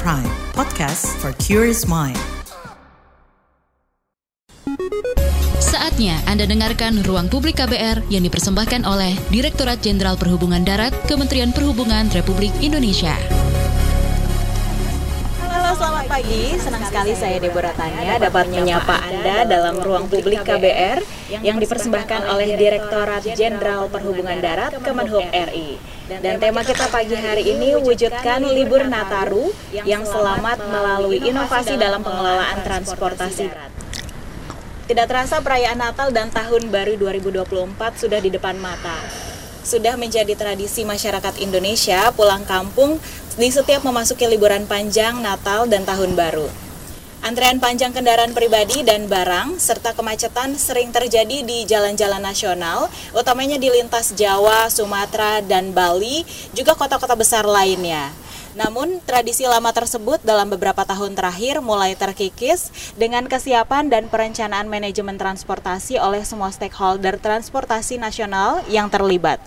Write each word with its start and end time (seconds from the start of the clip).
Prime, 0.00 0.24
podcast 0.56 1.04
for 1.20 1.36
curious 1.36 1.84
mind. 1.84 2.16
Saatnya 5.60 6.16
Anda 6.24 6.48
dengarkan 6.48 7.04
Ruang 7.04 7.28
Publik 7.28 7.60
KBR 7.60 8.08
yang 8.08 8.24
dipersembahkan 8.24 8.88
oleh 8.88 9.12
Direktorat 9.28 9.84
Jenderal 9.84 10.16
Perhubungan 10.16 10.64
Darat 10.64 10.96
Kementerian 11.04 11.52
Perhubungan 11.52 12.08
Republik 12.16 12.56
Indonesia. 12.64 13.41
Pagi. 16.12 16.52
Senang 16.60 16.84
sekali 16.84 17.16
saya 17.16 17.40
Deborah 17.40 17.72
Tanya 17.72 18.20
dapat 18.20 18.52
menyapa 18.52 19.00
Anda 19.00 19.48
dalam 19.48 19.80
ruang 19.80 20.12
publik 20.12 20.44
KBR 20.44 21.00
yang 21.40 21.56
dipersembahkan 21.56 22.28
oleh 22.28 22.52
Direktorat 22.52 23.24
Jenderal 23.32 23.88
Perhubungan 23.88 24.36
Darat 24.36 24.76
Kemenhub 24.84 25.24
RI. 25.32 25.80
Dan 26.20 26.36
tema 26.36 26.60
kita 26.68 26.92
pagi 26.92 27.16
hari 27.16 27.56
ini 27.56 27.80
wujudkan 27.80 28.44
libur 28.44 28.84
Nataru 28.84 29.56
yang 29.88 30.04
selamat 30.04 30.60
melalui 30.68 31.16
inovasi 31.16 31.80
dalam 31.80 32.04
pengelolaan 32.04 32.60
transportasi 32.60 33.48
darat. 33.48 33.72
Tidak 34.84 35.06
terasa 35.08 35.40
perayaan 35.40 35.80
Natal 35.80 36.12
dan 36.12 36.28
Tahun 36.28 36.68
Baru 36.68 37.00
2024 37.00 37.72
sudah 37.96 38.20
di 38.20 38.28
depan 38.28 38.60
mata. 38.60 39.31
Sudah 39.62 39.94
menjadi 39.94 40.34
tradisi 40.34 40.82
masyarakat 40.82 41.38
Indonesia 41.38 42.10
pulang 42.18 42.42
kampung 42.42 42.98
di 43.38 43.48
setiap 43.48 43.86
memasuki 43.86 44.26
liburan 44.26 44.66
panjang 44.66 45.22
Natal 45.22 45.70
dan 45.70 45.86
Tahun 45.86 46.12
Baru. 46.18 46.50
Antrean 47.22 47.62
panjang 47.62 47.94
kendaraan 47.94 48.34
pribadi 48.34 48.82
dan 48.82 49.06
barang 49.06 49.62
serta 49.62 49.94
kemacetan 49.94 50.58
sering 50.58 50.90
terjadi 50.90 51.46
di 51.46 51.62
jalan-jalan 51.62 52.18
nasional, 52.18 52.90
utamanya 53.14 53.62
di 53.62 53.70
lintas 53.70 54.10
Jawa, 54.18 54.66
Sumatera, 54.66 55.38
dan 55.38 55.70
Bali, 55.70 56.26
juga 56.50 56.74
kota-kota 56.74 57.14
besar 57.14 57.46
lainnya. 57.46 58.10
Namun, 58.52 59.00
tradisi 59.08 59.48
lama 59.48 59.72
tersebut 59.72 60.20
dalam 60.20 60.52
beberapa 60.52 60.84
tahun 60.84 61.16
terakhir 61.16 61.64
mulai 61.64 61.96
terkikis 61.96 62.68
dengan 63.00 63.24
kesiapan 63.24 63.88
dan 63.88 64.12
perencanaan 64.12 64.68
manajemen 64.68 65.16
transportasi 65.16 65.96
oleh 65.96 66.20
semua 66.20 66.52
stakeholder 66.52 67.16
transportasi 67.16 67.96
nasional 67.96 68.60
yang 68.68 68.92
terlibat. 68.92 69.40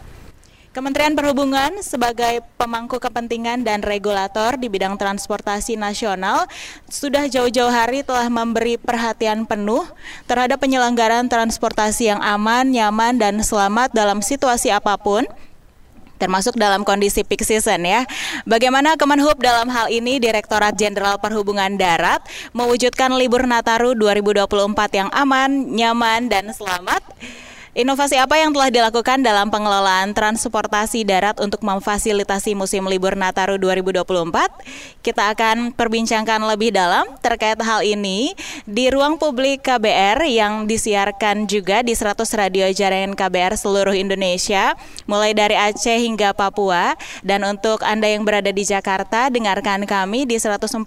Kementerian 0.75 1.15
Perhubungan 1.15 1.79
sebagai 1.79 2.43
pemangku 2.59 2.99
kepentingan 2.99 3.63
dan 3.63 3.79
regulator 3.79 4.59
di 4.59 4.67
bidang 4.67 4.99
transportasi 4.99 5.79
nasional 5.79 6.51
sudah 6.91 7.31
jauh-jauh 7.31 7.71
hari 7.71 8.03
telah 8.03 8.27
memberi 8.27 8.75
perhatian 8.75 9.47
penuh 9.47 9.87
terhadap 10.27 10.59
penyelenggaraan 10.59 11.31
transportasi 11.31 12.11
yang 12.11 12.19
aman, 12.19 12.75
nyaman, 12.75 13.15
dan 13.15 13.39
selamat 13.39 13.95
dalam 13.95 14.19
situasi 14.19 14.67
apa 14.67 14.99
pun 14.99 15.23
termasuk 16.17 16.55
dalam 16.55 16.87
kondisi 16.87 17.21
peak 17.21 17.43
season 17.43 17.85
ya. 17.85 18.03
Bagaimana 18.43 18.95
Kemenhub 18.95 19.39
dalam 19.39 19.67
hal 19.71 19.91
ini 19.91 20.17
Direktorat 20.19 20.75
Jenderal 20.75 21.19
Perhubungan 21.19 21.75
Darat 21.75 22.23
mewujudkan 22.55 23.13
libur 23.15 23.43
Nataru 23.45 23.93
2024 23.97 24.99
yang 24.99 25.09
aman, 25.11 25.49
nyaman, 25.71 26.27
dan 26.31 26.51
selamat? 26.51 27.03
Inovasi 27.75 28.15
apa 28.15 28.39
yang 28.39 28.55
telah 28.55 28.71
dilakukan 28.71 29.19
dalam 29.19 29.51
pengelolaan 29.51 30.15
transportasi 30.15 31.03
darat 31.03 31.35
untuk 31.43 31.59
memfasilitasi 31.59 32.55
musim 32.55 32.87
libur 32.87 33.19
Nataru 33.19 33.59
2024? 33.59 35.03
Kita 35.03 35.35
akan 35.35 35.75
perbincangkan 35.75 36.39
lebih 36.47 36.71
dalam 36.71 37.03
terkait 37.19 37.59
hal 37.59 37.83
ini 37.83 38.31
di 38.63 38.87
ruang 38.87 39.19
publik 39.19 39.67
KBR 39.67 40.23
yang 40.23 40.71
disiarkan 40.71 41.51
juga 41.51 41.83
di 41.83 41.91
100 41.91 42.23
radio 42.39 42.63
jaringan 42.71 43.11
KBR 43.11 43.59
seluruh 43.59 43.91
Indonesia, 43.91 44.71
mulai 45.03 45.35
dari 45.35 45.59
Aceh 45.59 45.99
hingga 45.99 46.31
Papua. 46.31 46.95
Dan 47.27 47.43
untuk 47.43 47.83
Anda 47.83 48.07
yang 48.07 48.23
berada 48.23 48.55
di 48.55 48.63
Jakarta, 48.63 49.27
dengarkan 49.27 49.83
kami 49.83 50.23
di 50.23 50.39
104,2 50.39 50.79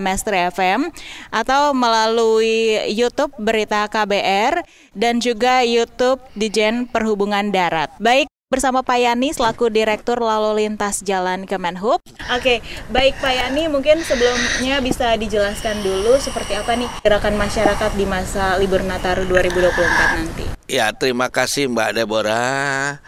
MS 0.00 0.20
FM 0.56 0.88
atau 1.28 1.76
melalui 1.76 2.80
YouTube 2.96 3.36
Berita 3.36 3.84
KBR 3.92 4.64
dan 4.96 5.20
juga 5.20 5.60
YouTube 5.60 5.97
YouTube 5.98 6.22
Dijen 6.38 6.86
Perhubungan 6.86 7.50
Darat. 7.50 7.90
Baik, 7.98 8.30
bersama 8.46 8.86
Pak 8.86 9.02
Yani 9.02 9.34
selaku 9.34 9.66
Direktur 9.66 10.22
Lalu 10.22 10.62
Lintas 10.62 11.02
Jalan 11.02 11.42
Kemenhub. 11.42 11.98
Oke, 12.30 12.62
baik 12.86 13.18
Pak 13.18 13.34
Yani, 13.34 13.66
mungkin 13.66 13.98
sebelumnya 14.06 14.78
bisa 14.78 15.18
dijelaskan 15.18 15.82
dulu 15.82 16.14
seperti 16.22 16.54
apa 16.54 16.78
nih 16.78 16.86
gerakan 17.02 17.34
masyarakat 17.34 17.98
di 17.98 18.06
masa 18.06 18.54
libur 18.62 18.86
Nataru 18.86 19.26
2024 19.26 20.22
nanti. 20.22 20.46
Ya, 20.70 20.94
terima 20.94 21.34
kasih 21.34 21.66
Mbak 21.66 21.98
Deborah. 21.98 23.02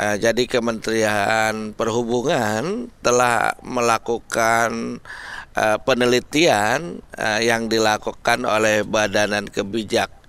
Uh, 0.00 0.16
jadi 0.16 0.48
Kementerian 0.48 1.76
Perhubungan 1.76 2.88
telah 3.04 3.52
melakukan 3.60 5.04
uh, 5.52 5.76
penelitian 5.84 7.04
uh, 7.20 7.36
yang 7.44 7.68
dilakukan 7.68 8.48
oleh 8.48 8.80
Badanan 8.80 9.44
Kebijak 9.44 10.19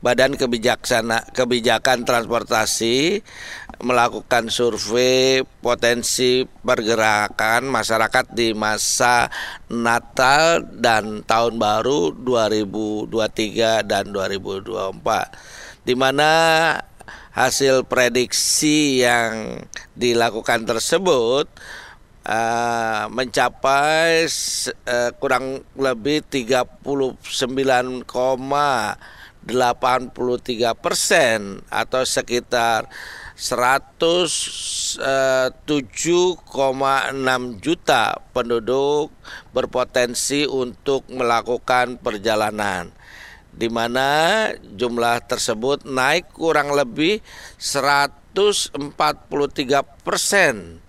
Badan 0.00 0.36
Kebijaksana 0.36 1.32
Kebijakan 1.32 2.08
Transportasi 2.08 3.20
melakukan 3.80 4.52
survei 4.52 5.40
potensi 5.64 6.44
pergerakan 6.44 7.68
masyarakat 7.68 8.32
di 8.36 8.52
masa 8.52 9.32
Natal 9.72 10.64
dan 10.68 11.24
Tahun 11.24 11.56
Baru 11.56 12.12
2023 12.12 13.88
dan 13.88 14.12
2024 14.12 15.84
di 15.84 15.94
mana 15.96 16.32
hasil 17.32 17.86
prediksi 17.86 19.00
yang 19.00 19.64
dilakukan 19.96 20.66
tersebut 20.66 21.48
uh, 22.26 23.06
mencapai 23.08 24.26
uh, 24.26 25.10
kurang 25.16 25.62
lebih 25.78 26.26
39, 26.26 26.84
83 29.48 30.12
persen 30.76 31.64
atau 31.72 32.04
sekitar 32.04 32.88
107,6 33.40 35.00
eh, 35.00 35.50
juta 37.56 38.04
penduduk 38.36 39.08
berpotensi 39.56 40.44
untuk 40.44 41.08
melakukan 41.08 41.96
perjalanan 41.96 42.92
di 43.50 43.66
mana 43.72 44.46
jumlah 44.62 45.24
tersebut 45.24 45.88
naik 45.88 46.30
kurang 46.36 46.76
lebih 46.76 47.24
143 47.56 48.76
persen 50.04 50.84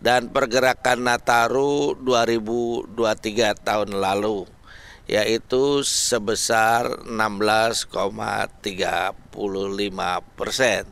dan 0.00 0.32
pergerakan 0.32 1.04
Nataru 1.04 1.98
2023 2.00 3.66
tahun 3.66 3.90
lalu 4.00 4.59
yaitu 5.10 5.82
sebesar 5.82 7.02
16,35 7.02 8.62
persen. 10.38 10.86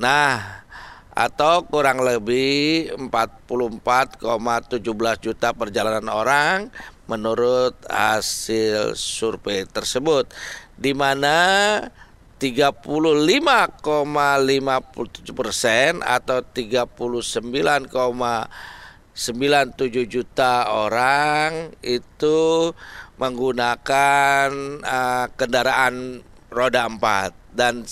Nah, 0.00 0.64
atau 1.12 1.68
kurang 1.68 2.00
lebih 2.00 2.96
44,17 2.96 5.20
juta 5.20 5.52
perjalanan 5.52 6.08
orang 6.08 6.72
menurut 7.04 7.76
hasil 7.92 8.96
survei 8.96 9.68
tersebut 9.68 10.32
di 10.80 10.96
mana 10.96 11.36
35,57 12.40 12.88
persen 15.36 16.00
atau 16.02 16.40
39, 16.40 16.88
97 19.14 20.10
juta 20.10 20.66
orang 20.74 21.70
itu 21.86 22.74
menggunakan 23.14 24.50
uh, 24.82 25.26
kendaraan 25.38 26.18
roda 26.50 26.90
4 26.90 27.30
dan 27.54 27.86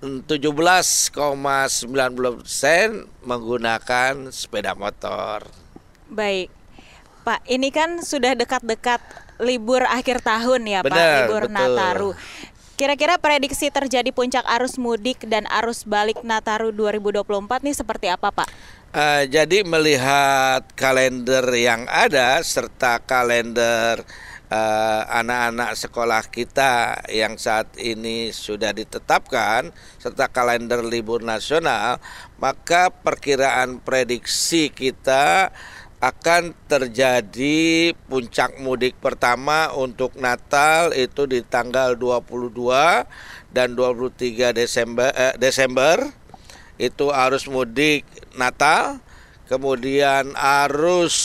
17,90 0.00 0.24
persen 2.40 2.88
menggunakan 3.24 4.32
sepeda 4.32 4.72
motor. 4.72 5.44
Baik, 6.08 6.48
Pak. 7.24 7.44
Ini 7.44 7.68
kan 7.68 8.00
sudah 8.00 8.32
dekat-dekat 8.32 9.00
libur 9.40 9.84
akhir 9.84 10.20
tahun 10.24 10.64
ya, 10.64 10.80
Benar, 10.80 10.96
Pak. 10.96 11.08
Libur 11.28 11.44
betul. 11.48 11.56
Nataru. 11.56 12.10
Kira-kira 12.74 13.20
prediksi 13.22 13.70
terjadi 13.70 14.10
puncak 14.10 14.44
arus 14.60 14.80
mudik 14.80 15.22
dan 15.28 15.46
arus 15.46 15.86
balik 15.86 16.20
Nataru 16.26 16.74
2024 16.74 17.64
nih 17.64 17.76
seperti 17.76 18.06
apa, 18.10 18.32
Pak? 18.34 18.48
Uh, 18.94 19.26
jadi 19.26 19.66
melihat 19.66 20.70
kalender 20.78 21.42
yang 21.50 21.82
ada 21.90 22.38
serta 22.46 23.02
kalender 23.02 24.06
eh, 24.46 25.02
anak-anak 25.10 25.74
uh, 25.74 25.78
sekolah 25.82 26.22
kita 26.30 27.02
yang 27.10 27.34
saat 27.34 27.74
ini 27.74 28.30
sudah 28.30 28.70
ditetapkan 28.70 29.74
serta 29.98 30.30
kalender 30.30 30.86
libur 30.86 31.26
nasional, 31.26 31.98
maka 32.38 32.94
perkiraan 32.94 33.82
prediksi 33.82 34.70
kita 34.70 35.50
akan 35.98 36.54
terjadi 36.70 37.98
puncak 38.06 38.62
mudik 38.62 38.94
pertama 39.02 39.74
untuk 39.74 40.14
Natal 40.22 40.94
itu 40.94 41.26
di 41.26 41.42
tanggal 41.42 41.98
22 41.98 43.10
dan 43.50 43.74
23 43.74 44.54
Desember 44.54 45.10
eh, 45.18 45.34
Desember 45.34 46.22
itu 46.78 47.10
arus 47.10 47.46
mudik 47.46 48.02
Natal, 48.34 48.98
kemudian 49.46 50.34
arus 50.34 51.16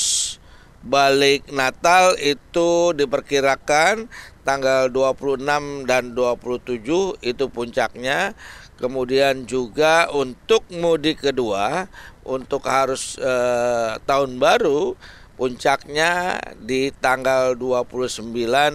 balik 0.80 1.50
Natal 1.52 2.16
itu 2.22 2.96
diperkirakan 2.96 4.08
tanggal 4.48 4.88
26 4.88 5.86
dan 5.90 6.14
27 6.16 7.20
itu 7.22 7.46
puncaknya. 7.52 8.34
Kemudian 8.80 9.44
juga 9.44 10.08
untuk 10.08 10.64
mudik 10.72 11.20
kedua 11.20 11.92
untuk 12.24 12.64
harus 12.64 13.20
eh, 13.20 14.00
tahun 14.08 14.40
baru 14.40 14.96
puncaknya 15.36 16.40
di 16.60 16.92
tanggal 16.96 17.60
29 17.60 18.32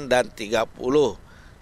dan 0.08 0.24
30 0.28 0.68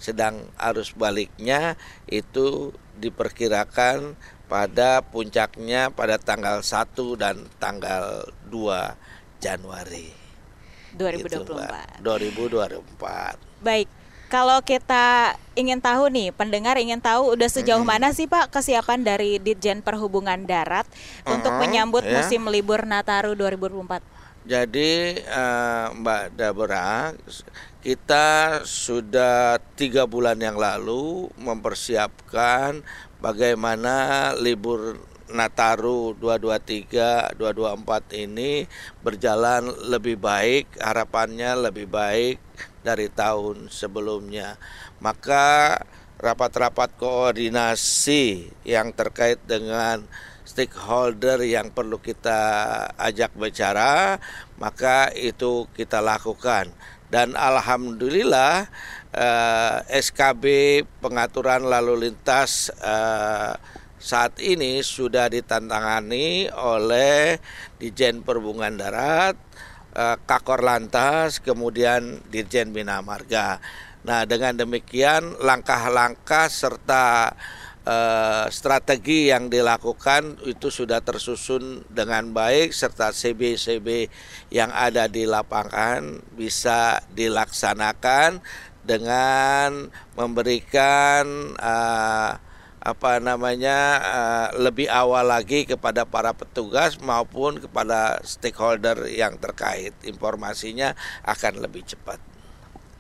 sedang 0.03 0.43
arus 0.59 0.91
baliknya 0.99 1.79
itu 2.11 2.75
diperkirakan 2.99 4.19
pada 4.51 5.01
puncaknya 5.01 5.89
pada 5.93 6.17
tanggal 6.19 6.61
1 6.61 7.17
dan 7.19 7.37
tanggal 7.57 8.27
2 8.51 8.97
Januari. 9.43 10.13
2024. 10.97 12.05
Gitu, 12.05 12.05
2024. 12.05 13.37
Baik. 13.65 13.89
Kalau 14.33 14.65
kita 14.65 15.37
ingin 15.53 15.77
tahu 15.77 16.09
nih, 16.09 16.33
pendengar 16.33 16.81
ingin 16.81 17.05
tahu 17.05 17.37
udah 17.37 17.49
sejauh 17.53 17.85
Hmm. 17.85 17.93
mana 17.93 18.17
sih 18.17 18.25
Pak 18.25 18.49
kesiapan 18.49 19.05
dari 19.05 19.37
Ditjen 19.37 19.85
Perhubungan 19.85 20.49
Darat 20.49 20.89
untuk 21.29 21.53
menyambut 21.61 22.01
ya. 22.01 22.17
musim 22.25 22.49
libur 22.49 22.89
Nataru 22.89 23.37
2024? 23.37 24.01
Jadi 24.43 25.21
eh, 25.21 25.87
Mbak 25.93 26.25
Dabra, 26.35 27.13
kita 27.85 28.61
sudah 28.65 29.61
tiga 29.77 30.09
bulan 30.09 30.41
yang 30.41 30.57
lalu 30.57 31.29
mempersiapkan 31.37 32.81
bagaimana 33.23 34.35
libur 34.35 34.99
Nataru 35.33 36.13
223, 36.21 37.41
224 37.41 38.21
ini 38.21 38.69
berjalan 39.01 39.65
lebih 39.89 40.21
baik, 40.21 40.77
harapannya 40.77 41.71
lebih 41.73 41.89
baik 41.89 42.37
dari 42.85 43.09
tahun 43.09 43.73
sebelumnya. 43.73 44.61
Maka 45.01 45.79
rapat-rapat 46.21 47.01
koordinasi 47.01 48.53
yang 48.69 48.93
terkait 48.93 49.41
dengan 49.49 50.05
stakeholder 50.45 51.41
yang 51.49 51.73
perlu 51.73 51.97
kita 51.97 52.37
ajak 53.01 53.33
bicara, 53.33 54.21
maka 54.61 55.09
itu 55.17 55.65
kita 55.73 56.05
lakukan. 56.05 56.69
Dan 57.09 57.37
alhamdulillah 57.37 58.69
eh, 59.13 59.77
SKB 60.01 60.45
pengaturan 61.05 61.69
lalu 61.69 62.09
lintas 62.09 62.73
eh, 62.81 63.53
saat 64.03 64.35
ini 64.43 64.83
sudah 64.83 65.31
ditantangani 65.31 66.51
oleh 66.51 67.39
Dijen 67.79 68.27
Perhubungan 68.27 68.75
Darat, 68.75 69.39
eh, 69.95 70.17
Kakor 70.27 70.67
Lantas, 70.67 71.39
kemudian 71.39 72.19
Dirjen 72.33 72.75
Bina 72.75 72.99
Marga. 72.99 73.63
Nah, 74.03 74.27
dengan 74.27 74.59
demikian 74.59 75.39
langkah-langkah 75.39 76.51
serta 76.51 77.39
eh, 77.87 78.47
strategi 78.51 79.31
yang 79.31 79.47
dilakukan 79.47 80.43
itu 80.51 80.75
sudah 80.75 80.99
tersusun 80.99 81.87
dengan 81.87 82.35
baik 82.35 82.75
serta 82.75 83.15
CB-CB 83.15 84.11
yang 84.51 84.75
ada 84.75 85.07
di 85.07 85.23
lapangan 85.31 86.19
bisa 86.35 86.99
dilaksanakan 87.15 88.43
dengan 88.83 89.89
memberikan 90.19 91.55
eh, 91.57 92.31
apa 92.83 93.23
namanya 93.23 93.79
eh, 94.03 94.49
lebih 94.59 94.91
awal 94.91 95.31
lagi 95.31 95.63
kepada 95.63 96.03
para 96.03 96.35
petugas 96.35 96.99
maupun 96.99 97.63
kepada 97.63 98.19
stakeholder 98.27 99.07
yang 99.07 99.39
terkait 99.39 99.95
informasinya 100.03 100.99
akan 101.23 101.63
lebih 101.63 101.87
cepat. 101.87 102.19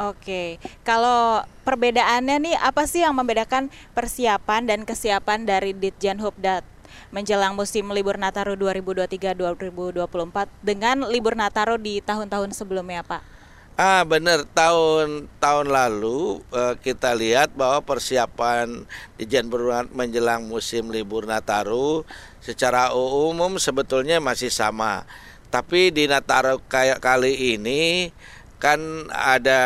Oke, 0.00 0.58
kalau 0.82 1.46
perbedaannya 1.62 2.37
nih 2.43 2.56
apa 2.58 2.90
sih 2.90 3.06
yang 3.06 3.14
membedakan 3.14 3.70
persiapan 3.94 4.67
dan 4.67 4.81
kesiapan 4.82 5.46
dari 5.46 5.76
Ditjen 5.76 6.19
Hubdat 6.19 6.67
menjelang 7.12 7.52
musim 7.52 7.93
libur 7.93 8.17
Nataru 8.17 8.56
2023-2024 8.56 10.49
dengan 10.64 11.06
libur 11.06 11.37
Nataru 11.37 11.76
di 11.76 12.00
tahun-tahun 12.00 12.56
sebelumnya, 12.56 13.05
Pak? 13.05 13.23
Ah 13.72 14.04
benar 14.04 14.44
tahun 14.52 15.32
tahun 15.40 15.72
lalu 15.72 16.44
eh, 16.52 16.76
kita 16.84 17.16
lihat 17.16 17.56
bahwa 17.56 17.80
persiapan 17.80 18.84
Dijen 19.16 19.48
Perhubungan 19.48 19.88
menjelang 19.96 20.44
musim 20.44 20.92
libur 20.92 21.24
Nataru 21.24 22.04
secara 22.44 22.92
umum 22.92 23.56
sebetulnya 23.56 24.20
masih 24.20 24.52
sama. 24.52 25.08
Tapi 25.48 25.88
di 25.88 26.04
Nataru 26.04 26.60
kayak 26.69 27.00
kali 27.00 27.56
ini 27.56 28.12
kan 28.60 29.08
ada 29.08 29.64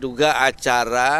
juga 0.00 0.40
acara 0.40 1.12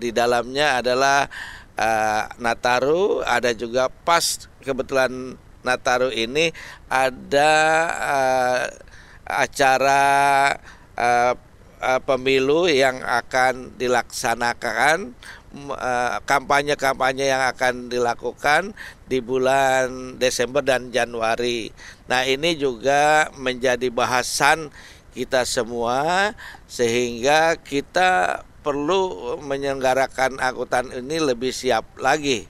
di 0.00 0.08
dalamnya 0.16 0.80
adalah 0.80 1.28
eh, 1.76 2.24
Nataru, 2.40 3.20
ada 3.20 3.52
juga 3.52 3.92
pas 3.92 4.48
kebetulan 4.64 5.36
Nataru 5.60 6.08
ini 6.08 6.56
ada 6.88 7.52
eh, 8.00 8.64
acara 9.28 10.16
eh, 10.98 11.34
eh, 11.78 12.00
pemilu 12.02 12.66
yang 12.66 12.98
akan 13.00 13.78
dilaksanakan 13.78 15.14
eh, 15.78 16.16
kampanye-kampanye 16.26 17.30
yang 17.30 17.46
akan 17.54 17.86
dilakukan 17.86 18.74
di 19.06 19.22
bulan 19.22 20.18
Desember 20.18 20.60
dan 20.60 20.90
Januari. 20.90 21.70
Nah, 22.10 22.26
ini 22.26 22.58
juga 22.58 23.30
menjadi 23.38 23.88
bahasan 23.94 24.74
kita 25.14 25.46
semua 25.46 26.30
sehingga 26.68 27.56
kita 27.58 28.42
perlu 28.60 29.34
menyelenggarakan 29.40 30.36
angkutan 30.42 30.92
ini 30.92 31.16
lebih 31.22 31.54
siap 31.54 31.96
lagi 31.96 32.44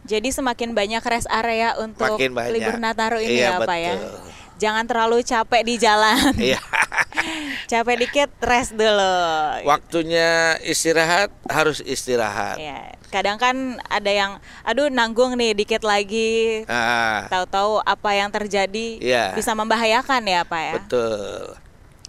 Jadi 0.05 0.29
semakin 0.29 0.77
banyak 0.77 1.01
rest 1.01 1.25
area 1.33 1.73
untuk 1.81 2.21
libur 2.21 2.77
Nataru 2.77 3.25
ini 3.25 3.41
Iya, 3.41 3.57
ya, 3.57 3.65
Pak 3.65 3.77
ya. 3.81 3.97
betul. 3.97 4.21
Jangan 4.55 4.85
terlalu 4.85 5.17
capek 5.25 5.61
di 5.65 5.75
jalan. 5.81 6.29
Iya. 6.37 6.61
capek 7.71 7.95
dikit 8.05 8.29
rest 8.41 8.75
dulu. 8.75 9.17
Waktunya 9.65 10.59
istirahat 10.61 11.31
harus 11.47 11.81
istirahat. 11.81 12.59
Ya, 12.59 12.93
kadang 13.09 13.37
kan 13.37 13.55
ada 13.87 14.11
yang 14.11 14.31
aduh 14.61 14.91
nanggung 14.91 15.35
nih 15.35 15.55
dikit 15.55 15.81
lagi. 15.81 16.63
Ah, 16.67 17.27
Tahu-tahu 17.31 17.81
apa 17.81 18.09
yang 18.13 18.29
terjadi 18.29 18.99
Iya. 18.99 19.25
bisa 19.33 19.55
membahayakan 19.55 20.21
ya, 20.25 20.41
Pak 20.45 20.61
ya. 20.61 20.73
betul. 20.79 21.57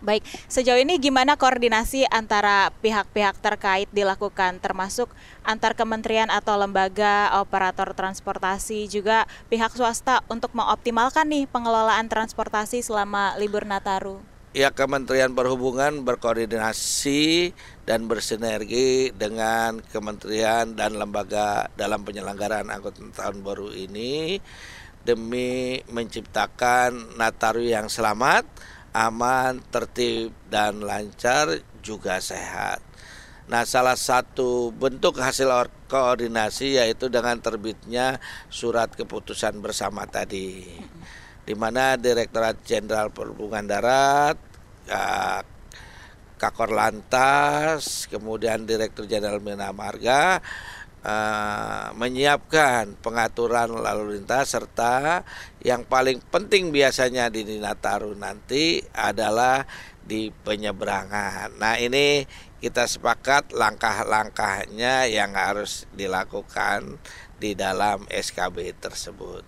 Baik, 0.04 0.28
sejauh 0.44 0.76
ini 0.76 1.00
gimana 1.00 1.40
koordinasi 1.40 2.04
antara 2.12 2.68
pihak-pihak 2.84 3.40
terkait 3.40 3.88
dilakukan 3.96 4.60
termasuk 4.60 5.08
antar 5.40 5.72
kementerian 5.72 6.28
atau 6.28 6.52
lembaga 6.60 7.32
operator 7.40 7.96
transportasi 7.96 8.92
juga 8.92 9.24
pihak 9.48 9.72
swasta 9.72 10.20
untuk 10.28 10.52
mengoptimalkan 10.52 11.24
nih 11.32 11.48
pengelolaan 11.48 12.12
transportasi 12.12 12.84
selama 12.84 13.40
libur 13.40 13.64
Nataru. 13.64 14.20
Ya 14.56 14.72
Kementerian 14.72 15.36
Perhubungan 15.36 16.00
berkoordinasi 16.00 17.52
dan 17.84 18.08
bersinergi 18.08 19.12
dengan 19.12 19.84
kementerian 19.84 20.72
dan 20.72 20.96
lembaga 20.96 21.68
dalam 21.76 22.08
penyelenggaraan 22.08 22.72
angkutan 22.72 23.12
tahun 23.12 23.44
baru 23.44 23.76
ini 23.76 24.40
demi 25.04 25.84
menciptakan 25.92 27.20
Nataru 27.20 27.68
yang 27.68 27.92
selamat, 27.92 28.48
aman, 28.96 29.60
tertib 29.68 30.32
dan 30.48 30.80
lancar 30.80 31.60
juga 31.84 32.16
sehat. 32.24 32.80
Nah, 33.52 33.68
salah 33.68 34.00
satu 34.00 34.72
bentuk 34.72 35.20
hasil 35.20 35.52
or- 35.52 35.76
koordinasi 35.92 36.80
yaitu 36.80 37.12
dengan 37.12 37.36
terbitnya 37.44 38.24
surat 38.48 38.88
keputusan 38.96 39.60
bersama 39.60 40.08
tadi 40.08 40.64
di 41.46 41.54
mana 41.54 41.94
Direktorat 41.94 42.66
Jenderal 42.66 43.14
Perhubungan 43.14 43.62
Darat, 43.64 44.36
eh, 44.90 45.40
Kakor 46.36 46.74
Lantas, 46.74 48.10
kemudian 48.10 48.68
Direktur 48.68 49.08
Jenderal 49.08 49.40
Bina 49.40 49.72
Marga 49.72 50.42
uh, 51.06 51.88
menyiapkan 51.94 52.98
pengaturan 52.98 53.70
lalu 53.70 54.18
lintas 54.18 54.52
serta 54.52 55.22
yang 55.62 55.86
paling 55.86 56.18
penting 56.28 56.74
biasanya 56.74 57.30
di 57.30 57.46
Nataru 57.56 58.12
nanti 58.18 58.82
adalah 58.92 59.64
di 60.06 60.30
penyeberangan. 60.30 61.58
Nah 61.58 61.78
ini 61.78 62.26
kita 62.58 62.86
sepakat 62.86 63.54
langkah-langkahnya 63.54 65.10
yang 65.10 65.34
harus 65.34 65.86
dilakukan 65.94 66.98
di 67.36 67.52
dalam 67.54 68.06
SKB 68.10 68.76
tersebut. 68.78 69.42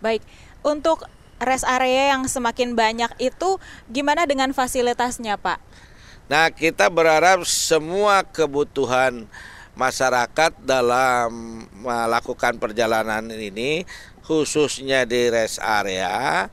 Baik, 0.00 0.24
untuk 0.66 1.06
rest 1.40 1.64
area 1.64 2.12
yang 2.12 2.28
semakin 2.28 2.76
banyak 2.76 3.10
itu 3.16 3.56
gimana 3.88 4.28
dengan 4.28 4.52
fasilitasnya 4.52 5.40
Pak? 5.40 5.58
Nah 6.28 6.52
kita 6.52 6.86
berharap 6.92 7.42
semua 7.48 8.22
kebutuhan 8.22 9.26
masyarakat 9.74 10.52
dalam 10.62 11.64
melakukan 11.80 12.60
perjalanan 12.60 13.24
ini 13.32 13.88
khususnya 14.20 15.02
di 15.08 15.26
rest 15.26 15.58
area, 15.58 16.46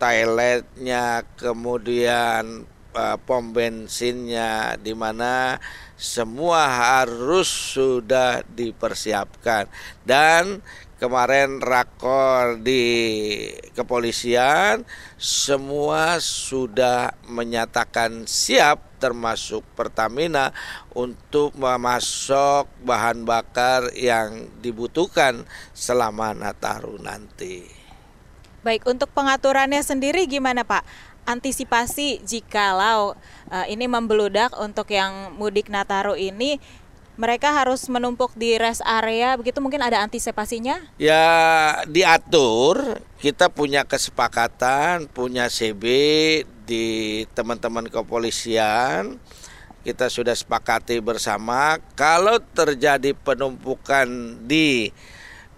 toiletnya, 0.00 1.26
kemudian 1.36 2.64
uh, 2.96 3.16
pom 3.20 3.52
bensinnya 3.52 4.80
di 4.80 4.96
mana 4.96 5.60
semua 5.98 6.64
harus 6.70 7.50
sudah 7.76 8.46
dipersiapkan 8.48 9.66
dan 10.06 10.64
kemarin 10.98 11.62
rakor 11.62 12.58
di 12.58 12.82
kepolisian 13.72 14.82
semua 15.14 16.18
sudah 16.18 17.14
menyatakan 17.30 18.26
siap 18.26 18.98
termasuk 18.98 19.62
Pertamina 19.78 20.50
untuk 20.90 21.54
memasok 21.54 22.66
bahan 22.82 23.22
bakar 23.22 23.94
yang 23.94 24.50
dibutuhkan 24.58 25.46
selama 25.70 26.34
Nataru 26.34 26.98
nanti. 26.98 27.62
Baik, 28.66 28.90
untuk 28.90 29.08
pengaturannya 29.14 29.80
sendiri 29.86 30.26
gimana 30.26 30.66
Pak? 30.66 30.82
Antisipasi 31.30 32.18
jikalau 32.26 33.14
uh, 33.54 33.66
ini 33.70 33.86
membeludak 33.86 34.50
untuk 34.58 34.90
yang 34.90 35.38
mudik 35.38 35.70
Nataru 35.70 36.18
ini 36.18 36.58
mereka 37.18 37.50
harus 37.50 37.90
menumpuk 37.90 38.30
di 38.38 38.54
rest 38.54 38.78
area 38.86 39.34
begitu 39.34 39.58
mungkin 39.58 39.82
ada 39.82 39.98
antisipasinya? 40.06 40.78
Ya 41.02 41.26
diatur, 41.90 43.02
kita 43.18 43.50
punya 43.50 43.82
kesepakatan, 43.82 45.10
punya 45.10 45.50
CB 45.50 45.84
di 46.62 46.86
teman-teman 47.34 47.90
kepolisian. 47.90 49.18
Kita 49.82 50.06
sudah 50.06 50.38
sepakati 50.38 51.02
bersama 51.02 51.82
kalau 51.98 52.38
terjadi 52.38 53.10
penumpukan 53.18 54.06
di 54.46 54.94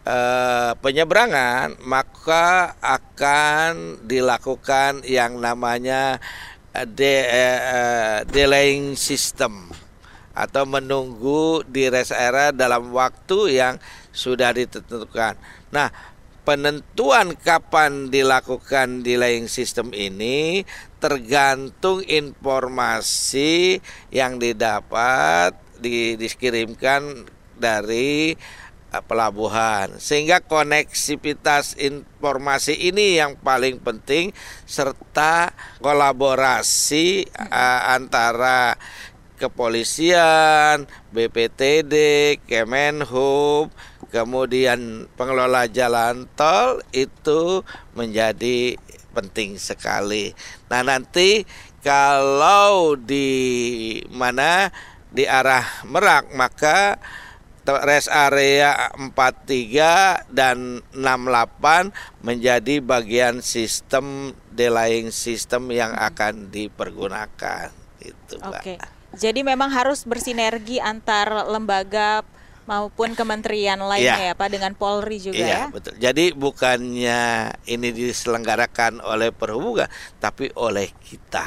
eh, 0.09 0.73
penyeberangan 0.81 1.76
maka 1.85 2.73
akan 2.81 4.00
dilakukan 4.09 5.05
yang 5.05 5.37
namanya 5.37 6.23
uh, 6.75 6.87
de, 6.87 7.14
uh, 7.26 8.19
delaying 8.31 8.95
system 8.95 9.71
atau 10.35 10.63
menunggu 10.65 11.67
di 11.67 11.91
rest 11.91 12.15
area 12.15 12.55
dalam 12.55 12.95
waktu 12.95 13.59
yang 13.59 13.75
sudah 14.15 14.55
ditentukan. 14.55 15.35
Nah, 15.75 15.91
penentuan 16.51 17.37
kapan 17.37 18.09
dilakukan 18.09 19.05
delaying 19.05 19.47
system 19.47 19.93
ini 19.95 20.67
tergantung 20.99 22.03
informasi 22.05 23.81
yang 24.11 24.41
didapat 24.41 25.55
di, 25.81 26.19
dikirimkan 26.19 27.25
dari 27.57 28.37
uh, 28.93 29.03
pelabuhan 29.05 29.97
sehingga 29.97 30.41
koneksivitas 30.45 31.77
informasi 31.77 32.77
ini 32.89 33.21
yang 33.21 33.37
paling 33.41 33.81
penting 33.81 34.33
serta 34.69 35.53
kolaborasi 35.81 37.29
uh, 37.37 37.95
antara 37.97 38.77
kepolisian, 39.40 40.85
BPTD, 41.16 41.94
Kemenhub, 42.44 43.73
kemudian 44.12 45.09
pengelola 45.16 45.64
jalan 45.64 46.28
tol 46.37 46.85
itu 46.92 47.64
menjadi 47.97 48.76
penting 49.16 49.56
sekali. 49.56 50.37
Nah, 50.68 50.85
nanti 50.85 51.49
kalau 51.80 52.94
di 53.00 53.28
mana 54.12 54.68
di 55.11 55.25
arah 55.26 55.64
Merak 55.88 56.30
maka 56.37 57.00
rest 57.70 58.11
area 58.11 58.90
43 58.99 60.26
dan 60.26 60.82
68 60.90 61.94
menjadi 62.26 62.82
bagian 62.82 63.38
sistem 63.44 64.35
delaying 64.50 65.14
system 65.14 65.70
yang 65.70 65.94
akan 65.94 66.50
dipergunakan 66.50 67.70
itu, 68.02 68.35
Mbak. 68.42 68.62
Oke. 68.64 69.00
Jadi 69.14 69.43
memang 69.43 69.71
harus 69.71 70.07
bersinergi 70.07 70.79
antar 70.79 71.50
lembaga 71.50 72.23
maupun 72.71 73.19
kementerian 73.19 73.83
lainnya 73.83 74.31
ya, 74.31 74.31
ya 74.31 74.38
Pak 74.38 74.49
dengan 74.55 74.73
Polri 74.79 75.19
juga 75.19 75.43
iya, 75.43 75.67
ya. 75.67 75.75
betul. 75.75 75.95
Jadi 75.99 76.31
bukannya 76.31 77.50
ini 77.67 77.88
diselenggarakan 77.90 79.02
oleh 79.02 79.35
perhubungan 79.35 79.90
tapi 80.23 80.55
oleh 80.55 80.95
kita. 81.02 81.47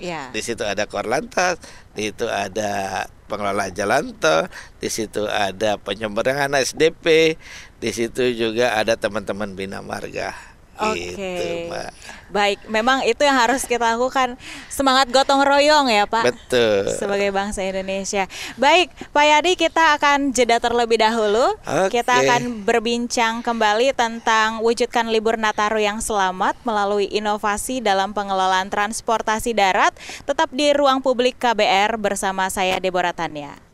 Ya. 0.00 0.32
Di 0.32 0.40
situ 0.40 0.64
ada 0.64 0.88
Korlantas, 0.88 1.60
di 1.92 2.08
situ 2.12 2.28
ada 2.28 3.04
pengelola 3.28 3.68
jalan 3.72 4.12
tol, 4.16 4.48
di 4.80 4.88
situ 4.88 5.24
ada 5.28 5.80
penyeberangan 5.80 6.52
SDP, 6.56 7.36
di 7.80 7.90
situ 7.92 8.32
juga 8.32 8.76
ada 8.76 8.96
teman-teman 8.96 9.52
Bina 9.56 9.80
Marga. 9.80 10.55
Oke. 10.80 11.16
Gitu, 11.16 11.72
Mbak. 11.72 11.90
Baik, 12.26 12.58
memang 12.66 13.06
itu 13.06 13.22
yang 13.22 13.38
harus 13.38 13.62
kita 13.64 13.94
lakukan. 13.94 14.34
Semangat 14.66 15.06
gotong 15.14 15.46
royong 15.46 15.86
ya, 15.86 16.04
Pak. 16.10 16.34
Betul. 16.34 16.90
Sebagai 16.90 17.30
bangsa 17.30 17.62
Indonesia. 17.62 18.26
Baik, 18.58 18.90
Pak 19.14 19.24
Yadi 19.24 19.52
kita 19.54 19.94
akan 19.96 20.34
jeda 20.34 20.58
terlebih 20.58 20.98
dahulu. 20.98 21.54
Oke. 21.62 22.02
Kita 22.02 22.22
akan 22.22 22.66
berbincang 22.66 23.46
kembali 23.46 23.94
tentang 23.94 24.60
wujudkan 24.60 25.08
libur 25.08 25.38
Nataru 25.38 25.78
yang 25.78 26.02
selamat 26.02 26.58
melalui 26.66 27.06
inovasi 27.08 27.78
dalam 27.78 28.10
pengelolaan 28.10 28.68
transportasi 28.68 29.54
darat. 29.54 29.94
Tetap 30.26 30.50
di 30.50 30.74
ruang 30.74 30.98
publik 30.98 31.38
KBR 31.38 31.94
bersama 31.96 32.50
saya 32.50 32.82
Deborah 32.82 33.14
Tania. 33.14 33.65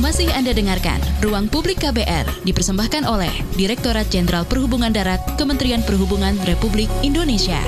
Masih 0.00 0.32
Anda 0.32 0.56
dengarkan 0.56 0.96
Ruang 1.20 1.52
Publik 1.52 1.84
KBR 1.84 2.24
dipersembahkan 2.48 3.04
oleh 3.04 3.28
Direktorat 3.52 4.08
Jenderal 4.08 4.48
Perhubungan 4.48 4.88
Darat 4.88 5.20
Kementerian 5.36 5.84
Perhubungan 5.84 6.40
Republik 6.48 6.88
Indonesia. 7.04 7.60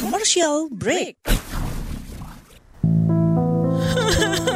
Commercial 0.00 0.72
break. 0.72 1.20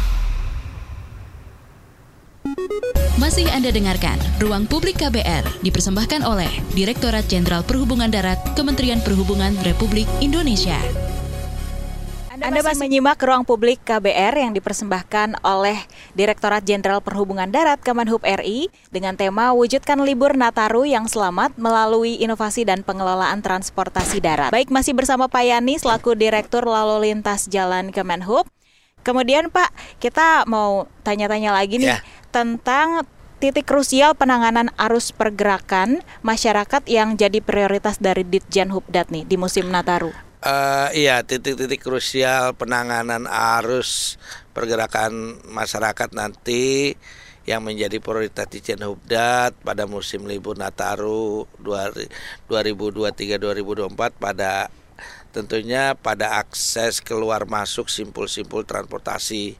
Masih 3.21 3.47
Anda 3.53 3.69
dengarkan 3.69 4.17
Ruang 4.41 4.65
Publik 4.67 4.99
KBR 4.99 5.63
dipersembahkan 5.63 6.25
oleh 6.25 6.49
Direktorat 6.73 7.29
Jenderal 7.29 7.61
Perhubungan 7.63 8.09
Darat 8.09 8.41
Kementerian 8.57 8.99
Perhubungan 8.99 9.55
Republik 9.61 10.09
Indonesia. 10.19 10.75
Anda 12.41 12.65
masih 12.65 12.81
menyimak 12.89 13.21
ruang 13.21 13.45
publik 13.45 13.85
KBR 13.85 14.33
yang 14.33 14.51
dipersembahkan 14.57 15.45
oleh 15.45 15.77
Direktorat 16.17 16.65
Jenderal 16.65 16.97
Perhubungan 16.97 17.45
Darat 17.45 17.77
Kemenhub 17.85 18.25
RI 18.25 18.73
dengan 18.89 19.13
tema 19.13 19.53
Wujudkan 19.53 20.01
Libur 20.01 20.33
Nataru 20.33 20.89
yang 20.89 21.05
Selamat 21.05 21.53
melalui 21.61 22.17
Inovasi 22.17 22.65
dan 22.65 22.81
Pengelolaan 22.81 23.45
Transportasi 23.45 24.25
Darat. 24.25 24.49
Baik, 24.49 24.73
masih 24.73 24.97
bersama 24.97 25.29
Pak 25.29 25.45
Yani 25.45 25.77
selaku 25.77 26.17
Direktur 26.17 26.65
Lalu 26.65 27.13
Lintas 27.13 27.45
Jalan 27.45 27.93
Kemenhub. 27.93 28.49
Kemudian 29.01 29.49
Pak, 29.53 29.69
kita 29.97 30.45
mau 30.45 30.85
tanya-tanya 31.01 31.53
lagi 31.53 31.81
nih 31.81 31.97
Ya. 31.97 32.01
Tentang 32.31 33.03
titik 33.37 33.67
krusial 33.67 34.15
penanganan 34.15 34.71
arus 34.79 35.11
pergerakan 35.11 35.99
masyarakat 36.23 36.87
yang 36.87 37.19
jadi 37.19 37.43
prioritas 37.43 37.99
dari 37.99 38.23
Ditjen 38.23 38.71
Hubdat 38.71 39.11
nih 39.11 39.27
di 39.27 39.35
musim 39.35 39.67
Nataru. 39.67 40.15
Eh, 40.41 41.05
iya, 41.05 41.21
titik-titik 41.21 41.85
krusial 41.85 42.57
penanganan 42.57 43.29
arus 43.29 44.17
pergerakan 44.57 45.37
masyarakat 45.53 46.09
nanti 46.17 46.97
yang 47.45 47.61
menjadi 47.65 47.97
prioritas 48.01 48.47
Dijen 48.49 48.81
Hubdat 48.85 49.53
pada 49.61 49.85
musim 49.89 50.27
libur 50.29 50.57
Nataru 50.57 51.45
2023-2024 51.61 54.17
pada 54.17 54.69
tentunya 55.33 55.95
pada 55.97 56.37
akses 56.41 57.01
keluar 57.01 57.45
masuk 57.49 57.89
simpul-simpul 57.89 58.65
transportasi. 58.65 59.57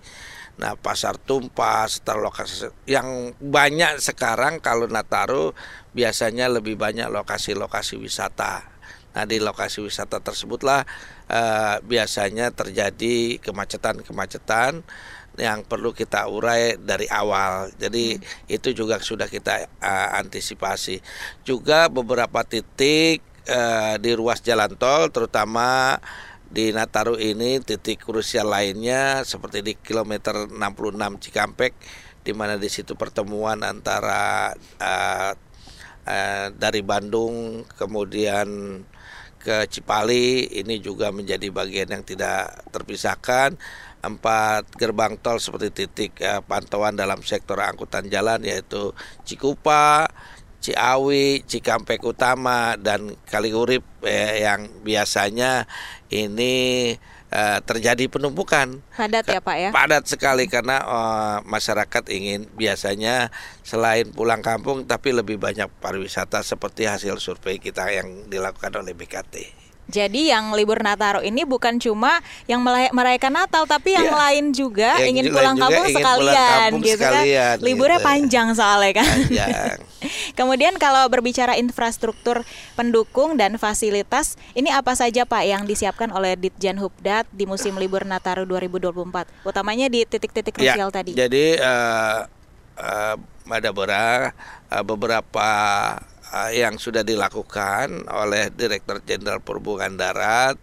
Nah, 0.60 0.75
pasar 0.77 1.15
tumpah, 1.17 1.88
setelah 1.88 2.27
lokasi 2.29 2.70
yang 2.86 3.34
banyak 3.39 3.98
sekarang 4.03 4.60
kalau 4.60 4.86
Nataru 4.86 5.55
biasanya 5.96 6.51
lebih 6.51 6.75
banyak 6.75 7.08
lokasi-lokasi 7.08 7.98
wisata. 7.98 8.72
Nah 9.12 9.27
di 9.27 9.43
lokasi 9.43 9.84
wisata 9.84 10.24
tersebutlah 10.24 10.88
eh, 11.27 11.75
biasanya 11.84 12.55
terjadi 12.55 13.43
kemacetan-kemacetan 13.43 14.84
yang 15.39 15.63
perlu 15.63 15.96
kita 15.96 16.27
urai 16.27 16.79
dari 16.79 17.08
awal. 17.12 17.72
Jadi 17.75 18.20
itu 18.48 18.70
juga 18.72 19.00
sudah 19.03 19.27
kita 19.27 19.67
eh, 19.67 20.10
antisipasi. 20.20 21.03
Juga 21.43 21.91
beberapa 21.91 22.43
titik 22.48 23.20
eh, 23.48 23.96
di 24.00 24.12
ruas 24.15 24.39
jalan 24.43 24.75
tol, 24.79 25.12
terutama 25.12 26.00
di 26.51 26.75
Nataru 26.75 27.15
ini 27.15 27.63
titik 27.63 28.03
krusial 28.03 28.51
lainnya 28.51 29.24
seperti 29.24 29.63
di 29.63 29.74
kilometer 29.79 30.51
66 30.51 31.24
Cikampek, 31.24 31.74
di 32.27 32.36
mana 32.36 32.60
di 32.60 32.67
situ 32.67 33.00
pertemuan 33.00 33.63
antara 33.63 34.51
eh, 34.84 35.31
eh, 36.03 36.48
dari 36.51 36.81
Bandung 36.84 37.63
kemudian 37.79 38.84
ke 39.41 39.65
Cipali 39.72 40.60
ini 40.62 40.77
juga 40.84 41.10
menjadi 41.10 41.48
bagian 41.50 41.89
yang 41.89 42.03
tidak 42.03 42.67
terpisahkan. 42.70 43.55
Empat 44.01 44.65
gerbang 44.81 45.13
tol 45.22 45.39
seperti 45.39 45.72
titik 45.72 46.20
eh, 46.20 46.43
pantauan 46.43 47.00
dalam 47.00 47.24
sektor 47.24 47.63
angkutan 47.63 48.12
jalan 48.12 48.43
yaitu 48.43 48.91
Cikupa, 49.24 50.12
Ciawi, 50.62 51.41
Cikampek 51.44 52.06
Utama 52.06 52.77
dan 52.77 53.18
Kaliurip 53.25 53.82
eh, 54.06 54.46
yang 54.46 54.70
biasanya 54.86 55.65
ini 56.13 56.94
eh, 57.34 57.60
terjadi 57.65 58.06
penumpukan 58.06 58.86
Padat 58.94 59.25
ya 59.25 59.41
Pak 59.41 59.58
ya? 59.58 59.70
padat 59.74 60.06
sekali 60.06 60.46
karena 60.46 60.77
eh, 60.86 61.38
masyarakat 61.50 62.03
ingin 62.13 62.46
biasanya 62.53 63.34
selain 63.65 64.13
pulang 64.13 64.46
kampung 64.46 64.86
tapi 64.86 65.10
lebih 65.12 65.41
banyak 65.41 65.68
pariwisata 65.82 66.46
seperti 66.46 66.86
hasil 66.86 67.18
survei 67.18 67.58
kita 67.58 67.89
yang 67.89 68.30
dilakukan 68.30 68.77
oleh 68.77 68.94
BKT. 68.94 69.61
Jadi 69.91 70.31
yang 70.31 70.55
libur 70.55 70.79
Nataru 70.79 71.19
ini 71.21 71.43
bukan 71.43 71.75
cuma 71.77 72.24
yang 72.48 72.63
merayakan 72.63 73.36
Natal 73.36 73.67
tapi 73.67 73.91
yang 73.91 74.07
Iya. 74.07 74.15
lain 74.17 74.45
juga 74.50 74.95
Yang 74.98 75.10
ingin 75.12 75.25
lain 75.27 75.36
pulang 75.36 75.55
juga 75.55 75.63
kampung 75.67 75.86
ingin 75.86 75.98
sekalian 76.00 76.24
pulang 76.24 76.48
kampung 76.63 76.81
gitu 76.81 76.95
sekalian, 76.98 77.55
kan. 77.60 77.65
Liburnya 77.67 78.00
gitu. 78.00 78.07
panjang 78.07 78.48
soalnya 78.55 78.91
kan. 78.98 79.10
Panjang. 79.12 79.77
Kemudian 80.39 80.74
kalau 80.75 81.03
berbicara 81.05 81.53
infrastruktur 81.53 82.41
pendukung 82.74 83.36
dan 83.36 83.55
fasilitas, 83.55 84.33
ini 84.51 84.71
apa 84.71 84.95
saja 84.95 85.21
Pak 85.24 85.43
yang 85.43 85.63
disiapkan 85.63 86.10
oleh 86.10 86.33
Ditjen 86.33 86.80
Hubdat 86.80 87.27
di 87.30 87.43
musim 87.43 87.75
libur 87.75 88.01
Nataru 88.01 88.47
2024? 88.47 89.27
Utamanya 89.43 89.86
di 89.86 90.01
titik-titik 90.01 90.56
Ya, 90.56 90.73
krusial 90.73 90.89
tadi. 90.89 91.12
Jadi 91.13 91.54
eh, 91.54 92.17
eh, 92.77 93.15
ada 93.45 93.69
bera- 93.69 94.32
eh, 94.67 94.84
beberapa 94.84 95.49
eh, 95.93 96.11
yang 96.56 96.80
sudah 96.80 97.04
dilakukan 97.04 98.08
oleh 98.08 98.48
Direktur 98.56 99.04
Jenderal 99.04 99.44
Perhubungan 99.44 100.00
Darat 100.00 100.56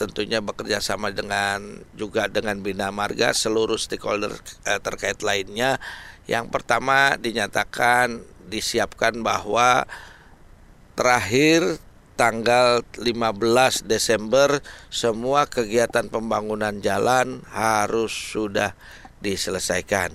tentunya 0.00 0.40
bekerja 0.40 0.80
sama 0.80 1.12
dengan 1.12 1.84
juga 1.92 2.24
dengan 2.24 2.56
Bina 2.64 2.88
Marga 2.88 3.36
seluruh 3.36 3.76
stakeholder 3.76 4.32
eh, 4.64 4.80
terkait 4.80 5.20
lainnya. 5.20 5.76
Yang 6.24 6.48
pertama 6.48 7.20
dinyatakan 7.20 8.24
disiapkan 8.48 9.20
bahwa 9.20 9.84
terakhir 10.96 11.78
tanggal 12.16 12.84
15 12.96 13.84
Desember 13.84 14.64
semua 14.88 15.44
kegiatan 15.48 16.08
pembangunan 16.08 16.76
jalan 16.80 17.44
harus 17.52 18.12
sudah 18.12 18.72
diselesaikan 19.20 20.12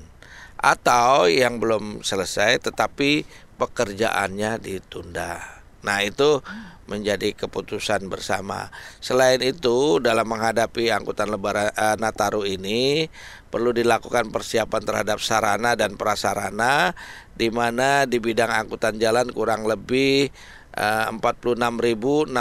atau 0.65 1.29
yang 1.29 1.61
belum 1.61 2.01
selesai 2.01 2.57
tetapi 2.69 3.25
pekerjaannya 3.55 4.59
ditunda. 4.59 5.41
Nah, 5.85 6.01
itu 6.01 6.41
menjadi 6.89 7.33
keputusan 7.33 8.09
bersama. 8.09 8.69
Selain 9.01 9.41
itu, 9.41 10.01
dalam 10.01 10.25
menghadapi 10.25 10.89
angkutan 10.93 11.29
lebaran 11.29 11.69
eh, 11.73 11.97
Nataru 11.97 12.45
ini 12.45 13.09
perlu 13.49 13.73
dilakukan 13.73 14.29
persiapan 14.33 14.81
terhadap 14.81 15.17
sarana 15.21 15.73
dan 15.77 15.97
prasarana 15.97 16.93
di 17.33 17.49
mana 17.49 18.05
di 18.05 18.21
bidang 18.21 18.51
angkutan 18.65 18.97
jalan 19.01 19.29
kurang 19.33 19.65
lebih 19.65 20.29
eh, 20.77 21.07
46.608 21.09 22.33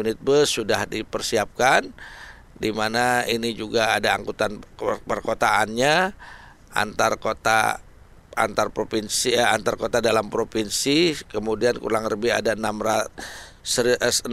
unit 0.00 0.18
bus 0.20 0.60
sudah 0.60 0.84
dipersiapkan 0.88 1.88
di 2.54 2.70
mana 2.70 3.26
ini 3.26 3.52
juga 3.56 3.96
ada 3.96 4.14
angkutan 4.14 4.62
perkotaannya 4.78 6.14
antar 6.74 7.18
kota 7.18 7.82
antar 8.34 8.70
provinsi 8.70 9.34
eh, 9.34 9.42
antar 9.42 9.78
kota 9.78 10.02
dalam 10.02 10.30
provinsi 10.30 11.14
kemudian 11.30 11.78
kurang 11.78 12.06
lebih 12.10 12.34
ada 12.34 12.54
16.120 12.54 14.28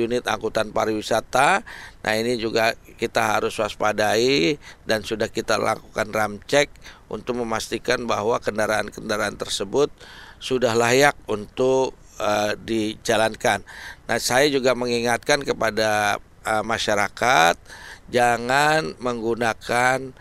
unit 0.00 0.24
angkutan 0.24 0.72
pariwisata. 0.72 1.60
Nah, 2.00 2.12
ini 2.16 2.40
juga 2.40 2.72
kita 2.96 3.36
harus 3.36 3.52
waspadai 3.60 4.56
dan 4.88 5.04
sudah 5.04 5.28
kita 5.28 5.60
lakukan 5.60 6.08
ram 6.14 6.40
cek 6.40 6.72
untuk 7.12 7.36
memastikan 7.36 8.08
bahwa 8.08 8.40
kendaraan-kendaraan 8.40 9.36
tersebut 9.36 9.92
sudah 10.40 10.72
layak 10.72 11.14
untuk 11.28 11.92
eh, 12.16 12.56
dijalankan. 12.56 13.60
Nah, 14.08 14.18
saya 14.22 14.48
juga 14.48 14.72
mengingatkan 14.72 15.44
kepada 15.44 16.22
eh, 16.48 16.64
masyarakat 16.64 17.60
jangan 18.06 18.94
menggunakan 19.02 20.14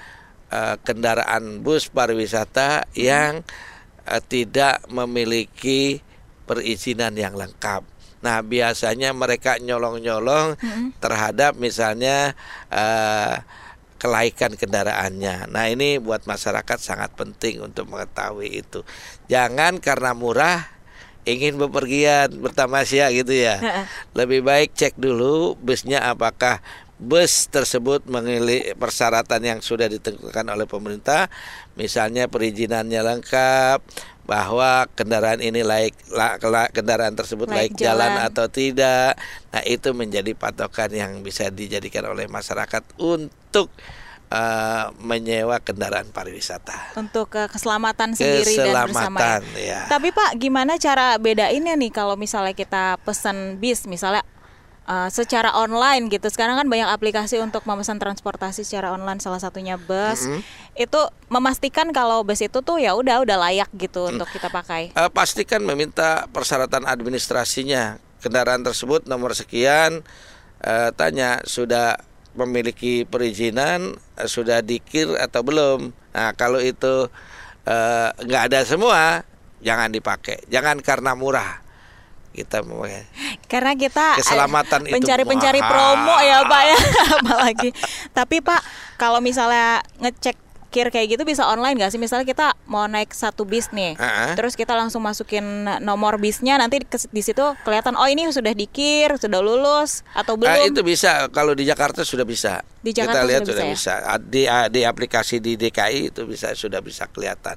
eh, 0.52 0.76
kendaraan 0.82 1.62
bus 1.66 1.90
pariwisata 1.90 2.90
yang 2.98 3.42
eh, 4.06 4.22
tidak 4.26 4.86
memiliki 4.90 6.02
perizinan 6.46 7.18
yang 7.18 7.34
lengkap. 7.34 7.86
Nah, 8.26 8.42
biasanya 8.42 9.14
mereka 9.14 9.62
nyolong-nyolong 9.62 10.58
terhadap 10.98 11.54
misalnya 11.62 12.34
eh, 12.74 13.38
kelaikan 14.02 14.54
kendaraannya. 14.54 15.50
Nah, 15.50 15.66
ini 15.70 15.98
buat 15.98 16.30
masyarakat 16.30 16.78
sangat 16.78 17.14
penting 17.18 17.62
untuk 17.62 17.90
mengetahui 17.90 18.66
itu. 18.66 18.82
Jangan 19.30 19.82
karena 19.82 20.14
murah 20.14 20.76
ingin 21.26 21.58
bepergian 21.58 22.38
bertamasya 22.38 23.10
gitu 23.18 23.34
ya. 23.34 23.58
Lebih 24.14 24.46
baik 24.46 24.78
cek 24.78 24.94
dulu 24.96 25.58
busnya 25.58 26.06
apakah 26.06 26.62
bus 26.96 27.52
tersebut 27.52 28.08
memiliki 28.08 28.72
persyaratan 28.74 29.42
yang 29.44 29.60
sudah 29.60 29.92
ditentukan 29.92 30.48
oleh 30.48 30.64
pemerintah, 30.64 31.28
misalnya 31.76 32.32
perizinannya 32.32 33.04
lengkap, 33.04 33.84
bahwa 34.26 34.88
kendaraan 34.98 35.38
ini 35.38 35.62
layak 35.62 35.94
la- 36.10 36.40
la- 36.42 36.72
kendaraan 36.72 37.14
tersebut 37.14 37.46
Layak 37.46 37.76
layak, 37.76 37.78
jalan. 37.78 38.12
jalan. 38.16 38.28
atau 38.32 38.46
tidak. 38.50 39.14
Nah, 39.54 39.62
itu 39.68 39.90
menjadi 39.94 40.32
patokan 40.34 40.90
yang 40.90 41.12
bisa 41.22 41.52
dijadikan 41.54 42.10
oleh 42.10 42.26
masyarakat 42.26 42.82
untuk 42.98 43.70
eh, 44.26 44.86
menyewa 45.06 45.62
kendaraan 45.62 46.10
pariwisata. 46.10 46.98
untuk 46.98 47.30
ke 47.30 47.46
keselamatan 47.46 48.18
sendiri 48.18 48.58
dan 48.58 48.90
bersama 48.90 49.20
ya. 49.22 49.38
Keselamatan, 49.38 49.42
ya. 49.62 49.82
Tapi 49.86 50.10
Pak, 50.10 50.32
gimana 50.42 50.82
cara 50.82 51.20
bedainnya 51.22 51.78
nih 51.78 51.94
kalau 51.94 52.18
misalnya 52.18 52.58
kita 52.58 52.98
pesan 53.06 53.62
bis 53.62 53.86
misalnya 53.86 54.26
uh, 54.86 55.10
secara 55.12 55.54
online 55.58 56.08
gitu. 56.10 56.26
Sekarang 56.30 56.58
kan 56.58 56.68
banyak 56.70 56.90
aplikasi 56.90 57.42
untuk 57.42 57.66
memesan 57.66 57.98
transportasi 57.98 58.66
secara 58.66 58.94
online 58.94 59.20
salah 59.20 59.42
satunya 59.42 59.76
bus. 59.76 60.30
Itu 60.78 61.10
memastikan 61.30 61.92
kalau 61.92 62.22
bus 62.22 62.42
itu 62.42 62.62
tuh 62.62 62.78
ya 62.80 62.94
udah 62.94 63.26
udah 63.26 63.38
layak 63.50 63.70
gitu 63.76 64.10
untuk 64.10 64.30
kita 64.30 64.48
pakai. 64.50 64.94
Eh, 64.94 65.12
pastikan 65.12 65.62
meminta 65.66 66.30
persyaratan 66.30 66.86
administrasinya 66.86 68.00
kendaraan 68.22 68.66
tersebut 68.66 69.06
nomor 69.06 69.38
sekian 69.38 70.02
eh, 70.64 70.90
tanya 70.96 71.42
sudah 71.46 72.00
memiliki 72.36 73.08
perizinan, 73.08 73.96
eh, 74.18 74.30
sudah 74.30 74.62
dikir 74.62 75.14
atau 75.18 75.42
belum. 75.42 75.94
Nah 76.14 76.32
kalau 76.38 76.62
itu 76.62 77.10
eh, 77.66 78.10
nggak 78.14 78.44
ada 78.54 78.60
semua, 78.66 79.26
jangan 79.66 79.90
dipakai. 79.90 80.46
Jangan 80.50 80.78
karena 80.82 81.18
murah 81.18 81.65
kita 82.36 82.62
memakai. 82.62 83.08
Karena 83.48 83.72
kita 83.74 84.20
Keselamatan 84.20 84.86
itu 84.86 84.94
pencari-pencari 84.94 85.60
mahal. 85.60 85.72
promo 85.72 86.16
ya 86.20 86.44
Pak 86.44 86.62
ya, 86.62 86.78
apalagi. 87.18 87.70
Tapi 88.12 88.44
Pak, 88.44 88.62
kalau 88.96 89.18
misalnya 89.20 89.80
ngecek 89.98 90.36
kir 90.68 90.92
kayak 90.92 91.08
gitu 91.10 91.24
bisa 91.24 91.48
online 91.48 91.80
nggak 91.80 91.88
sih? 91.88 91.96
Misalnya 91.96 92.28
kita 92.28 92.52
mau 92.68 92.84
naik 92.84 93.16
satu 93.16 93.48
bis 93.48 93.72
nih, 93.72 93.96
Ah. 93.96 94.36
terus 94.36 94.60
kita 94.60 94.76
langsung 94.76 95.00
masukin 95.00 95.40
nomor 95.80 96.20
bisnya, 96.20 96.60
nanti 96.60 96.84
di 96.84 97.22
situ 97.24 97.40
kelihatan 97.64 97.96
oh 97.96 98.04
ini 98.04 98.28
sudah 98.28 98.52
dikir, 98.52 99.16
sudah 99.16 99.40
lulus 99.40 100.04
atau 100.12 100.36
belum? 100.36 100.52
Ah, 100.52 100.68
itu 100.68 100.84
bisa 100.84 101.32
kalau 101.32 101.56
di 101.56 101.64
Jakarta 101.64 102.04
sudah 102.04 102.28
bisa. 102.28 102.60
Di 102.84 102.92
Jakarta 102.92 103.24
kita 103.24 103.30
lihat 103.30 103.42
sudah 103.42 103.56
sudah 103.56 103.66
bisa 103.66 103.94
ya? 103.94 103.98
bisa. 104.04 104.12
Ah, 104.12 104.20
Di 104.20 104.44
di 104.70 104.82
aplikasi 104.84 105.40
di 105.40 105.56
DKI 105.56 106.12
itu 106.12 106.28
bisa 106.28 106.52
sudah 106.52 106.84
bisa 106.84 107.08
kelihatan. 107.08 107.56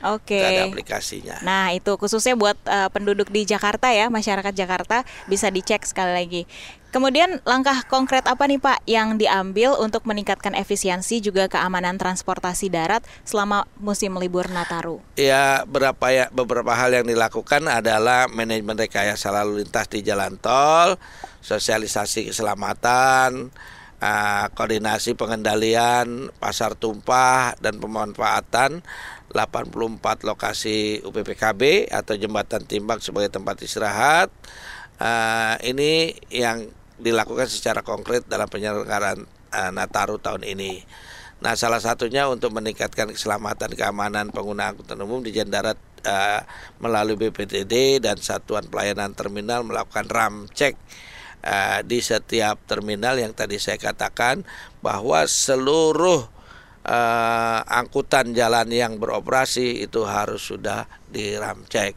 Oke. 0.00 0.40
Ada 0.40 0.72
aplikasinya. 0.72 1.36
Nah, 1.44 1.76
itu 1.76 1.92
khususnya 2.00 2.32
buat 2.32 2.56
eh, 2.64 2.88
penduduk 2.88 3.28
di 3.28 3.44
Jakarta 3.44 3.92
ya, 3.92 4.08
masyarakat 4.08 4.52
Jakarta 4.56 5.04
bisa 5.28 5.52
dicek 5.52 5.84
sekali 5.84 6.12
lagi. 6.16 6.42
Kemudian 6.90 7.38
langkah 7.46 7.86
konkret 7.86 8.26
apa 8.26 8.50
nih 8.50 8.58
Pak 8.58 8.82
yang 8.82 9.14
diambil 9.14 9.78
untuk 9.78 10.02
meningkatkan 10.10 10.58
efisiensi 10.58 11.22
juga 11.22 11.46
keamanan 11.46 11.94
transportasi 11.94 12.66
darat 12.66 13.06
selama 13.22 13.62
musim 13.78 14.18
libur 14.18 14.50
Nataru? 14.50 14.98
Ya 15.14 15.62
berapa 15.70 16.02
ya 16.10 16.26
beberapa 16.34 16.74
hal 16.74 16.90
yang 16.90 17.06
dilakukan 17.06 17.62
adalah 17.70 18.26
manajemen 18.26 18.74
rekayasa 18.74 19.30
lalu 19.30 19.62
lintas 19.62 19.86
di 19.86 20.02
jalan 20.02 20.34
tol, 20.42 20.98
sosialisasi 21.46 22.34
keselamatan, 22.34 23.54
ah, 24.02 24.50
koordinasi 24.50 25.14
pengendalian 25.14 26.34
pasar 26.42 26.74
tumpah 26.74 27.54
dan 27.62 27.78
pemanfaatan 27.78 28.82
84 29.30 30.26
lokasi 30.26 31.00
UPPKB 31.06 31.86
atau 31.90 32.14
jembatan 32.18 32.66
timbang 32.66 32.98
sebagai 32.98 33.30
tempat 33.30 33.62
istirahat. 33.62 34.28
Ah, 34.98 35.56
ini 35.62 36.18
yang 36.28 36.66
dilakukan 37.00 37.48
secara 37.48 37.80
konkret 37.80 38.26
dalam 38.26 38.50
penyelenggaraan 38.50 39.24
ah, 39.54 39.70
Nataru 39.70 40.18
tahun 40.18 40.42
ini. 40.44 40.82
Nah, 41.40 41.56
salah 41.56 41.80
satunya 41.80 42.28
untuk 42.28 42.52
meningkatkan 42.52 43.16
keselamatan 43.16 43.72
keamanan 43.72 44.28
pengguna 44.28 44.76
angkutan 44.76 45.00
umum 45.00 45.24
di 45.24 45.32
jalan 45.32 45.48
darat 45.48 45.78
eh, 46.04 46.40
melalui 46.84 47.16
BPTD 47.16 48.04
dan 48.04 48.20
Satuan 48.20 48.68
Pelayanan 48.68 49.16
Terminal 49.16 49.64
melakukan 49.64 50.04
ram 50.12 50.34
cek 50.52 50.76
eh, 51.40 51.80
di 51.88 52.04
setiap 52.04 52.60
terminal 52.68 53.16
yang 53.16 53.32
tadi 53.32 53.56
saya 53.56 53.80
katakan 53.80 54.44
bahwa 54.84 55.24
seluruh 55.24 56.28
eh, 56.90 57.60
angkutan 57.70 58.34
jalan 58.34 58.66
yang 58.74 58.98
beroperasi 58.98 59.86
itu 59.86 60.02
harus 60.02 60.42
sudah 60.42 60.90
di 61.06 61.38
ram 61.38 61.62
cek. 61.62 61.94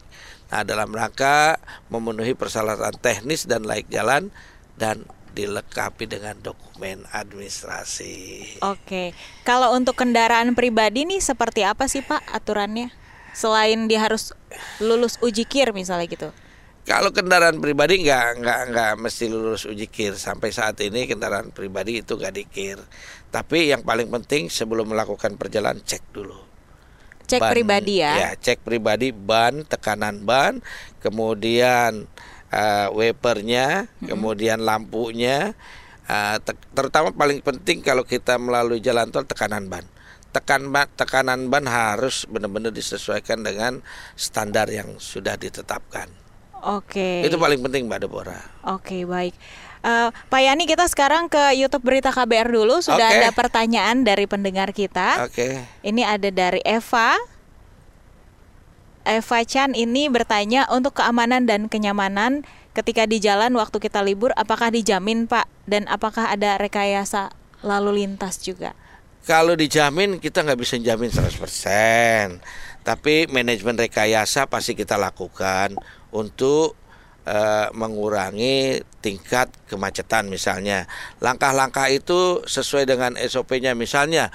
Nah, 0.54 0.62
dalam 0.62 0.94
rangka 0.94 1.58
memenuhi 1.90 2.38
persyaratan 2.38 2.94
teknis 3.02 3.50
dan 3.50 3.66
layak 3.66 3.90
jalan 3.90 4.30
dan 4.78 5.02
dilengkapi 5.34 6.06
dengan 6.06 6.38
dokumen 6.38 7.02
administrasi. 7.10 8.14
Oke. 8.62 9.10
Kalau 9.42 9.74
untuk 9.74 9.98
kendaraan 9.98 10.54
pribadi 10.54 11.02
nih 11.02 11.18
seperti 11.18 11.66
apa 11.66 11.90
sih 11.90 12.06
Pak 12.06 12.30
aturannya? 12.30 12.94
Selain 13.34 13.90
dia 13.90 13.98
harus 13.98 14.30
lulus 14.78 15.18
uji 15.18 15.42
kir 15.42 15.74
misalnya 15.74 16.06
gitu. 16.06 16.30
Kalau 16.84 17.16
kendaraan 17.16 17.64
pribadi 17.64 18.04
nggak 18.04 18.44
nggak 18.44 18.60
nggak 18.76 18.92
mesti 19.00 19.32
lulus 19.32 19.64
uji 19.64 19.88
kir 19.88 20.20
sampai 20.20 20.52
saat 20.52 20.76
ini 20.84 21.08
kendaraan 21.08 21.48
pribadi 21.48 22.04
itu 22.04 22.20
nggak 22.20 22.34
dikir. 22.36 22.76
Tapi 23.32 23.72
yang 23.72 23.80
paling 23.80 24.12
penting 24.12 24.52
sebelum 24.52 24.92
melakukan 24.92 25.40
perjalanan 25.40 25.80
cek 25.80 26.12
dulu. 26.12 26.36
Cek 27.24 27.40
Ban- 27.40 27.52
pribadi 27.56 28.04
ya. 28.04 28.12
Ya 28.20 28.30
cek 28.36 28.60
pribadi 28.60 29.16
ban, 29.16 29.64
tekanan 29.64 30.28
ban, 30.28 30.60
kemudian 31.00 32.04
uh, 32.52 32.88
wipernya, 32.92 33.88
kemudian 34.04 34.60
lampunya. 34.60 35.56
uh, 36.04 36.36
te- 36.36 36.68
terutama 36.76 37.16
paling 37.16 37.40
penting 37.40 37.80
kalau 37.80 38.04
kita 38.04 38.36
melalui 38.36 38.84
jalan 38.84 39.08
tol 39.08 39.24
tekanan 39.24 39.72
ban. 39.72 39.88
Tekan 40.36 40.68
ban, 40.68 40.84
tekanan 41.00 41.48
ban 41.48 41.64
harus 41.64 42.28
benar-benar 42.28 42.76
disesuaikan 42.76 43.40
dengan 43.40 43.80
standar 44.20 44.68
yang 44.68 45.00
sudah 45.00 45.40
ditetapkan. 45.40 46.23
Oke. 46.64 47.28
Itu 47.28 47.36
paling 47.36 47.60
penting 47.60 47.84
Mbak 47.84 48.00
Deborah. 48.08 48.42
Oke, 48.64 49.04
baik. 49.04 49.36
Eh, 49.84 50.08
Pak 50.08 50.40
Yani, 50.40 50.64
kita 50.64 50.88
sekarang 50.88 51.28
ke 51.28 51.52
YouTube 51.60 51.84
Berita 51.84 52.08
KBR 52.08 52.48
dulu. 52.48 52.80
Sudah 52.80 53.04
Oke. 53.04 53.20
ada 53.20 53.28
pertanyaan 53.36 54.00
dari 54.00 54.24
pendengar 54.24 54.72
kita. 54.72 55.28
Oke. 55.28 55.60
Ini 55.84 56.02
ada 56.08 56.32
dari 56.32 56.64
Eva. 56.64 57.20
Eva 59.04 59.38
Chan 59.44 59.76
ini 59.76 60.08
bertanya 60.08 60.64
untuk 60.72 60.96
keamanan 60.96 61.44
dan 61.44 61.68
kenyamanan 61.68 62.48
ketika 62.72 63.04
di 63.04 63.20
jalan 63.20 63.52
waktu 63.60 63.76
kita 63.76 64.00
libur, 64.00 64.32
apakah 64.32 64.72
dijamin 64.72 65.28
Pak? 65.28 65.44
Dan 65.68 65.84
apakah 65.92 66.32
ada 66.32 66.56
rekayasa 66.56 67.28
lalu 67.60 68.00
lintas 68.00 68.40
juga? 68.40 68.72
Kalau 69.28 69.52
dijamin 69.52 70.16
kita 70.16 70.44
nggak 70.44 70.60
bisa 70.60 70.80
jamin 70.80 71.12
100%. 71.12 72.40
Tapi 72.84 73.28
manajemen 73.32 73.80
rekayasa 73.80 74.44
pasti 74.44 74.76
kita 74.76 75.00
lakukan 75.00 75.76
untuk 76.14 76.78
eh, 77.26 77.68
mengurangi 77.74 78.86
tingkat 79.02 79.50
kemacetan 79.66 80.30
misalnya. 80.30 80.86
Langkah-langkah 81.18 81.90
itu 81.90 82.40
sesuai 82.46 82.86
dengan 82.86 83.18
SOP-nya 83.18 83.74
misalnya 83.74 84.30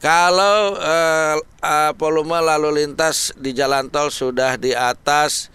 kalau 0.00 0.80
eh, 0.80 1.36
eh, 1.60 1.92
volume 2.00 2.40
lalu 2.40 2.82
lintas 2.82 3.36
di 3.36 3.52
jalan 3.52 3.92
tol 3.92 4.08
sudah 4.08 4.56
di 4.56 4.72
atas 4.72 5.52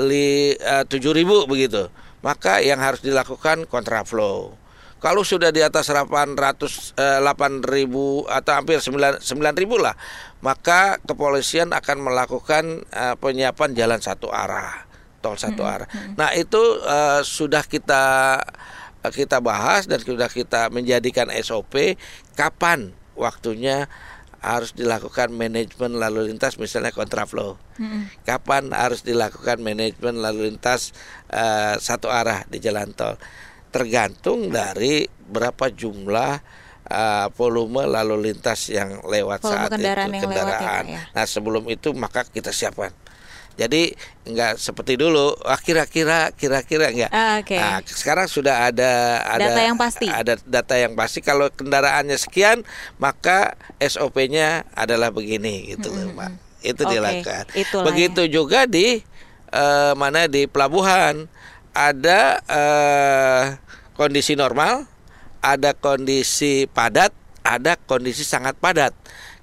li, 0.00 0.56
eh, 0.56 0.84
7000 0.88 1.44
begitu, 1.44 1.92
maka 2.24 2.64
yang 2.64 2.80
harus 2.80 3.04
dilakukan 3.04 3.68
kontraflow. 3.68 4.56
Kalau 4.96 5.20
sudah 5.28 5.52
di 5.52 5.60
atas 5.60 5.92
800 5.92 6.96
eh, 6.96 7.20
8000 7.20 8.24
atau 8.24 8.52
hampir 8.56 8.80
9 8.80 9.20
9000 9.20 9.76
lah, 9.76 9.92
maka 10.40 10.96
kepolisian 11.04 11.76
akan 11.76 12.00
melakukan 12.00 12.80
penyiapan 13.20 13.76
jalan 13.76 14.00
satu 14.00 14.32
arah, 14.32 14.85
tol 15.20 15.36
satu 15.38 15.62
arah. 15.64 15.88
Nah, 16.14 16.32
itu 16.36 16.60
eh, 16.84 17.20
sudah 17.24 17.64
kita 17.64 18.04
kita 19.06 19.38
bahas 19.38 19.86
dan 19.86 20.02
sudah 20.02 20.26
kita 20.26 20.66
menjadikan 20.74 21.30
SOP 21.38 21.94
kapan 22.34 22.90
waktunya 23.14 23.86
harus 24.46 24.70
dilakukan 24.76 25.34
manajemen 25.34 25.98
lalu 25.98 26.30
lintas 26.30 26.54
misalnya 26.60 26.94
kontraflow. 26.94 27.58
Kapan 28.22 28.70
harus 28.70 29.02
dilakukan 29.02 29.58
manajemen 29.58 30.22
lalu 30.22 30.54
lintas 30.54 30.94
eh, 31.32 31.74
satu 31.82 32.06
arah 32.12 32.46
di 32.46 32.62
jalan 32.62 32.94
tol? 32.94 33.18
Tergantung 33.74 34.54
dari 34.54 35.04
berapa 35.26 35.72
jumlah 35.74 36.32
eh, 36.86 37.26
volume 37.34 37.90
lalu 37.90 38.30
lintas 38.30 38.70
yang 38.70 39.02
lewat 39.02 39.42
Volume 39.42 39.54
saat 39.58 39.70
kendaraan 39.74 40.10
itu 40.14 40.16
yang 40.22 40.30
lewat 40.30 40.46
ya, 40.46 40.46
Pak, 40.46 40.60
kendaraan. 40.62 40.84
ya. 40.86 41.02
Nah 41.10 41.24
sebelum 41.26 41.64
itu 41.66 41.88
maka 41.96 42.22
kita 42.22 42.54
siapkan. 42.54 42.94
Jadi 43.56 43.96
nggak 44.28 44.60
seperti 44.60 45.00
dulu. 45.00 45.32
Wah 45.40 45.56
kira-kira 45.56 46.28
kira-kira 46.36 46.92
nggak. 46.92 47.10
Ah, 47.12 47.40
oke. 47.40 47.56
Nah, 47.56 47.80
sekarang 47.88 48.28
sudah 48.28 48.68
ada 48.68 49.24
ada 49.24 49.48
Data 49.48 49.62
yang 49.64 49.78
pasti. 49.80 50.06
Ada 50.12 50.34
data 50.44 50.74
yang 50.76 50.92
pasti. 50.92 51.24
Kalau 51.24 51.48
kendaraannya 51.48 52.20
sekian, 52.20 52.62
maka 53.00 53.56
SOP-nya 53.80 54.68
adalah 54.76 55.08
begini 55.08 55.72
gitu 55.72 55.88
loh, 55.88 56.12
Mbak. 56.12 56.32
Itu 56.60 56.82
Oke, 56.84 56.92
dilakukan. 57.00 57.44
itulah 57.56 57.84
Begitu 57.88 58.22
juga 58.28 58.68
di 58.68 59.00
eh, 59.52 59.92
mana 59.96 60.28
di 60.28 60.44
pelabuhan 60.44 61.24
ada 61.72 62.44
eh, 62.44 63.44
kondisi 63.96 64.36
normal, 64.36 64.84
ada 65.40 65.72
kondisi 65.72 66.68
padat, 66.68 67.12
ada 67.40 67.80
kondisi 67.88 68.20
sangat 68.20 68.60
padat. 68.60 68.92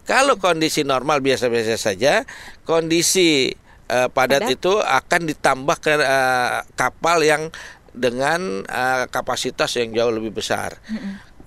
Kalau 0.04 0.36
kondisi 0.36 0.84
normal 0.84 1.24
biasa-biasa 1.24 1.80
saja, 1.80 2.28
kondisi 2.68 3.56
eh, 3.94 4.10
padat, 4.10 4.50
Padat. 4.50 4.56
itu 4.58 4.74
akan 4.82 5.22
ditambah 5.30 5.78
ke 5.78 5.94
eh, 6.02 6.60
kapal 6.74 7.22
yang 7.22 7.54
dengan 7.94 8.66
eh, 8.66 9.06
kapasitas 9.14 9.70
yang 9.78 9.94
jauh 9.94 10.10
lebih 10.10 10.34
besar. 10.34 10.82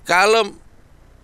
Kalau 0.07 0.55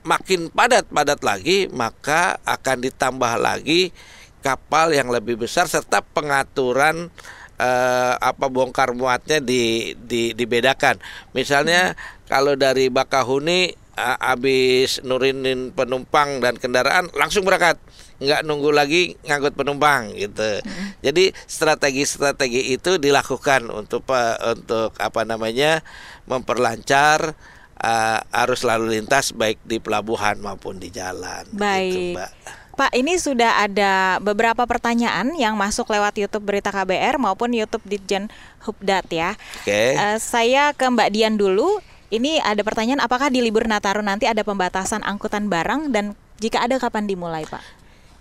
makin 0.04 0.52
padat-padat 0.52 1.24
lagi, 1.24 1.72
maka 1.72 2.36
akan 2.44 2.84
ditambah 2.84 3.34
lagi 3.40 3.96
kapal 4.44 4.92
yang 4.92 5.08
lebih 5.08 5.40
besar 5.40 5.72
serta 5.72 6.04
pengaturan 6.04 7.08
eh, 7.56 8.14
apa 8.20 8.52
bongkar 8.52 8.92
muatnya 8.92 9.40
di, 9.40 9.96
di 9.96 10.36
dibedakan. 10.36 11.00
Misalnya 11.32 11.96
kalau 12.28 12.60
dari 12.60 12.92
Bakahuni 12.92 13.83
uh, 13.98 14.18
habis 14.20 15.02
nurunin 15.06 15.74
penumpang 15.74 16.42
dan 16.42 16.58
kendaraan 16.58 17.10
langsung 17.18 17.46
berangkat 17.46 17.78
nggak 18.22 18.46
nunggu 18.46 18.72
lagi 18.72 19.20
ngangkut 19.26 19.58
penumpang 19.58 20.16
gitu 20.16 20.64
jadi 21.04 21.34
strategi-strategi 21.50 22.72
itu 22.72 22.96
dilakukan 22.96 23.68
untuk 23.68 24.06
untuk 24.48 24.96
apa 24.96 25.22
namanya 25.28 25.84
memperlancar 26.30 27.36
uh, 27.84 28.20
arus 28.46 28.64
lalu 28.64 29.00
lintas 29.00 29.36
baik 29.36 29.60
di 29.68 29.84
pelabuhan 29.84 30.40
maupun 30.40 30.80
di 30.80 30.88
jalan 30.94 31.44
gitu, 31.52 31.60
Baik. 31.60 32.16
Mbak. 32.16 32.32
Pak, 32.74 32.90
ini 32.98 33.22
sudah 33.22 33.70
ada 33.70 34.18
beberapa 34.18 34.66
pertanyaan 34.66 35.38
yang 35.38 35.54
masuk 35.54 35.94
lewat 35.94 36.18
YouTube 36.18 36.50
Berita 36.50 36.74
KBR 36.74 37.22
maupun 37.22 37.54
YouTube 37.54 37.86
Ditjen 37.86 38.34
Hubdat 38.66 39.06
ya. 39.14 39.38
Oke. 39.62 39.94
Eh, 39.94 40.18
saya 40.18 40.74
ke 40.74 40.90
Mbak 40.90 41.10
Dian 41.14 41.38
dulu. 41.38 41.78
Ini 42.14 42.46
ada 42.46 42.62
pertanyaan, 42.62 43.02
apakah 43.02 43.34
di 43.34 43.42
libur 43.42 43.66
Nataru 43.66 44.06
nanti 44.06 44.30
ada 44.30 44.46
pembatasan 44.46 45.02
angkutan 45.02 45.50
barang 45.50 45.90
dan 45.90 46.14
jika 46.38 46.62
ada 46.62 46.78
kapan 46.78 47.10
dimulai, 47.10 47.42
Pak? 47.50 47.66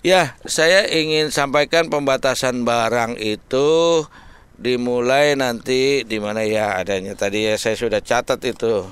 Ya, 0.00 0.32
saya 0.48 0.88
ingin 0.88 1.28
sampaikan 1.28 1.92
pembatasan 1.92 2.64
barang 2.64 3.20
itu 3.20 4.00
dimulai 4.56 5.36
nanti 5.36 6.08
di 6.08 6.16
mana 6.16 6.40
ya 6.40 6.80
adanya 6.80 7.12
tadi 7.12 7.44
ya 7.44 7.60
saya 7.60 7.76
sudah 7.76 8.00
catat 8.00 8.40
itu. 8.48 8.88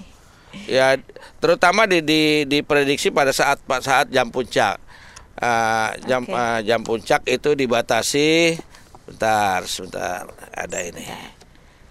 Ya, 0.69 1.01
terutama 1.41 1.89
di 1.89 2.05
di 2.05 2.45
diprediksi 2.45 3.09
pada 3.09 3.33
saat 3.33 3.57
saat 3.81 4.13
jam 4.13 4.29
puncak. 4.29 4.77
Ah, 5.41 5.97
jam 6.05 6.29
Oke. 6.29 6.37
ah, 6.37 6.61
jam 6.61 6.85
puncak 6.85 7.25
itu 7.25 7.57
dibatasi 7.57 8.61
bentar, 9.09 9.65
sebentar. 9.65 10.29
Ada 10.53 10.79
ini. 10.93 11.40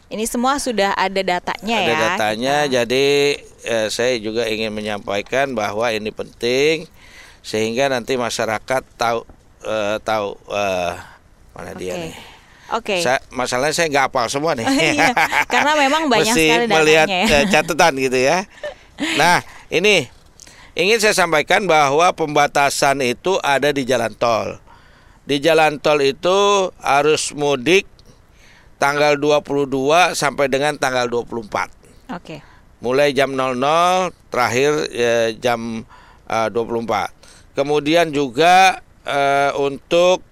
Ini 0.10 0.26
semua 0.26 0.58
sudah 0.58 0.98
ada 0.98 1.22
datanya 1.22 1.78
Ada 1.86 1.93
ya. 1.93 2.00
datanya, 2.02 2.56
jadi 2.65 3.06
eh, 3.62 3.88
saya 3.93 4.17
juga 4.17 4.50
ingin 4.50 4.74
menyampaikan 4.74 5.54
bahwa 5.54 5.86
ini 5.93 6.10
penting 6.10 6.89
sehingga 7.45 7.93
nanti 7.93 8.17
masyarakat 8.17 8.84
tahu 8.98 9.22
eh, 9.62 9.98
tahu 10.02 10.34
eh, 10.50 10.93
mana 11.54 11.72
dia 11.78 11.93
Oke. 11.93 12.02
nih. 12.02 12.15
Oke. 12.69 12.95
Saya, 13.02 13.22
masalahnya 13.30 13.74
saya 13.74 13.88
nggak 13.89 14.06
hafal 14.10 14.28
semua 14.34 14.58
nih. 14.58 14.65
Iya, 14.98 15.13
karena 15.45 15.74
memang 15.78 16.10
banyak 16.10 16.34
Mesti 16.34 16.45
sekali 16.45 16.65
datanya 16.65 16.74
melihat 16.82 17.08
ya. 17.10 17.24
eh, 17.30 17.43
catatan 17.50 17.93
gitu 18.02 18.19
ya. 18.19 18.38
Nah, 19.17 19.45
ini 19.69 20.10
ingin 20.74 20.98
saya 20.98 21.13
sampaikan 21.13 21.69
bahwa 21.69 22.10
pembatasan 22.17 23.06
itu 23.06 23.38
ada 23.45 23.69
di 23.69 23.86
jalan 23.86 24.13
tol. 24.17 24.58
Di 25.30 25.38
jalan 25.38 25.78
tol 25.78 26.02
itu 26.02 26.69
harus 26.82 27.30
mudik 27.38 27.86
tanggal 28.79 29.19
22 29.19 30.15
sampai 30.15 30.47
dengan 30.47 30.73
tanggal 30.79 31.05
24 31.11 32.15
Oke. 32.15 32.39
mulai 32.79 33.11
jam 33.11 33.35
00 33.35 33.59
terakhir 34.31 34.71
eh, 34.95 35.29
jam 35.37 35.83
eh, 36.25 36.47
24. 36.49 37.59
Kemudian 37.59 38.15
juga 38.15 38.79
eh, 39.03 39.51
untuk 39.59 40.23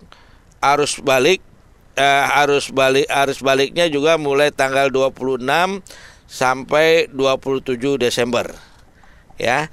arus 0.64 1.04
balik 1.04 1.44
eh, 2.00 2.40
arus 2.42 2.72
balik 2.72 3.06
arus 3.12 3.44
baliknya 3.44 3.92
juga 3.92 4.16
mulai 4.16 4.50
tanggal 4.50 4.88
26 4.90 5.44
sampai 6.28 7.12
27 7.12 8.00
Desember. 8.00 8.56
Ya. 9.38 9.70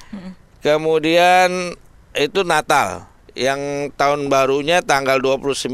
Kemudian 0.60 1.76
itu 2.16 2.40
Natal 2.42 3.08
yang 3.34 3.90
tahun 3.98 4.30
barunya 4.30 4.80
tanggal 4.80 5.18
29 5.18 5.68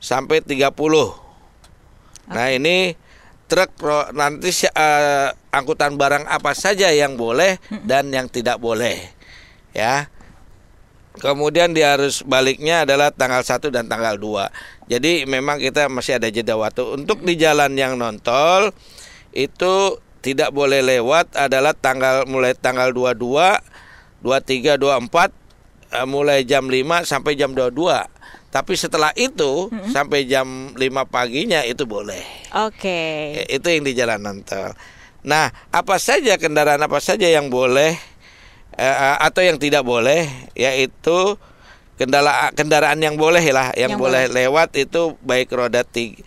sampai 0.00 0.38
30. 0.42 1.25
Nah, 2.30 2.50
ini 2.50 2.94
truk 3.46 3.78
nanti 4.14 4.50
eh, 4.50 5.28
angkutan 5.54 5.94
barang 5.94 6.26
apa 6.26 6.52
saja 6.52 6.90
yang 6.90 7.14
boleh 7.14 7.58
dan 7.86 8.10
yang 8.10 8.26
tidak 8.26 8.58
boleh. 8.58 8.98
Ya. 9.70 10.10
Kemudian 11.16 11.72
di 11.72 11.80
arus 11.80 12.20
baliknya 12.20 12.84
adalah 12.84 13.08
tanggal 13.08 13.40
1 13.40 13.72
dan 13.72 13.88
tanggal 13.88 14.20
2. 14.20 14.92
Jadi 14.92 15.24
memang 15.24 15.56
kita 15.56 15.88
masih 15.88 16.20
ada 16.20 16.28
jeda 16.28 16.60
waktu. 16.60 16.84
Untuk 16.92 17.24
di 17.24 17.40
jalan 17.40 17.72
yang 17.72 17.96
nontol 17.96 18.76
itu 19.32 19.96
tidak 20.20 20.52
boleh 20.52 20.84
lewat 20.84 21.32
adalah 21.32 21.72
tanggal 21.72 22.28
mulai 22.28 22.52
tanggal 22.52 22.92
22, 22.92 23.16
23, 24.20 24.76
24 24.76 25.32
eh, 25.96 26.04
mulai 26.04 26.44
jam 26.44 26.68
5 26.68 27.08
sampai 27.08 27.32
jam 27.32 27.56
22. 27.56 28.15
Tapi 28.56 28.72
setelah 28.72 29.12
itu 29.20 29.68
sampai 29.92 30.24
jam 30.24 30.72
5 30.72 30.80
paginya 31.12 31.60
itu 31.60 31.84
boleh. 31.84 32.24
Oke. 32.56 33.44
Eh, 33.44 33.60
Itu 33.60 33.68
yang 33.68 33.84
di 33.84 33.92
jalan 33.92 34.24
nontol. 34.24 34.72
Nah, 35.28 35.52
apa 35.68 36.00
saja 36.00 36.40
kendaraan 36.40 36.80
apa 36.80 36.96
saja 37.04 37.28
yang 37.28 37.52
boleh 37.52 37.92
eh, 38.80 39.16
atau 39.20 39.44
yang 39.44 39.60
tidak 39.60 39.84
boleh, 39.84 40.24
yaitu 40.56 41.36
kendala 42.00 42.48
kendaraan 42.56 42.96
yang 42.96 43.20
boleh 43.20 43.44
lah, 43.52 43.76
yang, 43.76 43.92
Yang 43.92 44.00
boleh 44.00 44.24
lewat 44.32 44.72
itu 44.80 45.20
baik 45.20 45.52
roda 45.52 45.84
tiga, 45.84 46.24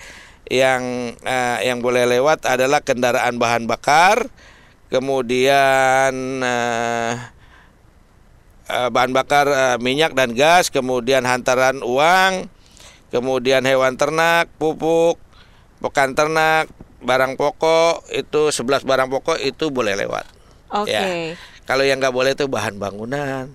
yang 0.54 1.18
eh, 1.26 1.58
yang 1.66 1.82
boleh 1.82 2.06
lewat 2.06 2.46
adalah 2.46 2.86
kendaraan 2.86 3.42
bahan 3.42 3.66
bakar, 3.66 4.30
kemudian 4.94 6.14
eh, 6.46 6.54
eh, 6.54 7.14
bahan 8.70 9.12
bakar 9.12 9.50
eh, 9.50 9.78
minyak 9.82 10.14
dan 10.14 10.38
gas, 10.38 10.70
kemudian 10.70 11.26
hantaran 11.26 11.82
uang, 11.82 12.46
kemudian 13.10 13.66
hewan 13.66 13.98
ternak, 13.98 14.46
pupuk, 14.62 15.18
pakan 15.82 16.14
ternak, 16.14 16.70
barang 17.02 17.34
pokok 17.40 18.06
itu 18.14 18.54
11 18.54 18.86
barang 18.86 19.10
pokok 19.10 19.42
itu 19.42 19.74
boleh 19.74 19.98
lewat. 19.98 20.26
Oke. 20.70 20.94
Ya. 20.94 21.34
Kalau 21.66 21.86
yang 21.86 21.98
nggak 22.02 22.14
boleh 22.14 22.34
itu 22.34 22.46
bahan 22.46 22.78
bangunan, 22.78 23.50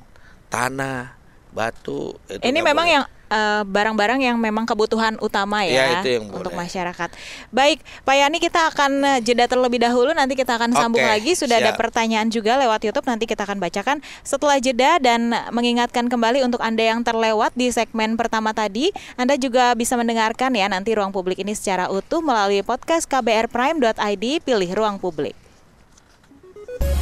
tanah, 0.51 1.15
batu. 1.55 2.19
itu 2.27 2.43
Ini 2.43 2.59
memang 2.63 2.87
boleh. 2.87 2.95
yang 2.99 3.05
eh, 3.29 3.63
barang-barang 3.63 4.21
yang 4.21 4.37
memang 4.37 4.65
kebutuhan 4.65 5.21
utama 5.21 5.63
ya, 5.63 5.73
Ya, 5.75 5.87
itu 6.01 6.09
yang 6.21 6.25
untuk 6.31 6.51
boleh. 6.51 6.65
masyarakat. 6.67 7.09
Baik, 7.51 7.79
Pak 8.03 8.15
Yani 8.15 8.39
kita 8.41 8.61
akan 8.73 8.93
eh, 9.05 9.19
jeda 9.21 9.45
terlebih 9.45 9.79
dahulu 9.79 10.11
nanti 10.11 10.35
kita 10.35 10.57
akan 10.57 10.73
sambung 10.73 11.05
Oke, 11.05 11.13
lagi 11.13 11.33
sudah 11.37 11.61
ada 11.61 11.71
siap. 11.71 11.81
pertanyaan 11.81 12.29
juga 12.29 12.57
lewat 12.57 12.81
YouTube 12.83 13.07
nanti 13.07 13.25
kita 13.29 13.45
akan 13.45 13.61
bacakan 13.61 14.01
setelah 14.23 14.57
jeda 14.59 14.97
dan 14.99 15.31
mengingatkan 15.53 16.09
kembali 16.09 16.41
untuk 16.41 16.65
Anda 16.65 16.89
yang 16.91 17.05
terlewat 17.05 17.53
di 17.53 17.69
segmen 17.71 18.17
pertama 18.17 18.57
tadi, 18.57 18.91
Anda 19.15 19.37
juga 19.37 19.77
bisa 19.77 19.95
mendengarkan 19.95 20.57
ya 20.57 20.67
nanti 20.67 20.97
ruang 20.97 21.13
publik 21.13 21.39
ini 21.45 21.53
secara 21.53 21.93
utuh 21.93 22.25
melalui 22.25 22.65
podcast 22.65 23.05
kbrprime.id 23.07 24.25
pilih 24.41 24.71
ruang 24.73 24.97
publik. 24.97 25.44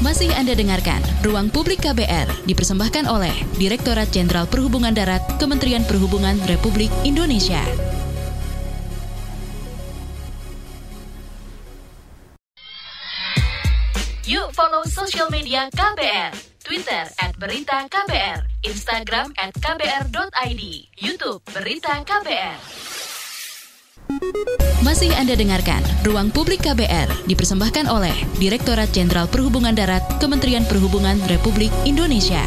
Masih 0.02 0.34
Anda 0.34 0.58
dengarkan 0.58 0.98
Ruang 1.22 1.46
Publik 1.46 1.86
KBR 1.86 2.26
dipersembahkan 2.50 3.06
oleh 3.06 3.30
Direktorat 3.54 4.10
Jenderal 4.10 4.50
Perhubungan 4.50 4.90
Darat 4.90 5.22
Kementerian 5.38 5.86
Perhubungan 5.86 6.42
Republik 6.50 6.90
Indonesia. 7.06 7.62
Yuk 14.26 14.50
follow 14.50 14.82
social 14.90 15.30
media 15.30 15.70
KBR. 15.70 16.34
Twitter 16.66 17.06
at 17.22 17.34
Berita 17.38 17.86
KBR, 17.86 18.42
Instagram 18.66 19.30
at 19.38 19.54
KBR.id, 19.54 20.62
Youtube 20.98 21.42
Berita 21.54 22.02
KBR. 22.02 23.01
Masih 24.82 25.14
Anda 25.14 25.38
dengarkan 25.38 25.82
Ruang 26.02 26.34
Publik 26.34 26.66
KBR 26.66 27.26
dipersembahkan 27.30 27.86
oleh 27.86 28.14
Direktorat 28.42 28.90
Jenderal 28.90 29.30
Perhubungan 29.30 29.74
Darat 29.74 30.02
Kementerian 30.18 30.66
Perhubungan 30.66 31.22
Republik 31.30 31.70
Indonesia. 31.86 32.42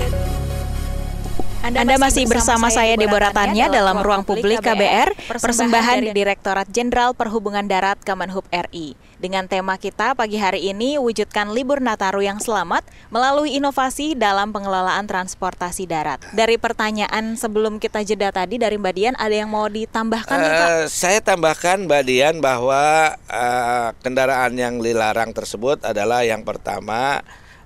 Anda, 1.65 1.97
masih 1.97 2.29
bersama 2.29 2.69
saya 2.69 2.93
Deborah 2.93 3.33
Tanya 3.33 3.65
dalam 3.73 3.97
Ruang 4.05 4.21
Publik 4.21 4.61
KBR, 4.61 5.17
persembahan 5.41 5.97
dari 5.97 6.13
Direktorat 6.13 6.69
Jenderal 6.69 7.17
Perhubungan 7.17 7.65
Darat 7.65 7.97
Kemenhub 8.05 8.45
RI. 8.53 8.93
Dengan 9.17 9.49
tema 9.49 9.73
kita 9.81 10.13
pagi 10.13 10.37
hari 10.37 10.69
ini, 10.69 11.01
wujudkan 11.01 11.49
libur 11.49 11.81
Nataru 11.81 12.21
yang 12.21 12.37
selamat 12.37 12.85
melalui 13.09 13.57
inovasi 13.57 14.13
dalam 14.13 14.53
pengelolaan 14.53 15.09
transportasi 15.09 15.89
darat. 15.89 16.21
Dari 16.37 16.61
pertanyaan 16.61 17.33
sebelum 17.33 17.81
kita 17.81 18.05
jeda 18.05 18.29
tadi 18.29 18.61
dari 18.61 18.77
Mbak 18.77 18.93
Dian, 18.93 19.15
ada 19.17 19.33
yang 19.33 19.49
mau 19.49 19.65
ditambahkan? 19.65 20.37
Eh, 20.37 20.85
saya 20.85 21.17
tambahkan 21.17 21.89
Mbak 21.89 22.03
Dian 22.05 22.35
bahwa 22.45 23.17
eh, 23.25 23.89
kendaraan 24.05 24.53
yang 24.53 24.77
dilarang 24.85 25.33
tersebut 25.33 25.81
adalah 25.81 26.21
yang 26.21 26.45
pertama 26.45 27.25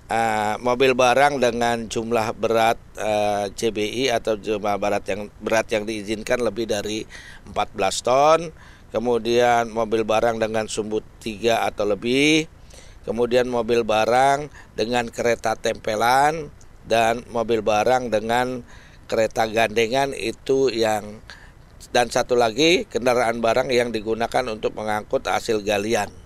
eh, 0.10 0.56
mobil 0.60 0.98
barang 0.98 1.38
dengan 1.38 1.86
jumlah 1.86 2.34
berat 2.36 2.78
eh, 2.98 3.46
CBI 3.54 4.10
atau 4.10 4.36
jumlah 4.36 4.76
berat 4.82 5.06
yang 5.06 5.30
berat 5.40 5.70
yang 5.70 5.86
diizinkan 5.86 6.42
lebih 6.42 6.66
dari 6.66 7.06
14 7.54 7.54
ton, 8.02 8.40
kemudian 8.90 9.70
mobil 9.70 10.02
barang 10.04 10.42
dengan 10.42 10.66
sumbu 10.66 11.06
3 11.22 11.70
atau 11.70 11.86
lebih, 11.86 12.50
kemudian 13.06 13.46
mobil 13.46 13.86
barang 13.86 14.50
dengan 14.74 15.08
kereta 15.08 15.54
tempelan 15.54 16.50
dan 16.90 17.22
mobil 17.30 17.62
barang 17.62 18.10
dengan 18.10 18.66
kereta 19.06 19.46
gandengan 19.50 20.14
itu 20.14 20.70
yang 20.74 21.22
dan 21.90 22.12
satu 22.12 22.38
lagi 22.38 22.86
kendaraan 22.86 23.42
barang 23.42 23.74
yang 23.74 23.90
digunakan 23.90 24.46
untuk 24.46 24.78
mengangkut 24.78 25.26
hasil 25.26 25.66
galian 25.66 26.19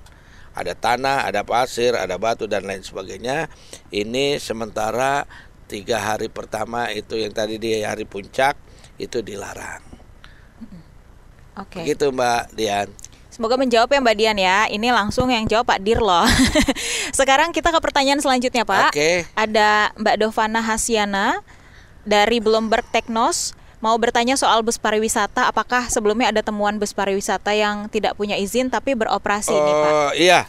ada 0.54 0.74
tanah, 0.78 1.26
ada 1.26 1.42
pasir, 1.42 1.98
ada 1.98 2.18
batu 2.22 2.46
dan 2.46 2.66
lain 2.66 2.86
sebagainya. 2.86 3.50
Ini 3.90 4.38
sementara 4.38 5.26
tiga 5.66 5.98
hari 5.98 6.30
pertama 6.30 6.94
itu 6.94 7.18
yang 7.18 7.34
tadi 7.34 7.58
di 7.58 7.82
hari 7.82 8.06
puncak 8.06 8.54
itu 9.02 9.26
dilarang. 9.26 9.82
Oke. 11.58 11.82
Begitu 11.86 12.10
Mbak 12.14 12.44
Dian. 12.54 12.90
Semoga 13.34 13.58
menjawab 13.58 13.90
ya 13.90 13.98
Mbak 13.98 14.18
Dian 14.18 14.38
ya. 14.38 14.70
Ini 14.70 14.94
langsung 14.94 15.34
yang 15.34 15.50
jawab 15.50 15.66
Pak 15.66 15.82
Dir 15.82 15.98
loh. 15.98 16.26
Sekarang 17.18 17.50
kita 17.50 17.74
ke 17.74 17.80
pertanyaan 17.82 18.22
selanjutnya 18.22 18.62
Pak. 18.62 18.94
Oke. 18.94 19.26
Ada 19.34 19.90
Mbak 19.98 20.16
Dovana 20.22 20.62
Hasiana 20.62 21.42
dari 22.06 22.38
Bloomberg 22.38 22.86
Teknos 22.94 23.58
mau 23.84 24.00
bertanya 24.00 24.40
soal 24.40 24.64
bus 24.64 24.80
pariwisata. 24.80 25.52
Apakah 25.52 25.92
sebelumnya 25.92 26.32
ada 26.32 26.40
temuan 26.40 26.80
bus 26.80 26.96
pariwisata 26.96 27.52
yang 27.52 27.92
tidak 27.92 28.16
punya 28.16 28.40
izin 28.40 28.72
tapi 28.72 28.96
beroperasi 28.96 29.52
nih 29.52 29.76
Pak? 29.76 29.92
Oh 29.92 30.12
iya, 30.16 30.42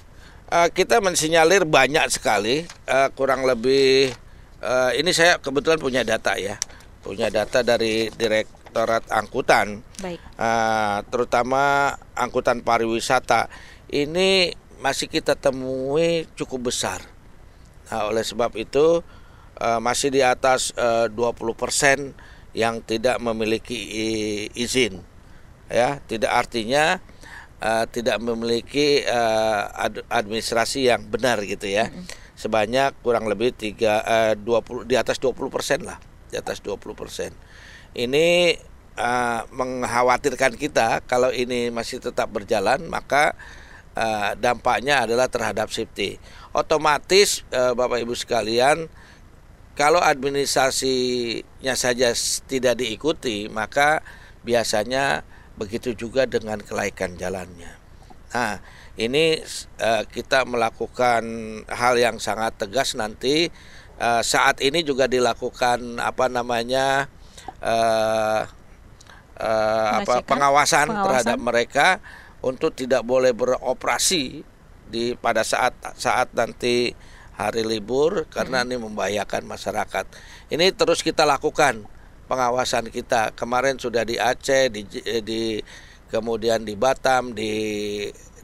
Eh, 0.55 0.69
kita 0.71 1.03
mensinyalir 1.03 1.67
banyak 1.67 2.07
sekali, 2.15 2.63
Eh, 2.87 3.09
kurang 3.19 3.43
lebih 3.43 4.15
eh, 4.63 4.91
ini 5.01 5.11
saya 5.11 5.43
kebetulan 5.43 5.81
punya 5.83 6.07
data 6.07 6.39
ya, 6.39 6.61
punya 7.03 7.27
data 7.33 7.65
dari 7.65 8.13
Direktorat 8.15 9.09
Angkutan, 9.11 9.83
Baik. 9.99 10.21
Eh, 10.21 10.99
terutama 11.11 11.97
angkutan 12.15 12.63
pariwisata 12.63 13.51
ini 13.91 14.55
masih 14.79 15.09
kita 15.11 15.35
temui 15.35 16.29
cukup 16.39 16.71
besar. 16.71 17.03
Nah, 17.89 18.13
oleh 18.13 18.23
sebab 18.23 18.53
itu 18.55 19.01
eh, 19.59 19.81
masih 19.81 20.13
di 20.13 20.21
atas 20.23 20.71
eh, 20.77 21.09
20% 21.09 22.15
yang 22.55 22.81
tidak 22.87 23.19
memiliki 23.19 23.77
izin. 24.55 25.03
Ya, 25.67 25.99
tidak 26.07 26.31
artinya 26.31 27.03
eh, 27.59 27.85
tidak 27.91 28.23
memiliki 28.23 29.03
ad- 29.75 30.07
administrasi 30.09 30.87
yang 30.89 31.03
benar 31.11 31.43
gitu 31.43 31.67
ya. 31.67 31.91
Sebanyak 32.35 32.99
kurang 33.03 33.27
lebih 33.27 33.55
tiga 33.55 34.03
eh, 34.07 34.35
20 34.39 34.87
di 34.87 34.95
atas 34.95 35.19
20% 35.19 35.83
lah, 35.83 35.99
di 36.31 36.37
atas 36.39 36.63
20%. 36.63 37.35
Ini 37.95 38.27
eh, 38.99 39.41
mengkhawatirkan 39.51 40.55
kita 40.55 41.03
kalau 41.07 41.31
ini 41.35 41.71
masih 41.75 41.99
tetap 41.99 42.31
berjalan 42.31 42.87
maka 42.87 43.35
eh, 43.99 44.31
dampaknya 44.39 45.07
adalah 45.07 45.27
terhadap 45.31 45.71
safety. 45.71 46.19
Otomatis 46.55 47.43
eh, 47.51 47.73
Bapak 47.75 48.03
Ibu 48.03 48.15
sekalian 48.15 48.87
kalau 49.75 49.99
administrasinya 49.99 51.75
saja 51.75 52.15
tidak 52.47 52.79
diikuti, 52.79 53.51
maka 53.51 54.07
biasanya 54.47 55.27
begitu 55.59 55.95
juga 55.95 56.27
dengan 56.31 56.63
kelaikan 56.63 57.19
jalannya. 57.19 57.75
Nah, 58.35 58.59
ini 58.99 59.39
eh, 59.79 60.03
kita 60.11 60.47
melakukan 60.47 61.23
hal 61.71 61.95
yang 61.99 62.19
sangat 62.23 62.55
tegas 62.59 62.95
nanti. 62.95 63.51
Eh, 63.99 64.23
saat 64.23 64.59
ini 64.63 64.83
juga 64.83 65.07
dilakukan 65.07 66.03
apa 66.03 66.27
namanya 66.27 67.07
eh, 67.63 68.43
eh, 69.39 69.91
apa 70.03 70.23
pengawasan, 70.27 70.91
Pengawasan. 70.91 71.03
terhadap 71.07 71.39
mereka 71.39 71.89
untuk 72.43 72.75
tidak 72.75 73.07
boleh 73.07 73.31
beroperasi 73.31 74.43
di 74.91 75.15
pada 75.19 75.43
saat 75.43 75.75
saat 75.99 76.31
nanti 76.35 76.93
hari 77.35 77.67
libur 77.67 78.27
karena 78.31 78.63
ini 78.63 78.79
membahayakan 78.79 79.47
masyarakat. 79.47 80.07
Ini 80.51 80.71
terus 80.75 81.03
kita 81.03 81.27
lakukan 81.27 81.83
pengawasan 82.31 82.89
kita. 82.89 83.35
Kemarin 83.35 83.77
sudah 83.77 84.07
di 84.07 84.17
Aceh, 84.17 84.71
di, 84.71 84.87
eh, 85.05 85.23
di 85.23 85.59
kemudian 86.09 86.63
di 86.63 86.79
Batam, 86.79 87.35
di 87.35 87.53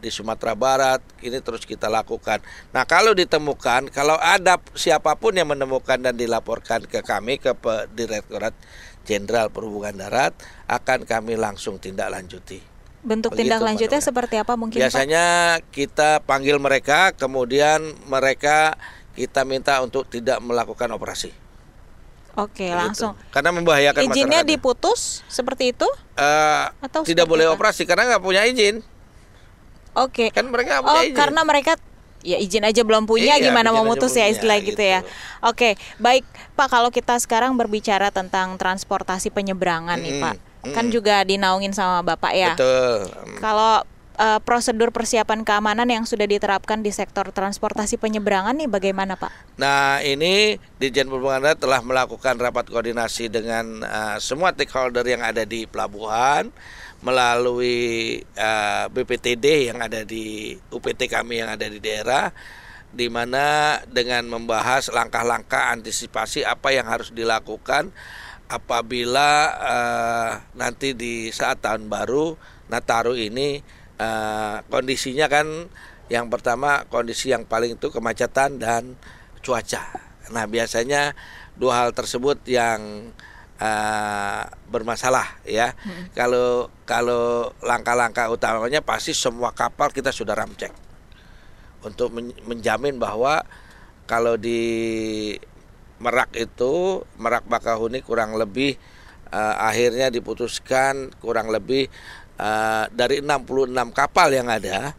di 0.01 0.09
Sumatera 0.09 0.57
Barat, 0.57 1.05
ini 1.21 1.45
terus 1.45 1.69
kita 1.69 1.93
lakukan. 1.93 2.41
Nah, 2.73 2.89
kalau 2.89 3.13
ditemukan, 3.13 3.93
kalau 3.93 4.17
ada 4.17 4.57
siapa 4.73 5.13
pun 5.21 5.37
yang 5.37 5.53
menemukan 5.53 6.01
dan 6.01 6.17
dilaporkan 6.17 6.89
ke 6.89 7.05
kami 7.05 7.37
ke 7.37 7.53
Direktorat 7.93 8.57
Jenderal 9.05 9.53
Perhubungan 9.53 10.01
Darat, 10.01 10.33
akan 10.73 11.05
kami 11.05 11.37
langsung 11.37 11.77
tindak 11.77 12.09
lanjuti. 12.09 12.70
Bentuk 13.01 13.33
Begitu, 13.33 13.49
tindak 13.49 13.59
Mbak 13.59 13.69
lanjutnya 13.73 14.01
seperti 14.05 14.35
apa 14.37 14.53
mungkin 14.55 14.77
Pak? 14.77 14.85
Biasanya 14.85 15.25
kita 15.73 16.21
panggil 16.21 16.61
mereka, 16.61 17.17
kemudian 17.17 17.81
mereka 18.05 18.77
kita 19.17 19.43
minta 19.43 19.81
untuk 19.81 20.05
tidak 20.05 20.37
melakukan 20.39 20.93
operasi. 20.93 21.33
Oke, 22.37 22.69
Begitu. 22.69 22.77
langsung. 22.77 23.13
Karena 23.33 23.51
membahayakan 23.51 24.01
Izinnya 24.05 24.45
masyarakat. 24.45 24.53
diputus 24.53 25.01
seperti 25.27 25.73
itu? 25.73 25.89
Eh, 26.15 26.65
Atau 26.79 27.03
tidak 27.03 27.25
boleh 27.25 27.49
apa? 27.49 27.57
operasi 27.57 27.83
karena 27.85 28.07
nggak 28.07 28.23
punya 28.23 28.45
izin. 28.45 28.85
Oke. 29.93 30.31
Kan 30.31 30.47
mereka 30.49 30.79
Oh, 30.81 30.87
punya 30.87 31.11
izin. 31.11 31.17
karena 31.17 31.41
mereka 31.43 31.73
ya 32.21 32.37
izin 32.37 32.63
aja 32.63 32.85
belum 32.85 33.09
punya 33.09 33.35
Iya, 33.35 33.49
gimana 33.49 33.73
mau 33.73 33.83
mutus 33.83 34.13
ya 34.13 34.29
istilah 34.29 34.61
gitu, 34.61 34.77
ya. 34.79 35.01
gitu. 35.01 35.11
Oke, 35.43 35.75
baik 35.97 36.23
Pak 36.53 36.69
kalau 36.69 36.93
kita 36.93 37.17
sekarang 37.17 37.57
berbicara 37.57 38.13
tentang 38.13 38.55
transportasi 38.55 39.33
penyeberangan 39.33 39.97
nih 39.97 40.21
Mm-mm, 40.21 40.37
Pak. 40.61 40.73
Kan 40.77 40.93
juga 40.93 41.25
dinaungin 41.25 41.73
sama 41.73 42.05
Bapak 42.05 42.33
ya. 42.37 42.53
Betul. 42.55 43.09
Kalau 43.41 43.85
eh, 44.21 44.41
prosedur 44.45 44.93
persiapan 44.93 45.43
keamanan 45.43 45.89
yang 45.89 46.05
sudah 46.05 46.29
diterapkan 46.29 46.85
di 46.85 46.93
sektor 46.93 47.33
transportasi 47.33 47.97
penyeberangan 47.97 48.57
nih 48.57 48.69
bagaimana 48.69 49.17
Pak? 49.17 49.57
Nah 49.57 50.05
ini 50.05 50.61
Dijen 50.77 51.09
Perhubungan 51.09 51.41
Darat 51.41 51.59
telah 51.59 51.81
melakukan 51.81 52.37
rapat 52.37 52.69
koordinasi 52.69 53.33
dengan 53.33 53.85
uh, 53.85 54.17
semua 54.21 54.53
stakeholder 54.53 55.05
yang 55.05 55.25
ada 55.25 55.49
di 55.49 55.65
pelabuhan 55.65 56.53
melalui 57.01 58.21
uh, 58.37 58.93
BPTD 58.93 59.73
yang 59.73 59.81
ada 59.81 60.05
di 60.05 60.53
UPT 60.69 61.09
kami 61.09 61.41
yang 61.41 61.49
ada 61.57 61.65
di 61.65 61.81
daerah 61.81 62.29
di 62.91 63.07
mana 63.07 63.79
dengan 63.87 64.27
membahas 64.27 64.91
langkah-langkah 64.91 65.71
antisipasi 65.73 66.43
apa 66.43 66.75
yang 66.75 66.91
harus 66.91 67.15
dilakukan 67.15 67.95
apabila 68.51 69.31
uh, 69.63 70.31
nanti 70.59 70.99
di 70.99 71.31
saat 71.31 71.63
tahun 71.63 71.87
baru 71.87 72.35
Nataru 72.67 73.15
ini 73.15 73.63
uh, 74.03 74.67
kondisinya 74.67 75.31
kan 75.31 75.71
yang 76.11 76.27
pertama 76.27 76.83
kondisi 76.91 77.31
yang 77.31 77.47
paling 77.47 77.79
itu 77.79 77.95
kemacetan 77.95 78.59
dan 78.59 78.99
cuaca. 79.47 79.87
Nah 80.35 80.51
biasanya 80.51 81.15
dua 81.55 81.87
hal 81.87 81.91
tersebut 81.95 82.43
yang 82.51 83.11
uh, 83.63 84.43
bermasalah 84.67 85.39
ya. 85.47 85.79
Kalau 86.19 86.75
kalau 86.83 87.55
langkah-langkah 87.63 88.27
utamanya 88.35 88.83
pasti 88.83 89.15
semua 89.15 89.55
kapal 89.55 89.95
kita 89.95 90.11
sudah 90.11 90.35
ramcek 90.35 90.75
untuk 91.87 92.11
men- 92.11 92.39
menjamin 92.51 92.99
bahwa 92.99 93.47
kalau 94.11 94.35
di 94.35 95.39
Merak 96.01 96.33
itu 96.35 97.05
Merak 97.21 97.45
Bakahuni 97.45 98.01
kurang 98.01 98.35
lebih 98.35 98.81
uh, 99.31 99.55
akhirnya 99.61 100.09
diputuskan 100.09 101.13
kurang 101.21 101.53
lebih 101.53 101.87
uh, 102.41 102.89
dari 102.91 103.23
66 103.23 103.71
kapal 103.93 104.29
yang 104.35 104.49
ada 104.51 104.97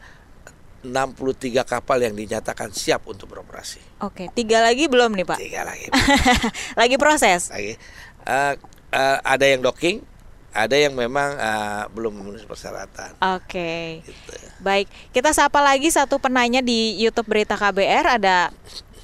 63 0.81 1.61
kapal 1.61 2.01
yang 2.01 2.17
dinyatakan 2.17 2.73
siap 2.73 3.05
untuk 3.05 3.29
beroperasi. 3.29 4.01
Oke, 4.01 4.33
tiga 4.33 4.65
lagi 4.65 4.89
belum 4.89 5.13
nih 5.13 5.25
Pak? 5.29 5.37
Tiga 5.37 5.61
lagi. 5.61 5.87
lagi 6.81 6.95
proses. 6.97 7.53
lagi. 7.53 7.77
Uh, 8.25 8.57
uh, 8.89 9.17
ada 9.21 9.45
yang 9.45 9.61
docking, 9.61 10.01
ada 10.49 10.73
yang 10.73 10.97
memang 10.97 11.37
uh, 11.37 11.85
belum 11.93 12.17
memenuhi 12.17 12.49
persyaratan. 12.49 13.13
Oke. 13.37 14.01
Gitu. 14.01 14.33
Baik, 14.57 14.89
kita 15.13 15.37
sapa 15.37 15.61
lagi 15.61 15.93
satu 15.93 16.17
penanya 16.17 16.65
di 16.65 16.97
YouTube 16.97 17.29
Berita 17.29 17.53
KBR 17.53 18.17
ada 18.17 18.49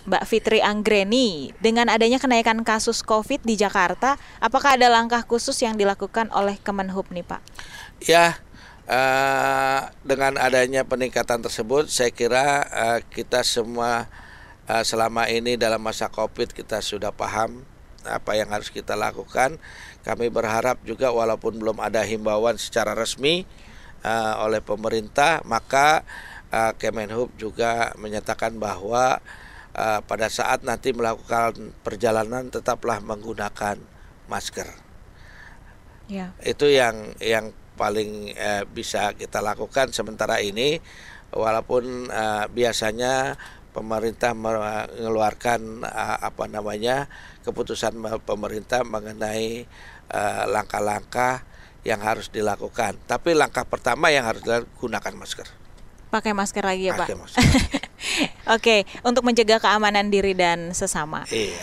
Mbak 0.07 0.23
Fitri 0.23 0.63
Anggreni. 0.63 1.51
Dengan 1.59 1.91
adanya 1.91 2.15
kenaikan 2.15 2.63
kasus 2.63 3.03
COVID 3.03 3.43
di 3.43 3.59
Jakarta, 3.59 4.15
apakah 4.39 4.79
ada 4.79 4.87
langkah 4.87 5.19
khusus 5.27 5.59
yang 5.59 5.75
dilakukan 5.75 6.31
oleh 6.31 6.55
Kemenhub 6.63 7.11
nih 7.11 7.27
Pak? 7.27 7.43
Ya, 8.07 8.39
eh, 8.87 9.81
dengan 10.07 10.39
adanya 10.39 10.87
peningkatan 10.87 11.43
tersebut, 11.43 11.91
saya 11.91 12.07
kira 12.15 12.63
eh, 12.71 12.99
kita 13.03 13.43
semua 13.43 14.07
eh, 14.71 14.83
selama 14.87 15.27
ini 15.27 15.59
dalam 15.59 15.83
masa 15.83 16.07
COVID 16.07 16.55
kita 16.55 16.79
sudah 16.79 17.11
paham 17.11 17.67
apa 18.07 18.39
yang 18.39 18.47
harus 18.47 18.71
kita 18.71 18.95
lakukan. 18.95 19.59
Kami 20.07 20.31
berharap 20.31 20.79
juga 20.87 21.11
walaupun 21.11 21.59
belum 21.59 21.83
ada 21.83 21.99
himbauan 22.07 22.55
secara 22.55 22.95
resmi 22.95 23.43
eh, 24.07 24.33
oleh 24.39 24.63
pemerintah, 24.63 25.43
maka 25.43 26.07
eh, 26.47 26.71
Kemenhub 26.79 27.35
juga 27.35 27.91
menyatakan 27.99 28.55
bahwa 28.55 29.19
eh, 29.77 30.01
pada 30.03 30.27
saat 30.27 30.65
nanti 30.65 30.91
melakukan 30.91 31.71
perjalanan 31.85 32.49
tetaplah 32.49 32.99
menggunakan 32.99 33.77
masker. 34.27 34.67
Ya. 36.07 36.31
itu 36.39 36.71
yang 36.71 37.19
yang 37.19 37.51
paling 37.75 38.31
eh, 38.31 38.63
bisa 38.63 39.13
kita 39.13 39.43
lakukan 39.43 39.91
sementara 39.91 40.39
ini. 40.41 40.79
Walaupun 41.35 42.07
eh, 42.07 42.45
biasanya 42.47 43.35
pemerintah 43.75 44.31
mengeluarkan 44.33 45.83
eh, 45.83 46.17
apa 46.23 46.47
namanya 46.47 47.11
keputusan 47.43 47.93
me- 47.99 48.23
pemerintah 48.23 48.87
mengenai 48.87 49.67
eh, 50.09 50.43
langkah-langkah 50.47 51.43
yang 51.83 51.99
harus 51.99 52.31
dilakukan. 52.31 52.99
Tapi 53.03 53.35
langkah 53.35 53.67
pertama 53.67 54.07
yang 54.11 54.27
harus 54.27 54.43
dilakukan 54.43 54.71
gunakan 54.79 55.13
masker 55.15 55.56
pakai 56.17 56.33
masker 56.33 56.65
lagi 56.65 56.89
ya 56.89 56.97
Pakai 56.97 57.13
Pak. 57.13 57.21
masker. 57.21 57.41
Oke, 58.57 58.75
untuk 59.01 59.21
mencegah 59.21 59.61
keamanan 59.61 60.09
diri 60.09 60.33
dan 60.33 60.73
sesama. 60.73 61.29
Iya. 61.29 61.61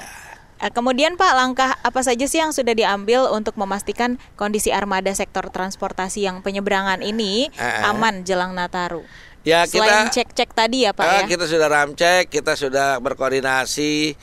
Eh, 0.62 0.70
Kemudian 0.70 1.18
Pak, 1.18 1.32
langkah 1.34 1.74
apa 1.76 2.00
saja 2.00 2.22
sih 2.24 2.38
yang 2.38 2.54
sudah 2.54 2.72
diambil 2.72 3.26
untuk 3.28 3.58
memastikan 3.58 4.16
kondisi 4.34 4.70
armada 4.70 5.10
sektor 5.10 5.50
transportasi 5.50 6.22
yang 6.22 6.40
penyeberangan 6.40 7.02
ini 7.02 7.50
Eh, 7.50 7.60
eh. 7.60 7.82
aman 7.84 8.22
jelang 8.22 8.54
Nataru? 8.54 9.02
Ya 9.44 9.68
Selain 9.68 10.08
kita 10.08 10.24
cek-cek 10.24 10.50
tadi 10.54 10.88
ya 10.88 10.96
Pak 10.96 11.04
Ah, 11.04 11.20
ya. 11.20 11.28
Kita 11.28 11.44
sudah 11.44 11.68
ramcek, 11.68 12.32
kita 12.32 12.54
sudah 12.54 12.96
berkoordinasi 12.96 14.16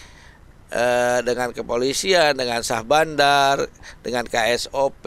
dengan 1.21 1.51
kepolisian, 1.51 2.31
dengan 2.33 2.63
sah 2.63 2.81
bandar, 2.81 3.67
dengan 4.01 4.23
KSOP, 4.23 5.03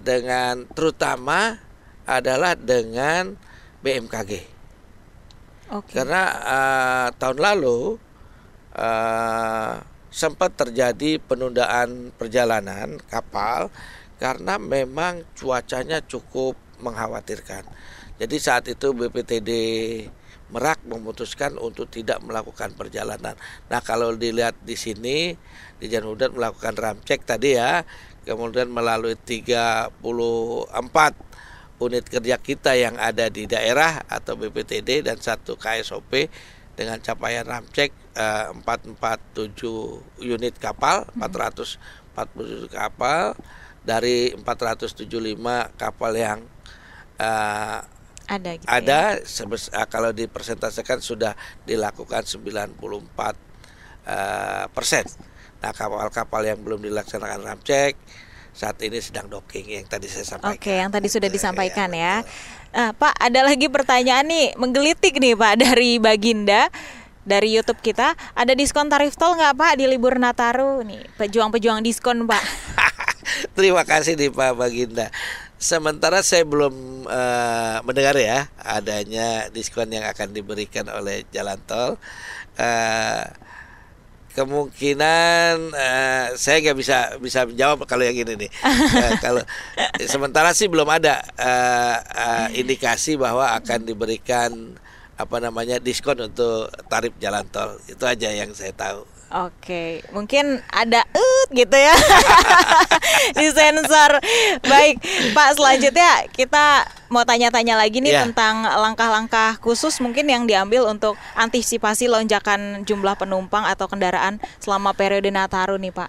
dengan 0.00 0.64
terutama 0.72 1.58
adalah 2.08 2.56
dengan 2.56 3.36
BMKG. 3.84 4.32
Oke. 5.68 5.92
Karena 6.00 6.22
eh, 6.32 7.08
tahun 7.20 7.38
lalu 7.38 8.00
eh, 8.72 9.74
sempat 10.08 10.56
terjadi 10.56 11.20
penundaan 11.20 12.16
perjalanan 12.16 12.96
kapal 13.12 13.68
karena 14.16 14.56
memang 14.56 15.22
cuacanya 15.36 16.00
cukup 16.00 16.56
mengkhawatirkan. 16.80 17.68
Jadi 18.18 18.36
saat 18.40 18.66
itu 18.66 18.90
BPTD 18.96 19.50
Merak 20.48 20.80
memutuskan 20.88 21.60
untuk 21.60 21.92
tidak 21.92 22.24
melakukan 22.24 22.72
perjalanan. 22.72 23.36
Nah 23.68 23.84
kalau 23.84 24.16
dilihat 24.16 24.56
di 24.64 24.80
sini 24.80 25.36
di 25.76 25.86
Janhudan 25.92 26.32
melakukan 26.32 26.72
ramcek 26.72 27.28
tadi 27.28 27.60
ya, 27.60 27.84
kemudian 28.24 28.72
melalui 28.72 29.12
34 29.12 29.92
unit 31.78 32.04
kerja 32.06 32.36
kita 32.38 32.74
yang 32.74 32.98
ada 32.98 33.30
di 33.30 33.46
daerah 33.46 34.02
atau 34.10 34.34
BPTD 34.34 35.06
dan 35.06 35.18
satu 35.18 35.54
KSOP 35.54 36.26
dengan 36.74 36.98
capaian 37.02 37.46
ramcek 37.46 37.90
eh, 38.14 38.46
447 38.54 40.26
unit 40.26 40.54
kapal, 40.58 41.06
447 41.18 42.70
kapal 42.70 43.34
dari 43.82 44.34
475 44.36 45.06
kapal 45.74 46.12
yang 46.14 46.40
eh, 47.18 47.78
Ada 48.28 48.50
gitu 48.60 48.68
ada 48.68 49.00
ya. 49.16 49.24
sebes- 49.24 49.72
eh, 49.72 49.86
kalau 49.88 50.12
dipresentasikan 50.12 51.00
sudah 51.00 51.32
dilakukan 51.64 52.22
94 52.26 53.34
eh, 54.06 54.66
persen. 54.70 55.06
Nah 55.58 55.72
kapal-kapal 55.74 56.42
yang 56.46 56.60
belum 56.62 56.82
dilaksanakan 56.82 57.42
ramcek 57.42 57.98
saat 58.58 58.74
ini 58.82 58.98
sedang 58.98 59.30
docking 59.30 59.70
yang 59.70 59.86
tadi 59.86 60.10
saya 60.10 60.26
sampaikan. 60.26 60.58
Oke, 60.58 60.74
yang 60.74 60.90
tadi 60.90 61.06
sudah 61.06 61.30
Gitu, 61.30 61.38
disampaikan 61.38 61.94
iya, 61.94 62.26
ya. 62.26 62.26
Ah, 62.74 62.90
Pak, 62.90 63.14
ada 63.14 63.46
lagi 63.46 63.70
pertanyaan 63.70 64.26
nih 64.26 64.58
menggelitik 64.58 65.22
nih 65.22 65.38
Pak 65.38 65.54
dari 65.64 66.02
Baginda 66.02 66.66
dari 67.22 67.54
YouTube 67.54 67.78
kita. 67.78 68.18
Ada 68.34 68.58
diskon 68.58 68.90
tarif 68.90 69.14
tol 69.14 69.38
nggak 69.38 69.54
Pak 69.54 69.72
di 69.78 69.86
libur 69.86 70.18
Nataru 70.18 70.82
nih? 70.82 71.06
Pejuang-pejuang 71.14 71.86
diskon 71.86 72.26
Pak. 72.26 72.42
Terima 73.56 73.86
kasih 73.86 74.18
nih 74.18 74.34
Pak 74.34 74.58
Baginda. 74.58 75.06
Sementara 75.54 76.26
saya 76.26 76.42
belum 76.42 77.06
eh, 77.06 77.76
mendengar 77.86 78.18
ya 78.18 78.50
adanya 78.58 79.46
diskon 79.54 79.94
yang 79.94 80.02
akan 80.10 80.34
diberikan 80.34 80.90
oleh 80.90 81.22
jalan 81.30 81.62
tol. 81.62 81.94
Eh, 82.58 83.22
kemungkinan 84.38 85.74
eh, 85.74 86.26
saya 86.38 86.62
nggak 86.62 86.78
bisa 86.78 87.18
bisa 87.18 87.42
menjawab 87.42 87.82
kalau 87.90 88.06
yang 88.06 88.14
ini 88.14 88.46
nih. 88.46 88.50
Eh, 88.98 89.14
kalau 89.22 89.42
sementara 90.06 90.54
sih 90.54 90.70
belum 90.70 90.86
ada 90.86 91.18
eh, 91.34 91.96
eh, 91.98 92.46
indikasi 92.62 93.18
bahwa 93.18 93.54
akan 93.58 93.82
diberikan 93.86 94.50
apa 95.18 95.36
namanya 95.42 95.82
diskon 95.82 96.30
untuk 96.30 96.70
tarif 96.86 97.10
jalan 97.18 97.42
tol. 97.50 97.74
Itu 97.90 98.06
aja 98.06 98.30
yang 98.30 98.54
saya 98.54 98.70
tahu. 98.70 99.17
Oke, 99.28 100.00
mungkin 100.08 100.64
ada 100.72 101.04
ut 101.12 101.48
gitu 101.52 101.76
ya 101.76 101.92
di 103.38 103.52
sensor. 103.52 104.24
Baik, 104.64 105.04
Pak. 105.36 105.60
Selanjutnya 105.60 106.24
kita 106.32 106.88
mau 107.12 107.28
tanya-tanya 107.28 107.76
lagi 107.76 108.00
nih 108.00 108.16
Ya. 108.16 108.24
tentang 108.24 108.64
langkah-langkah 108.64 109.60
khusus 109.60 110.00
mungkin 110.00 110.32
yang 110.32 110.48
diambil 110.48 110.88
untuk 110.88 111.20
antisipasi 111.36 112.08
lonjakan 112.08 112.88
jumlah 112.88 113.20
penumpang 113.20 113.68
atau 113.68 113.84
kendaraan 113.84 114.40
selama 114.64 114.96
periode 114.96 115.28
Nataru 115.28 115.76
nih, 115.76 115.92
Pak. 115.92 116.08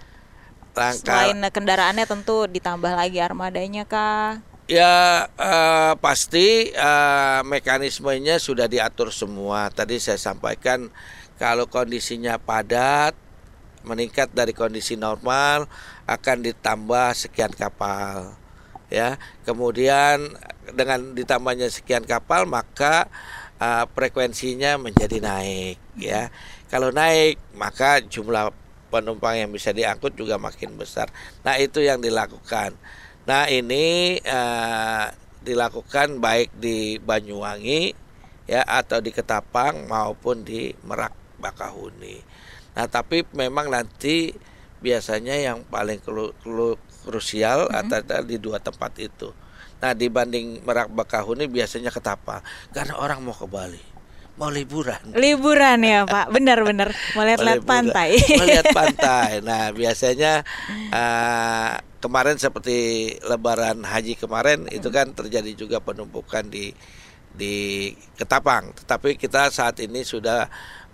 Langkah 0.79 1.27
Selain 1.27 1.43
kendaraannya 1.51 2.07
tentu 2.07 2.47
ditambah 2.47 2.95
lagi 2.95 3.19
armadanya 3.19 3.83
kah? 3.83 4.39
Ya 4.69 5.27
eh, 5.35 5.93
pasti 5.99 6.71
eh, 6.71 7.39
mekanismenya 7.43 8.39
sudah 8.39 8.71
diatur 8.71 9.11
semua. 9.11 9.67
Tadi 9.75 9.99
saya 9.99 10.15
sampaikan 10.15 10.87
kalau 11.39 11.71
kondisinya 11.71 12.35
padat 12.35 13.15
meningkat 13.87 14.29
dari 14.35 14.51
kondisi 14.51 14.99
normal 14.99 15.71
akan 16.03 16.43
ditambah 16.43 17.15
sekian 17.15 17.55
kapal. 17.55 18.35
Ya, 18.89 19.21
kemudian 19.45 20.33
dengan 20.73 21.13
ditambahnya 21.13 21.69
sekian 21.71 22.03
kapal 22.03 22.49
maka 22.49 23.07
eh, 23.61 23.85
frekuensinya 23.95 24.75
menjadi 24.81 25.23
naik. 25.23 25.77
Ya, 25.95 26.27
kalau 26.67 26.91
naik 26.91 27.39
maka 27.55 28.03
jumlah 28.03 28.51
penumpang 28.89 29.37
yang 29.37 29.49
bisa 29.53 29.71
diangkut 29.71 30.17
juga 30.17 30.35
makin 30.41 30.75
besar. 30.75 31.07
Nah 31.45 31.55
itu 31.55 31.79
yang 31.79 32.01
dilakukan. 32.01 32.75
Nah 33.29 33.45
ini 33.47 34.17
eh, 34.19 35.05
dilakukan 35.39 36.19
baik 36.19 36.51
di 36.57 36.99
Banyuwangi 36.99 37.93
ya 38.49 38.65
atau 38.65 38.99
di 38.99 39.13
Ketapang 39.13 39.85
maupun 39.85 40.41
di 40.41 40.73
Merak 40.83 41.18
Bakahuni. 41.39 42.21
Nah 42.75 42.85
tapi 42.85 43.23
memang 43.33 43.71
nanti 43.71 44.35
biasanya 44.83 45.35
yang 45.39 45.63
paling 45.67 45.99
kru- 46.03 46.35
kru- 46.39 46.79
krusial 47.07 47.71
adalah 47.71 48.21
di 48.21 48.37
dua 48.37 48.59
tempat 48.59 48.93
itu. 48.99 49.31
Nah 49.79 49.95
dibanding 49.95 50.61
Merak 50.67 50.91
Bakahuni 50.91 51.47
biasanya 51.47 51.89
Ketapang 51.89 52.43
karena 52.75 52.99
orang 52.99 53.23
mau 53.23 53.31
ke 53.31 53.47
Bali, 53.47 53.79
mau 54.39 54.47
liburan. 54.47 55.15
Liburan 55.15 55.79
ya, 55.83 56.07
Pak. 56.07 56.31
Benar-benar 56.31 56.95
mau 57.15 57.27
lihat-lihat 57.27 57.63
pantai. 57.67 58.15
Melihat 58.39 58.65
pantai. 58.71 59.43
Nah, 59.43 59.71
biasanya 59.75 60.47
eh, 60.95 61.71
kemarin 61.99 62.39
seperti 62.39 63.11
Lebaran 63.27 63.83
Haji 63.83 64.15
kemarin 64.15 64.67
itu 64.71 64.87
kan 64.87 65.11
terjadi 65.11 65.51
juga 65.59 65.83
penumpukan 65.83 66.47
di 66.47 66.71
di 67.35 67.91
Ketapang. 68.15 68.71
Tetapi 68.83 69.19
kita 69.19 69.51
saat 69.51 69.79
ini 69.83 70.07
sudah 70.07 70.47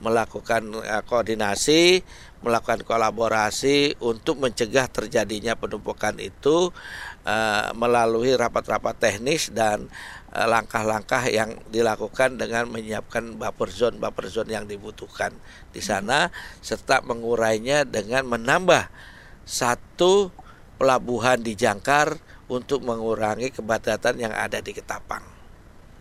melakukan 0.03 0.83
eh, 0.83 1.03
koordinasi, 1.07 2.03
melakukan 2.43 2.83
kolaborasi 2.83 3.99
untuk 4.03 4.43
mencegah 4.43 4.91
terjadinya 4.91 5.55
penumpukan 5.55 6.19
itu 6.19 6.71
eh, 7.23 7.69
melalui 7.75 8.35
rapat-rapat 8.35 8.95
teknis 8.99 9.51
dan 9.55 9.87
eh, 10.35 10.47
langkah-langkah 10.47 11.31
yang 11.31 11.55
dilakukan 11.71 12.35
dengan 12.35 12.67
menyiapkan 12.67 13.39
buffer 13.39 13.71
zone 13.71 13.97
buffer 13.99 14.27
zone 14.27 14.51
yang 14.51 14.65
dibutuhkan 14.67 15.31
di 15.71 15.79
sana 15.79 16.31
serta 16.59 17.03
mengurainya 17.03 17.87
dengan 17.87 18.27
menambah 18.27 18.91
satu 19.45 20.33
pelabuhan 20.75 21.39
di 21.39 21.55
Jangkar 21.55 22.19
untuk 22.51 22.85
mengurangi 22.85 23.49
kepadatan 23.49 24.21
yang 24.21 24.33
ada 24.35 24.61
di 24.61 24.75
Ketapang. 24.75 25.23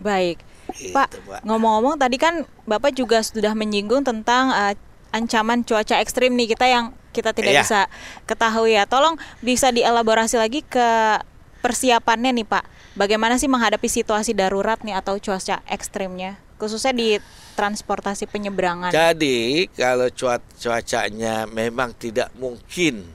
Baik. 0.02 0.53
Gitu, 0.72 0.96
Pak, 0.96 1.08
ngomong-ngomong 1.44 2.00
tadi 2.00 2.16
kan 2.16 2.48
Bapak 2.64 2.96
juga 2.96 3.20
sudah 3.20 3.52
menyinggung 3.52 4.00
tentang 4.02 4.48
eh, 4.50 4.74
ancaman 5.12 5.62
cuaca 5.62 6.00
ekstrim 6.00 6.34
nih 6.34 6.56
kita 6.56 6.66
yang 6.66 6.84
kita 7.14 7.30
tidak 7.30 7.52
Iya. 7.54 7.62
bisa 7.62 7.80
ketahui 8.26 8.74
ya. 8.74 8.88
Tolong 8.90 9.14
bisa 9.38 9.70
dielaborasi 9.70 10.34
lagi 10.34 10.66
ke 10.66 11.20
persiapannya 11.62 12.34
nih 12.34 12.46
Pak. 12.48 12.64
Bagaimana 12.98 13.38
sih 13.38 13.46
menghadapi 13.46 13.86
situasi 13.86 14.34
darurat 14.34 14.82
nih 14.82 14.98
atau 14.98 15.16
cuaca 15.22 15.62
ekstrimnya, 15.70 16.36
khususnya 16.58 16.90
di 16.90 17.08
transportasi 17.54 18.26
penyeberangan. 18.26 18.90
Jadi 18.90 19.70
kalau 19.78 20.10
cuaca 20.10 20.42
cuacanya 20.58 21.46
memang 21.46 21.94
tidak 21.94 22.34
mungkin 22.34 23.06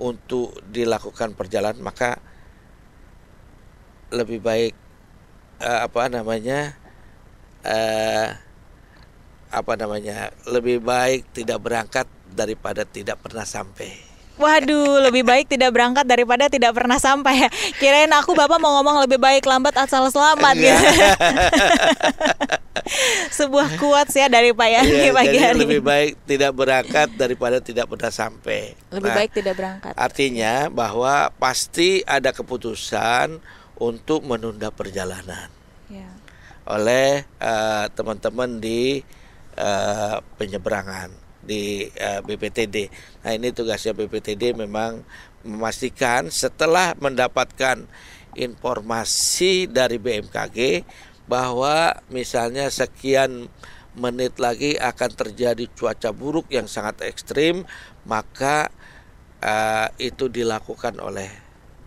untuk 0.00 0.56
dilakukan 0.72 1.36
perjalanan 1.36 1.78
maka 1.84 2.16
lebih 4.12 4.40
baik 4.42 4.74
eh, 5.60 5.80
apa 5.84 6.08
namanya 6.08 6.76
eh, 7.66 8.28
apa 9.52 9.72
namanya 9.76 10.32
lebih 10.48 10.80
baik 10.80 11.28
tidak 11.36 11.60
berangkat 11.60 12.06
daripada 12.32 12.88
tidak 12.88 13.20
pernah 13.20 13.44
sampai. 13.44 14.12
Waduh, 14.40 15.04
lebih 15.04 15.28
baik 15.28 15.44
tidak 15.52 15.76
berangkat 15.76 16.08
daripada 16.08 16.48
tidak 16.48 16.72
pernah 16.72 16.96
sampai 16.96 17.46
ya. 17.46 17.48
Kirain 17.76 18.08
aku 18.16 18.32
Bapak 18.32 18.56
mau 18.56 18.80
ngomong 18.80 19.04
lebih 19.04 19.20
baik 19.20 19.44
lambat 19.44 19.76
asal 19.76 20.08
selamat 20.08 20.56
gitu. 20.56 20.88
Sebuah 23.38 23.76
quotes 23.76 24.16
ya 24.16 24.32
dari 24.32 24.56
Pak 24.56 24.68
Yani 24.72 24.88
Iya, 24.88 25.12
pagi 25.12 25.28
jadi 25.36 25.38
hari 25.52 25.58
lebih 25.68 25.80
baik 25.84 26.12
tidak 26.24 26.52
berangkat 26.56 27.08
daripada 27.14 27.60
tidak 27.60 27.86
pernah 27.92 28.08
sampai. 28.08 28.72
Lebih 28.88 29.10
Nah, 29.12 29.16
baik 29.20 29.30
tidak 29.36 29.54
berangkat. 29.60 29.92
Artinya 29.94 30.54
bahwa 30.72 31.28
pasti 31.36 32.00
ada 32.08 32.32
keputusan 32.32 33.36
untuk 33.76 34.24
menunda 34.24 34.72
perjalanan. 34.72 35.61
Oleh 36.66 37.26
eh, 37.26 37.86
teman-teman 37.94 38.62
di 38.62 39.02
eh, 39.56 40.16
penyeberangan 40.38 41.10
di 41.42 41.90
eh, 41.90 42.20
BPTD. 42.22 42.88
Nah 43.26 43.32
ini 43.34 43.50
tugasnya 43.50 43.92
BPTD 43.98 44.54
memang 44.54 45.02
memastikan 45.42 46.30
setelah 46.30 46.94
mendapatkan 47.02 47.82
informasi 48.38 49.68
dari 49.68 49.98
BMKG 49.98 50.86
bahwa 51.26 51.98
misalnya 52.08 52.70
sekian 52.70 53.50
menit 53.92 54.40
lagi 54.40 54.80
akan 54.80 55.10
terjadi 55.12 55.68
cuaca 55.76 56.16
buruk 56.16 56.48
yang 56.48 56.64
sangat 56.64 57.04
ekstrim, 57.04 57.68
maka 58.08 58.72
eh, 59.42 59.88
itu 60.00 60.30
dilakukan 60.32 60.96
oleh 61.02 61.28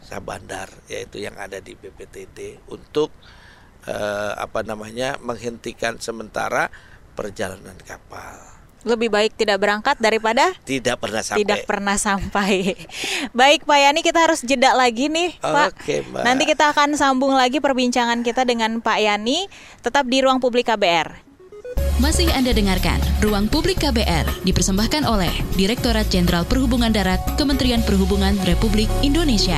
Sabandar 0.06 0.70
yaitu 0.86 1.18
yang 1.18 1.34
ada 1.34 1.58
di 1.58 1.74
BPTD 1.74 2.70
untuk 2.70 3.10
eh, 3.90 4.32
apa 4.38 4.62
namanya 4.66 5.18
menghentikan 5.22 5.98
sementara 6.02 6.70
perjalanan 7.16 7.78
kapal. 7.86 8.56
Lebih 8.86 9.10
baik 9.10 9.34
tidak 9.34 9.58
berangkat 9.66 9.98
daripada 9.98 10.54
Tidak 10.62 11.02
pernah 11.02 11.26
sampai. 11.26 11.42
tidak 11.42 11.66
pernah 11.66 11.98
sampai. 11.98 12.78
Baik 13.34 13.66
Pak 13.66 13.80
Yani 13.82 14.06
kita 14.06 14.30
harus 14.30 14.46
jeda 14.46 14.78
lagi 14.78 15.10
nih 15.10 15.34
Pak. 15.42 15.74
Oke, 15.74 16.06
Mbak. 16.06 16.22
Nanti 16.22 16.44
kita 16.46 16.70
akan 16.70 16.94
sambung 16.94 17.34
lagi 17.34 17.58
perbincangan 17.58 18.22
kita 18.22 18.46
dengan 18.46 18.86
Pak 18.86 19.02
Yani 19.02 19.50
tetap 19.82 20.06
di 20.06 20.22
ruang 20.22 20.38
publik 20.38 20.70
KBR. 20.70 21.26
Masih 21.98 22.28
Anda 22.36 22.52
dengarkan 22.52 23.00
Ruang 23.24 23.48
Publik 23.48 23.80
KBR 23.80 24.28
dipersembahkan 24.44 25.08
oleh 25.08 25.32
Direktorat 25.56 26.12
Jenderal 26.12 26.44
Perhubungan 26.44 26.92
Darat 26.92 27.24
Kementerian 27.40 27.80
Perhubungan 27.88 28.36
Republik 28.44 28.92
Indonesia. 29.00 29.58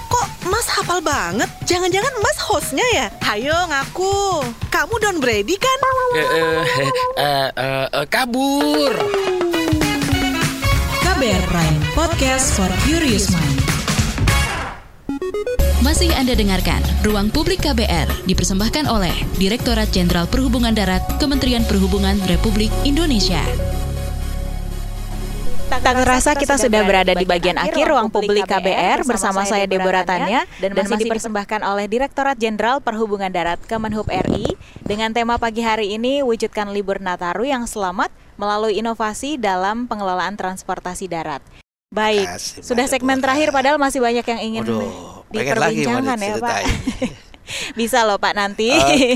kok 0.11 0.27
mas 0.51 0.67
hafal 0.67 0.99
banget? 0.99 1.47
Jangan-jangan 1.63 2.11
mas 2.19 2.37
hostnya 2.43 2.83
ya? 2.91 3.07
Hayo 3.23 3.55
ngaku, 3.71 4.43
kamu 4.67 4.93
Don 4.99 5.17
Brady 5.23 5.55
kan? 5.55 5.77
Eh, 6.11 6.19
eh, 6.19 6.63
eh, 7.15 7.47
eh, 7.55 7.85
eh, 7.87 8.05
kabur. 8.11 8.91
KBR 11.01 11.43
Prime, 11.47 11.77
podcast 11.95 12.51
for 12.59 12.67
curious 12.83 13.31
mind. 13.31 13.59
Masih 15.81 16.13
Anda 16.13 16.37
dengarkan 16.37 16.83
Ruang 17.01 17.33
Publik 17.33 17.65
KBR 17.65 18.29
dipersembahkan 18.29 18.85
oleh 18.85 19.13
Direktorat 19.41 19.89
Jenderal 19.89 20.29
Perhubungan 20.29 20.77
Darat 20.77 21.01
Kementerian 21.17 21.65
Perhubungan 21.65 22.21
Republik 22.29 22.69
Indonesia. 22.85 23.41
Tak 25.71 26.03
terasa 26.03 26.35
kita 26.35 26.59
sudah 26.59 26.83
berada 26.83 27.15
di 27.15 27.23
bagian 27.23 27.55
akhir 27.55 27.87
ruang 27.87 28.11
publik 28.11 28.43
KBR 28.43 29.07
bersama 29.07 29.47
saya 29.47 29.63
Deborah 29.63 30.03
Tanya 30.03 30.43
dan 30.59 30.75
masih 30.75 31.07
dipersembahkan 31.07 31.63
oleh 31.63 31.87
Direktorat 31.87 32.35
Jenderal 32.35 32.83
Perhubungan 32.83 33.31
Darat 33.31 33.63
Kemenhub 33.63 34.03
RI 34.11 34.59
dengan 34.83 35.15
tema 35.15 35.39
pagi 35.39 35.63
hari 35.63 35.95
ini 35.95 36.27
wujudkan 36.27 36.75
libur 36.75 36.99
Nataru 36.99 37.47
yang 37.47 37.63
selamat 37.63 38.11
melalui 38.35 38.83
inovasi 38.83 39.39
dalam 39.39 39.87
pengelolaan 39.87 40.35
transportasi 40.35 41.07
darat. 41.07 41.39
Baik, 41.95 42.27
sudah 42.59 42.91
segmen 42.91 43.23
terakhir 43.23 43.55
padahal 43.55 43.79
masih 43.79 44.03
banyak 44.03 44.27
yang 44.27 44.41
ingin 44.43 44.63
Waduh, 44.67 44.83
lagi 45.31 45.87
diperbincangkan 45.87 46.17
ya 46.19 46.35
Pak. 46.35 46.59
Bisa 47.79 48.03
loh 48.03 48.17
Pak 48.17 48.33
nanti. 48.35 48.71
Oke. 48.73 49.13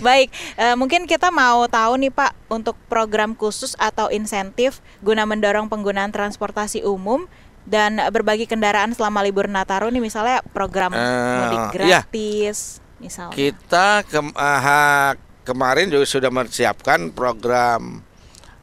Baik, 0.06 0.28
eh, 0.58 0.74
mungkin 0.74 1.04
kita 1.08 1.28
mau 1.30 1.66
tahu 1.66 2.00
nih 2.00 2.12
Pak 2.12 2.32
untuk 2.52 2.78
program 2.86 3.34
khusus 3.34 3.74
atau 3.76 4.08
insentif 4.12 4.84
guna 5.00 5.24
mendorong 5.24 5.68
penggunaan 5.68 6.10
transportasi 6.10 6.84
umum 6.86 7.26
dan 7.64 7.96
berbagi 8.12 8.44
kendaraan 8.44 8.92
selama 8.92 9.24
libur 9.24 9.48
Nataru 9.48 9.88
nih 9.88 10.04
misalnya 10.04 10.44
program 10.52 10.92
Eh, 10.92 11.38
mudik 11.40 11.60
iya. 11.60 11.72
gratis 11.72 12.84
misalnya. 13.00 13.34
Kita 13.34 14.04
kem 14.04 14.28
ah, 14.36 15.16
kemarin 15.44 15.88
juga 15.92 16.04
sudah 16.08 16.30
mempersiapkan 16.32 17.12
program 17.12 18.04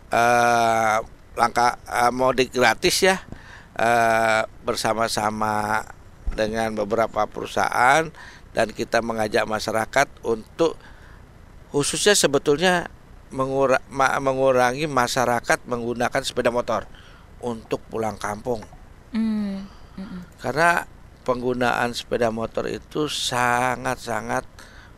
eh, 0.10 0.98
langkah 1.38 1.78
eh, 1.86 2.12
mudik 2.14 2.54
gratis 2.54 3.06
ya 3.06 3.18
eh, 3.78 4.42
bersama-sama 4.66 5.86
dengan 6.32 6.74
beberapa 6.76 7.28
perusahaan 7.28 8.08
dan 8.52 8.72
kita 8.72 9.00
mengajak 9.00 9.48
masyarakat 9.48 10.08
untuk 10.24 10.76
khususnya 11.72 12.16
sebetulnya 12.16 12.92
mengura- 13.32 13.84
ma- 13.88 14.20
mengurangi 14.20 14.86
masyarakat 14.92 15.64
menggunakan 15.64 16.22
sepeda 16.24 16.52
motor 16.52 16.84
untuk 17.40 17.80
pulang 17.88 18.20
kampung 18.20 18.62
Hmm, 19.12 19.68
mm-mm. 20.00 20.24
karena 20.40 20.88
penggunaan 21.28 21.92
sepeda 21.92 22.32
motor 22.32 22.68
itu 22.68 23.12
sangat-sangat 23.12 24.48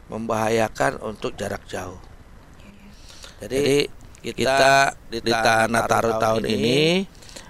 membahayakan 0.08 1.02
untuk 1.02 1.34
jarak 1.34 1.66
jauh. 1.66 1.98
Jadi 3.42 3.90
kita 4.24 4.96
di 5.12 5.20
Tanah 5.20 5.68
Nataru 5.68 6.16
tahun 6.16 6.44
ini 6.48 7.04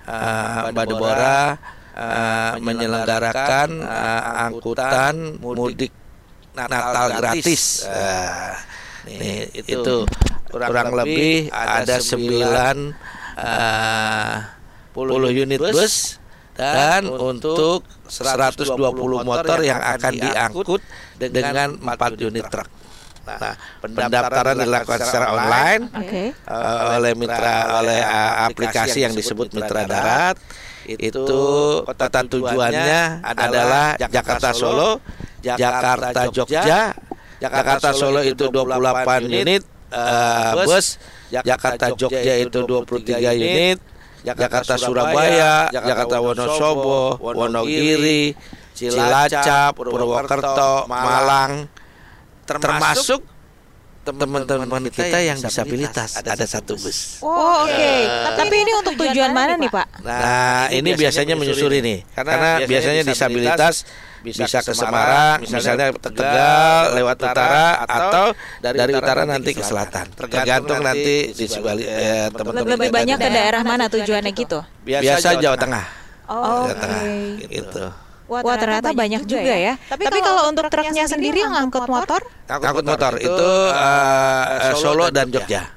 uh, 0.09 0.73
Mbak 0.73 0.85
Deborah 0.89 1.49
uh, 1.93 2.53
menyelenggarakan 2.59 3.69
uh, 3.81 4.45
angkutan 4.49 5.37
mudik 5.41 5.93
Natal 6.53 7.17
gratis. 7.17 7.85
Uh, 7.89 8.53
nih, 9.09 9.49
itu 9.65 10.05
kurang 10.53 10.93
lebih 10.93 11.49
ada 11.49 11.97
9 11.97 12.93
uh, 13.41 14.35
10 14.93 15.41
unit 15.43 15.57
bus 15.57 16.21
dan 16.53 17.09
untuk 17.09 17.81
120 18.05 18.77
motor 19.25 19.59
yang 19.65 19.81
akan 19.81 20.13
diangkut 20.13 20.81
dengan 21.17 21.81
4 21.81 22.29
unit 22.29 22.45
truk. 22.45 22.69
Nah, 23.23 23.55
pendaftaran 23.79 24.59
dilakukan 24.59 24.99
secara 24.99 25.31
online 25.31 25.87
Oke. 25.95 26.35
uh, 26.43 26.99
oleh 26.99 27.15
mitra 27.15 27.79
oleh 27.79 28.03
uh, 28.03 28.51
aplikasi 28.51 29.07
yang 29.07 29.15
disebut 29.15 29.55
Mitra 29.55 29.87
Darat. 29.87 30.35
Itu 30.87 31.25
kota 31.87 32.07
tujuannya 32.27 33.23
adalah 33.23 33.95
Jakarta 33.97 34.51
Solo, 34.51 34.99
Jakarta 35.39 36.27
Jogja, 36.29 36.93
Jakarta 37.39 37.89
Solo 37.95 38.19
itu 38.23 38.47
28 38.51 39.27
unit 39.27 39.63
uh, 39.91 40.63
bus, 40.63 40.99
Jakarta 41.31 41.91
Jogja 41.95 42.35
itu 42.39 42.59
23 42.63 43.19
unit, 43.35 43.77
Jakarta 44.23 44.75
Surabaya, 44.79 45.67
Jakarta 45.71 46.17
Wonosobo, 46.23 47.19
Wonogiri, 47.19 48.35
Cilacap, 48.73 49.75
Purwokerto, 49.75 50.87
Malang, 50.87 51.67
termasuk 52.47 53.32
teman-teman 54.03 54.83
kita 54.91 55.17
yang 55.23 55.39
disabilitas 55.39 56.19
ada 56.19 56.43
satu 56.43 56.75
bus. 56.75 57.23
Oh, 57.23 57.63
oke. 57.63 57.91
Tapi 58.35 58.55
ini 58.59 58.71
untuk 58.75 58.93
tujuan 58.99 59.31
mana 59.31 59.55
nih, 59.55 59.71
Pak? 59.71 59.87
Nah, 60.03 60.67
ini 60.75 60.91
biasanya 60.91 61.39
menyusuri 61.39 61.79
nih, 61.79 61.97
karena 62.11 62.59
biasanya 62.67 63.03
disabilitas 63.07 63.87
bisa 64.23 64.59
ke 64.63 64.71
Semarang, 64.75 65.43
misalnya 65.43 65.91
Tegal 65.99 66.95
lewat 66.95 67.17
utara 67.19 67.83
atau 67.83 68.25
dari 68.59 68.91
utara 68.95 69.23
nanti 69.23 69.51
ke 69.55 69.63
selatan. 69.63 70.11
Tergantung 70.15 70.79
nanti 70.83 71.31
di 71.31 71.45
sebalik 71.47 71.87
eh, 71.87 72.27
teman-teman 72.31 72.75
Lebih 72.75 72.89
banyak 72.91 73.17
ke 73.19 73.29
daerah 73.31 73.61
mana 73.63 73.87
tujuannya 73.87 74.31
gitu? 74.31 74.59
Biasa 74.83 75.39
Jawa 75.39 75.55
Tengah. 75.59 75.85
Oh, 76.31 76.67
Jawa 76.71 76.75
Tengah 76.79 77.01
oke. 77.03 77.47
gitu. 77.51 77.85
Wah, 78.23 78.55
ternyata 78.55 78.89
banyak 78.91 79.27
juga 79.27 79.53
ya. 79.53 79.73
Tapi, 79.75 80.03
kalau 80.19 80.47
untuk 80.47 80.65
truknya 80.71 81.03
sendiri 81.05 81.43
yang 81.43 81.53
ngangkut 81.53 81.85
motor, 81.85 82.21
Angkut 82.47 82.85
motor 82.85 83.13
itu 83.19 83.47
eh, 83.71 84.43
eh, 84.63 84.73
Solo 84.79 85.11
dan 85.11 85.27
Jogja. 85.27 85.67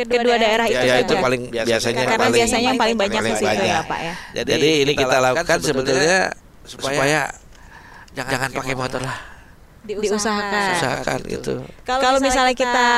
kedua 0.00 0.32
daerah 0.32 0.64
itu 0.64 0.80
Ya, 0.80 0.96
itu 1.04 1.12
saja. 1.12 1.20
paling 1.20 1.42
biasanya 1.52 2.02
Karena 2.08 2.16
paling- 2.16 2.36
biasanya 2.40 2.64
yang 2.72 2.80
paling 2.80 2.96
banyak 2.96 3.20
di 3.20 3.32
situ 3.36 3.44
ya, 3.44 3.52
banyak. 3.52 3.84
Pak 3.84 4.00
ya. 4.00 4.14
Jadi, 4.40 4.70
ini 4.80 4.92
kita 4.96 5.16
lakukan 5.20 5.58
sebetulnya 5.60 6.18
supaya 6.64 7.20
jangan, 8.16 8.48
pakai 8.48 8.74
motor 8.78 9.00
lah. 9.04 9.18
Diusahakan. 9.84 10.72
Usahakan 10.72 11.18
gitu. 11.28 11.54
Kalau 11.84 12.16
misalnya 12.16 12.54
kita 12.56 12.88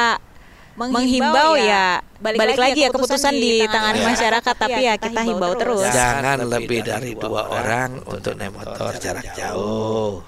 menghimbau 0.76 1.52
ya 1.58 2.00
balik, 2.22 2.56
lagi 2.56 2.80
ya 2.86 2.90
keputusan 2.94 3.34
di 3.34 3.66
tangan 3.66 3.94
Ya. 3.98 4.04
masyarakat 4.08 4.54
tapi 4.54 4.80
ya 4.86 4.94
kita 4.96 5.20
himbau 5.26 5.52
terus. 5.58 5.90
Jangan 5.90 6.38
lebih 6.46 6.86
dari 6.86 7.12
dua 7.18 7.50
orang 7.50 7.98
untuk 8.06 8.38
naik 8.38 8.54
motor 8.54 8.94
jarak 8.96 9.26
jauh. 9.34 10.22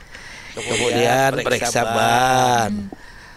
Kemudian 0.55 1.39
periksa 1.43 1.83
ban. 1.83 2.73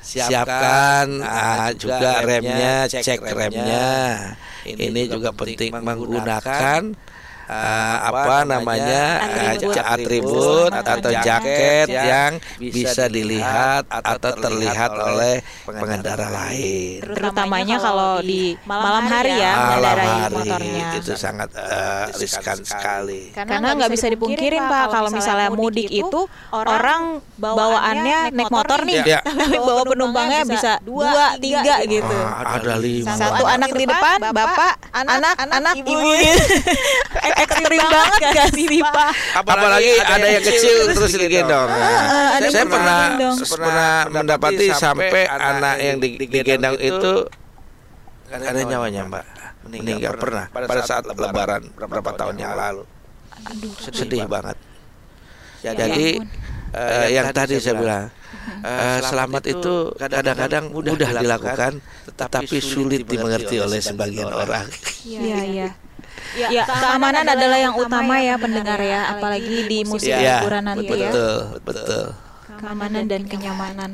Siapkan 0.01 1.19
ah, 1.19 1.69
juga 1.75 2.23
remnya, 2.23 2.87
cek 2.87 3.19
remnya. 3.27 3.89
Ini 4.63 5.11
juga 5.11 5.35
penting 5.35 5.75
menggunakan 5.75 6.81
ah, 7.47 8.11
apa 8.11 8.43
namanya 8.43 9.03
ah, 9.23 9.55
Atribut. 9.55 9.75
atribut 9.79 10.71
atau 10.71 11.11
jaket 11.17 11.87
yang 11.89 12.31
bisa 12.59 13.07
dilihat 13.07 13.87
atau 13.87 14.31
terlihat 14.35 14.91
oleh 14.91 15.39
pengendara 15.63 16.27
lain. 16.27 17.01
Terutamanya 17.03 17.77
kalau 17.79 18.19
di 18.19 18.53
malam 18.63 19.03
hari 19.07 19.33
ya 19.33 19.53
Malam 19.77 19.97
hari 19.97 20.07
motornya. 20.37 20.87
itu 20.99 21.13
sangat 21.15 21.49
eh, 21.55 22.05
riskan 22.19 22.59
sekali. 22.61 23.31
Karena 23.31 23.73
nggak 23.73 23.91
bisa 23.91 24.07
dipungkirin 24.07 24.63
Pak 24.67 24.85
kalau 24.91 25.09
misalnya 25.09 25.49
mudik 25.49 25.87
itu 25.87 26.27
orang 26.51 27.23
bawaannya 27.39 28.33
naik 28.33 28.51
motor 28.51 28.83
nih, 28.83 28.99
Ya. 29.07 29.21
tapi 29.23 29.55
bawa 29.55 29.87
penumpangnya 29.87 30.41
bisa 30.43 30.81
dua, 30.83 31.37
tiga 31.39 31.79
gitu. 31.85 32.17
Ah, 32.27 32.59
ada 32.59 32.75
lima. 32.75 33.13
Satu 33.15 33.43
anak 33.47 33.71
di 33.71 33.85
depan, 33.87 34.17
bapak, 34.35 34.73
anak, 34.91 35.35
anak, 35.39 35.73
ibu. 35.79 35.95
Ekstrim 37.37 37.79
banget 37.79 38.23
gak 38.33 38.47
sih 38.53 38.67
Pak? 38.81 39.11
Apalagi 39.37 39.91
ada 40.01 40.27
yang 40.27 40.43
kecil 40.43 40.75
terus 40.93 41.13
digendong. 41.13 41.69
ada 41.69 42.47
Saya 42.49 42.65
yang 42.65 42.69
pernah 42.69 43.01
digendong. 43.13 43.35
pernah 43.45 43.93
mendapati 44.09 44.67
sampai 44.73 45.23
anak 45.29 45.75
yang 45.79 45.97
di- 46.01 46.17
digendong 46.25 46.77
itu 46.81 47.13
ada 48.27 48.59
nyawanya, 48.59 49.01
Mbak. 49.07 49.25
Meninggal 49.67 50.13
pernah 50.15 50.45
pada 50.51 50.81
saat 50.83 51.03
lebaran 51.07 51.63
beberapa 51.75 52.11
tahun 52.15 52.35
yang 52.39 52.55
lalu. 52.55 52.83
Sedih 53.79 54.27
banget. 54.27 54.57
Jadi 55.63 56.21
eh, 56.73 57.07
yang 57.11 57.27
tadi 57.35 57.59
saya 57.59 57.75
bilang 57.75 58.05
eh, 58.63 58.99
selamat 59.03 59.43
itu 59.49 59.91
kadang-kadang 59.97 60.71
mudah 60.71 60.95
dilakukan 60.95 61.83
tetapi 62.15 62.57
sulit 62.63 63.03
dimengerti 63.03 63.59
oleh 63.59 63.79
sebagian 63.83 64.31
orang. 64.31 64.67
Iya, 65.03 65.39
iya. 65.43 65.69
Ya, 66.35 66.67
keamanan 66.67 67.23
adalah 67.23 67.57
yang 67.61 67.73
utama 67.79 68.19
ya 68.19 68.35
pendengar 68.35 68.79
ya, 68.83 69.15
apalagi 69.15 69.63
di 69.69 69.87
musim 69.87 70.11
Ya, 70.11 70.43
liburan 70.43 70.63
nanti 70.67 70.83
ya. 70.89 71.07
betul, 71.07 71.37
betul. 71.63 72.05
Keamanan 72.57 73.03
dan 73.07 73.21
kenyamanan. 73.29 73.91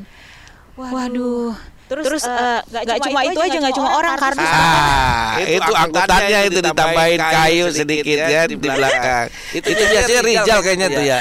Waduh. 0.74 1.54
Terus, 1.84 2.24
eh, 2.24 2.60
nggak 2.64 2.98
cuma 3.04 3.20
itu 3.28 3.38
aja, 3.38 3.56
nggak 3.60 3.76
cuma 3.76 3.90
orang 4.00 4.16
kardus. 4.16 4.48
Ah, 4.48 5.36
itu, 5.36 5.68
angkutannya 5.68 6.38
itu 6.48 6.58
ditambahin 6.64 7.20
kayu 7.20 7.66
sedikit 7.70 8.18
ya 8.24 8.48
di 8.48 8.56
belakang. 8.56 9.28
Itu, 9.52 9.68
biasanya 9.68 10.22
Rijal 10.24 10.58
kayaknya 10.64 10.88
tuh 10.88 11.04
ya. 11.04 11.20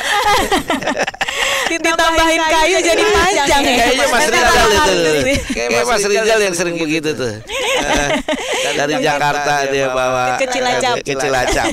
Ditambahin 1.66 2.41
kayu 2.44 2.78
jadi 2.80 3.04
panjang 3.06 3.62
ya. 3.64 3.76
Kayaknya 3.76 4.06
Mas 4.08 4.28
Rijal 4.28 4.68
itu. 4.70 4.91
Kayak 5.54 5.86
Mas 5.86 6.04
Rijal 6.04 6.39
yang 6.41 6.54
sering 6.54 6.76
begitu 6.78 7.10
tuh. 7.14 7.34
Dari 8.74 8.96
Jakarta 9.00 9.54
dia 9.68 9.88
bawa 9.88 10.36
Ke 10.36 10.46
Cilacap. 10.48 10.96
ke 11.02 11.14
Cilacap. 11.14 11.68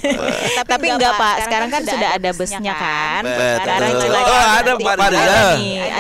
Tapi 0.63 0.87
enggak 0.89 1.13
Pak, 1.15 1.37
sekarang 1.45 1.69
kan 1.69 1.83
sudah 1.83 2.11
ada 2.13 2.31
busnya 2.33 2.73
kan. 2.73 3.23
Sekarang 3.25 3.89
Betul. 3.91 4.03
Cilacap 4.03 4.29
Oh, 4.31 4.47
ada 4.53 4.73
Pak 4.77 4.95
ada. 5.01 5.37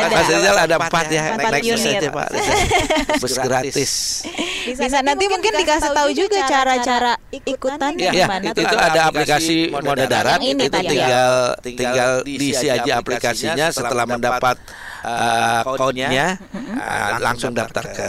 Mas 0.08 0.28
Rijal 0.28 0.56
ada 0.56 0.76
empat 0.78 1.06
ya. 1.08 1.24
Empat 1.34 1.52
Naik 1.52 1.62
bus 1.64 1.80
unit. 1.80 1.98
aja 1.98 2.08
Pak. 2.10 2.28
Bus 3.18 3.34
gratis. 3.36 3.92
Bisa 4.70 4.98
nanti 5.00 5.24
mungkin 5.26 5.52
dikasih 5.52 5.90
tahu 5.90 6.10
juga 6.12 6.38
cara-cara 6.44 7.12
ikutan 7.32 7.92
Ya, 7.96 8.12
gimana 8.14 8.50
itu 8.50 8.62
ada 8.70 9.00
aplikasi 9.08 9.56
moda 9.68 10.04
darat 10.04 10.38
itu 10.38 10.62
ya? 10.62 10.80
tinggal 10.80 11.32
tinggal 11.60 12.10
diisi 12.22 12.66
aja 12.66 12.92
aplikasinya 12.96 13.59
setelah 13.68 14.08
mendapat 14.08 14.56
uh, 15.04 15.60
code-nya 15.76 16.40
uh, 16.56 17.20
langsung 17.20 17.52
daftar 17.52 17.84
ke 17.84 18.08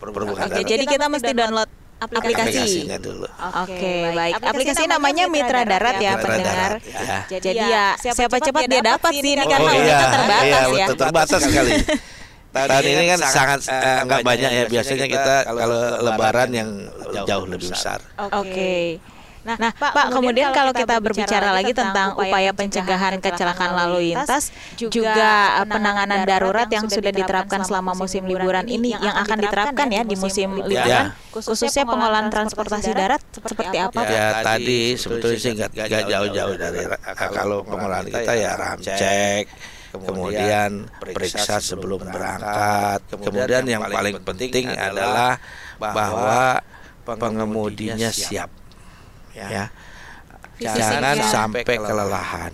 perhubungan 0.00 0.48
Oke, 0.48 0.58
darat. 0.58 0.66
jadi 0.66 0.84
kita 0.88 1.06
mesti 1.12 1.30
download 1.30 1.70
aplikasi. 2.02 2.58
aplikasinya 2.58 2.98
dulu. 2.98 3.26
Oke, 3.62 3.94
baik. 4.10 4.34
Aplikasi 4.42 4.82
namanya 4.90 5.24
Mitra 5.30 5.62
Darat 5.62 5.96
ya, 6.02 6.18
Mitra 6.18 6.24
pendengar. 6.26 6.70
Darat, 6.82 6.82
ya. 7.30 7.38
Jadi 7.38 7.62
ya, 7.62 7.86
siapa 8.00 8.36
cepat 8.42 8.62
dia 8.66 8.82
dapat 8.82 9.12
sih 9.14 9.22
ini 9.22 9.42
karena 9.46 9.62
Oh, 9.62 9.70
kita 9.70 9.86
iya, 9.86 9.98
terbatas 10.10 10.42
iya, 10.50 10.58
ya. 10.58 10.86
betul, 10.90 10.98
terbatas 10.98 11.40
sekali. 11.46 11.72
Tahun 12.52 12.84
ini 12.84 13.04
kan 13.08 13.20
sangat 13.24 13.60
eh, 13.64 13.98
nggak 14.04 14.20
banyak 14.26 14.50
ya. 14.52 14.64
Biasanya 14.68 15.06
kita 15.08 15.34
kalau 15.48 15.80
Lebaran 16.04 16.50
yang 16.52 16.70
jauh 17.24 17.46
lebih 17.48 17.68
besar. 17.72 18.02
Oke. 18.34 19.00
Nah, 19.42 19.58
Pak, 19.74 20.14
kemudian 20.14 20.54
kalau 20.54 20.70
kita 20.70 21.02
berbicara 21.02 21.50
lagi 21.50 21.74
tentang 21.74 22.14
upaya 22.14 22.54
pencegahan 22.54 23.18
kecelakaan 23.18 23.74
lalu 23.74 24.14
lintas, 24.14 24.54
juga 24.78 25.62
penanganan 25.66 26.22
darurat 26.22 26.70
yang 26.70 26.86
sudah 26.86 27.10
diterapkan 27.10 27.66
selama 27.66 27.98
musim 27.98 28.22
liburan 28.22 28.70
ini, 28.70 28.94
yang 28.94 29.16
akan 29.18 29.38
diterapkan 29.42 29.86
ya 29.90 30.02
di 30.06 30.14
musim 30.14 30.62
liburan, 30.62 31.10
khususnya 31.34 31.82
pengolahan 31.82 32.30
transportasi 32.30 32.94
darat 32.94 33.22
seperti 33.34 33.76
apa? 33.82 34.00
Ya 34.06 34.46
tadi 34.46 34.94
sebetulnya 34.94 35.38
sih 35.42 35.52
nggak 35.58 35.70
nggak 35.74 36.04
jauh-jauh 36.06 36.54
dari 36.54 36.82
kalau 37.34 37.66
pengolahan 37.66 38.06
kita 38.06 38.32
ya 38.38 38.54
ramcek, 38.54 39.50
kemudian 39.90 40.86
periksa 41.02 41.58
sebelum 41.58 41.98
berangkat, 42.06 43.00
kemudian 43.10 43.66
yang 43.66 43.82
paling 43.90 44.22
penting 44.22 44.70
adalah 44.70 45.42
bahwa 45.82 46.62
pengemudinya 47.02 48.06
siap, 48.14 48.54
ya, 49.34 49.64
jangan 50.60 51.16
sampai 51.24 51.62
kelelahan. 51.64 52.52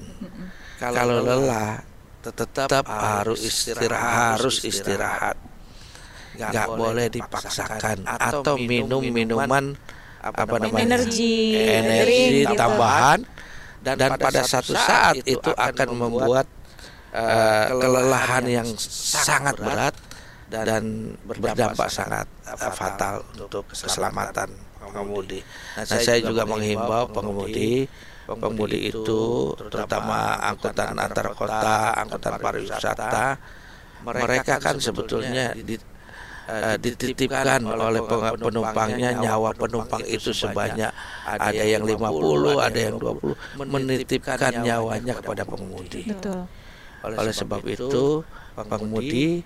Kalau 0.78 1.22
lelah 1.22 1.82
tetap 2.22 2.84
harus 2.86 3.40
istirahat, 3.42 4.38
harus 4.38 4.56
istirahat, 4.62 5.36
nggak 6.38 6.68
boleh 6.70 7.06
dipaksakan 7.10 8.04
atau 8.06 8.54
minum 8.58 9.02
minuman 9.02 9.74
apa 10.22 10.42
namanya? 10.58 10.84
Energi, 10.84 11.56
energi 11.56 12.44
gitu. 12.44 12.54
tambahan. 12.54 13.20
Dan, 13.78 13.94
dan 13.94 14.10
pada 14.18 14.42
satu 14.42 14.74
saat 14.74 15.22
itu 15.22 15.54
akan 15.54 15.88
membuat 15.94 16.50
eh, 17.14 17.66
kelelahan 17.70 18.44
yang 18.50 18.68
sangat 19.06 19.54
berat 19.54 19.94
dan 20.48 21.12
berdampak 21.28 21.88
sangat 21.92 22.24
eh, 22.48 22.72
fatal 22.72 23.20
untuk 23.36 23.68
keselamatan 23.68 24.48
pengemudi. 24.80 25.44
Nah, 25.76 25.84
saya 25.84 26.18
juga 26.24 26.48
menghimbau 26.48 27.12
pengemudi 27.12 27.88
pengemudi 28.28 28.92
itu 28.92 29.20
terutama 29.72 30.36
angkutan 30.44 30.92
antar 30.92 31.32
kota, 31.32 31.96
angkutan 31.96 32.36
pariwisata 32.36 33.40
mereka 34.04 34.60
kan 34.60 34.76
sebetulnya 34.76 35.56
di, 35.56 35.74
eh, 36.46 36.76
dititipkan 36.76 37.64
oleh 37.64 38.04
penumpangnya 38.36 39.16
nyawa 39.16 39.56
penumpang 39.56 40.04
itu 40.04 40.30
sebanyak 40.30 40.92
ada 41.24 41.64
yang 41.64 41.82
50, 41.82 42.60
ada 42.60 42.78
yang 42.78 42.96
20 43.00 43.32
menitipkan 43.64 44.52
nyawanya 44.60 45.12
kepada 45.24 45.42
pengemudi. 45.48 46.12
Betul. 46.12 46.44
Oleh 47.02 47.32
sebab 47.32 47.62
itu 47.64 48.22
pengemudi 48.54 49.40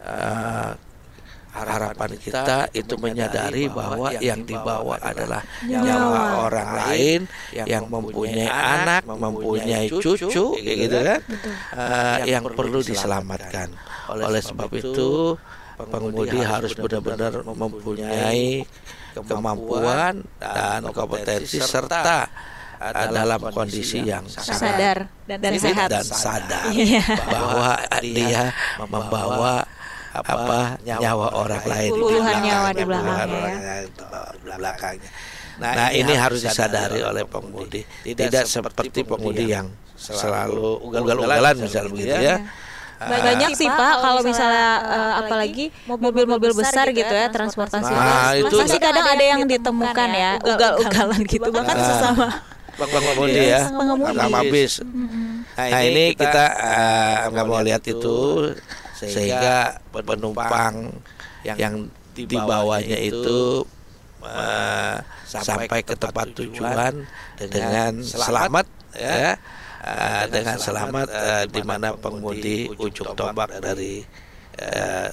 eh, 0.00 0.70
harapan 1.50 2.10
kita 2.14 2.70
itu 2.70 2.94
menyadari 2.94 3.66
bahwa 3.66 4.14
yang 4.16 4.46
dibawa 4.46 4.94
adalah 5.02 5.42
nyawa. 5.66 6.46
orang 6.46 6.68
lain 6.78 7.20
yang 7.50 7.90
mempunyai 7.90 8.46
anak, 8.46 9.02
mempunyai 9.02 9.90
cucu, 9.90 10.54
kayak 10.54 10.76
gitu 10.78 10.98
kan, 11.02 11.20
Eh, 11.74 12.18
yang 12.30 12.46
perlu 12.46 12.78
diselamatkan. 12.80 13.74
Oleh 14.08 14.38
sebab 14.38 14.70
itu 14.70 15.34
pengemudi 15.76 16.38
harus 16.38 16.72
benar-benar 16.72 17.42
mempunyai 17.42 18.62
kemampuan 19.10 20.22
dan 20.38 20.86
kompetensi 20.92 21.58
serta 21.58 22.30
dalam 23.10 23.40
kondisi 23.50 24.00
yang 24.00 24.22
Sadar 24.24 25.10
dan 25.26 25.52
sehat. 25.52 25.88
dan 25.90 26.06
sadar. 26.06 26.70
Iya. 26.70 27.02
bahwa 27.26 27.70
dia 28.00 28.54
membawa 28.78 29.66
apa 30.10 30.74
nyawa 30.82 31.26
orang 31.38 31.62
lain 31.62 31.90
di 31.90 31.94
Puluhan 31.94 32.18
belakang, 32.18 32.42
nyawa 32.42 32.68
di 32.70 32.84
belakangnya 32.84 33.14
ya. 33.14 33.36
orang 33.38 33.54
yang 33.54 33.84
di 33.86 34.50
belakangnya. 34.58 35.10
Nah, 35.60 35.88
ini 35.92 36.12
harus 36.16 36.40
disadari 36.40 37.00
oleh 37.00 37.22
pengemudi. 37.28 37.82
Tidak 38.02 38.44
seperti 38.44 39.04
pengemudi 39.04 39.44
yang 39.46 39.68
selalu 39.94 40.80
ugal-ugalan 40.82 41.54
misalnya 41.60 41.90
begitu 41.92 42.16
ya. 42.16 42.36
Banyak 43.00 43.56
sih 43.56 43.64
Pak 43.64 44.04
kalau 44.04 44.20
misalnya 44.20 44.68
eh, 44.84 45.12
apalagi 45.24 45.64
mobil-mobil 45.88 46.52
besar 46.52 46.88
gitu 46.92 47.08
ya 47.08 47.32
transportasi. 47.32 47.88
Nah, 47.88 48.36
itu- 48.36 48.60
Masih 48.60 48.76
kadang 48.76 49.06
ada 49.08 49.24
yang 49.24 49.40
ditemukan 49.46 50.08
ya 50.12 50.36
ugal-ugalan 50.36 51.20
gitu 51.24 51.48
bahkan 51.48 51.76
Nah. 51.76 51.86
sesama 51.86 52.26
pengemudi 52.80 53.40
ya, 53.52 53.68
pengemudi. 53.68 54.16
sama 54.16 54.40
bis. 54.48 54.72
Nah 55.56 55.80
ini 55.84 56.12
kita 56.12 56.44
eh, 56.56 57.16
nggak 57.28 57.44
mau 57.44 57.60
lihat 57.60 57.84
itu 57.84 58.16
sehingga 59.08 59.80
penumpang 59.92 60.92
yang 61.44 61.88
di 62.12 62.36
bawahnya 62.36 62.98
itu 63.00 63.64
uh, 64.20 64.96
sampai 65.24 65.80
ke 65.80 65.94
tempat 65.96 66.26
tujuan 66.36 67.06
dengan 67.38 68.02
selamat 68.04 68.66
ya 68.92 69.38
uh, 69.84 70.24
dengan 70.28 70.56
selamat 70.60 71.06
uh, 71.08 71.44
di 71.48 71.62
mana 71.64 71.96
pengemudi 71.96 72.68
ujung 72.76 73.16
tombak 73.16 73.62
dari 73.62 74.04
uh, 74.60 75.08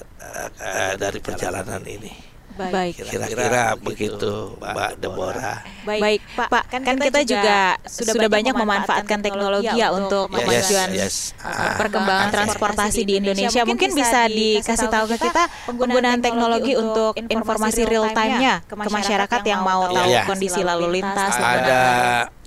uh, 0.59 0.93
dari 0.99 1.19
perjalanan 1.23 1.81
ini. 1.88 2.36
Baik. 2.57 2.93
Kira-kira 3.05 3.63
begitu, 3.77 4.57
Mbak 4.57 4.91
Deborah. 4.97 5.61
Baik, 5.85 6.01
Baik 6.01 6.21
Pak. 6.33 6.47
Pak, 6.49 6.63
kan, 6.67 6.81
kan 6.81 6.95
kita 6.97 7.21
juga 7.23 7.59
sudah 7.85 8.27
banyak 8.27 8.55
memanfaatkan 8.57 9.19
teknologi 9.21 9.77
ya 9.77 9.93
untuk 9.93 10.33
kemajuan 10.33 10.89
yes, 10.91 11.33
yes. 11.33 11.45
Ah, 11.45 11.77
perkembangan 11.77 12.33
transportasi 12.33 13.01
di 13.05 13.21
Indonesia. 13.21 13.61
Mungkin 13.63 13.93
bisa 13.93 14.25
dikasih 14.25 14.89
tahu 14.89 15.05
ke 15.15 15.17
kita 15.29 15.43
penggunaan 15.69 16.19
teknologi 16.19 16.73
untuk 16.73 17.13
informasi 17.17 17.85
real 17.85 18.09
time-nya 18.11 18.65
ke 18.65 18.73
masyarakat 18.73 19.41
yang 19.45 19.61
mau 19.61 19.85
tahu 19.87 20.11
kondisi 20.25 20.61
lalu 20.65 20.99
lintas. 20.99 21.33
Ada 21.37 21.81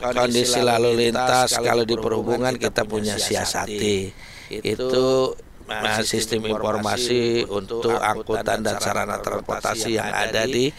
kondisi 0.01 0.61
lalu 0.61 0.91
lintas 1.07 1.55
kalau 1.55 1.87
di 1.87 1.95
perhubungan 1.95 2.55
kita 2.59 2.83
punya 2.85 3.15
siasati. 3.17 4.11
Itu 4.51 5.39
nah, 5.71 6.03
sistem 6.03 6.43
informasi 6.51 7.47
untuk 7.47 7.95
angkutan 7.95 8.59
dan 8.59 8.77
sarana 8.83 9.23
transportasi 9.23 9.95
yang 9.95 10.11
ada 10.11 10.43
di 10.51 10.75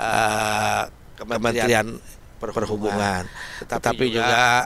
uh, 0.00 0.88
Kementerian 1.20 2.00
Perhubungan. 2.40 3.28
Tetapi 3.68 4.04
juga 4.08 4.64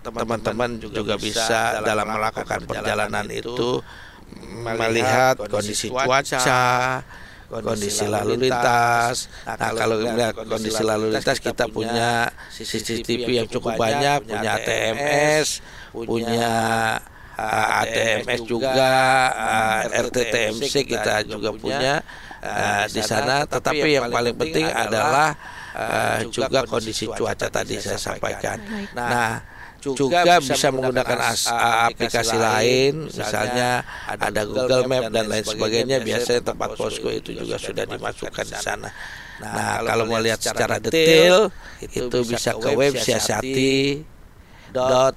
teman-teman 0.00 0.80
uh, 0.80 0.88
juga 0.88 1.20
bisa 1.20 1.84
dalam 1.84 2.08
melakukan 2.08 2.64
perjalanan 2.64 3.28
itu 3.28 3.84
melihat 4.64 5.36
kondisi 5.36 5.92
cuaca, 5.92 7.04
kondisi 7.52 8.08
lalu 8.08 8.48
lintas. 8.48 9.28
Nah, 9.44 9.76
kalau 9.76 10.00
melihat 10.00 10.34
kondisi 10.40 10.80
lalu 10.80 11.12
lintas 11.12 11.36
kita 11.36 11.68
punya 11.68 12.32
CCTV 12.48 13.44
yang 13.44 13.48
cukup 13.50 13.76
banyak, 13.76 14.24
punya 14.24 14.56
ATMS, 14.56 15.60
punya 15.92 16.52
uh, 17.40 17.80
ATMS 17.84 18.40
juga, 18.44 18.92
uh, 19.32 19.80
RTTMC 19.88 20.72
kita 20.84 21.24
juga 21.24 21.50
punya 21.56 22.04
uh, 22.44 22.84
di 22.92 23.00
sana. 23.00 23.48
Tetapi 23.48 23.88
yang 23.96 24.12
paling 24.12 24.36
penting 24.36 24.68
adalah 24.68 25.32
uh, 25.72 26.20
juga 26.28 26.68
kondisi 26.68 27.08
cuaca 27.08 27.48
tadi 27.48 27.80
saya 27.80 27.96
sampaikan. 27.96 28.60
Nah, 28.92 29.40
juga 29.80 30.36
bisa 30.44 30.68
menggunakan 30.68 31.18
as, 31.24 31.48
aplikasi 31.88 32.36
lain, 32.36 33.08
misalnya 33.08 33.80
ada 34.04 34.44
Google 34.44 34.84
Map 34.84 35.08
dan 35.08 35.24
lain 35.32 35.44
sebagainya. 35.44 36.04
Biasanya 36.04 36.52
tempat 36.52 36.76
posko 36.76 37.08
itu 37.08 37.32
juga 37.32 37.56
sudah 37.56 37.88
dimasukkan 37.88 38.44
di 38.44 38.58
sana. 38.60 38.92
Nah, 39.40 39.80
kalau 39.80 40.04
mau 40.04 40.20
lihat 40.20 40.36
secara 40.44 40.76
detail, 40.76 41.48
itu 41.80 42.18
bisa 42.28 42.52
ke 42.52 42.70
web 42.76 42.92
siasati 42.92 44.04
dot 44.70 45.16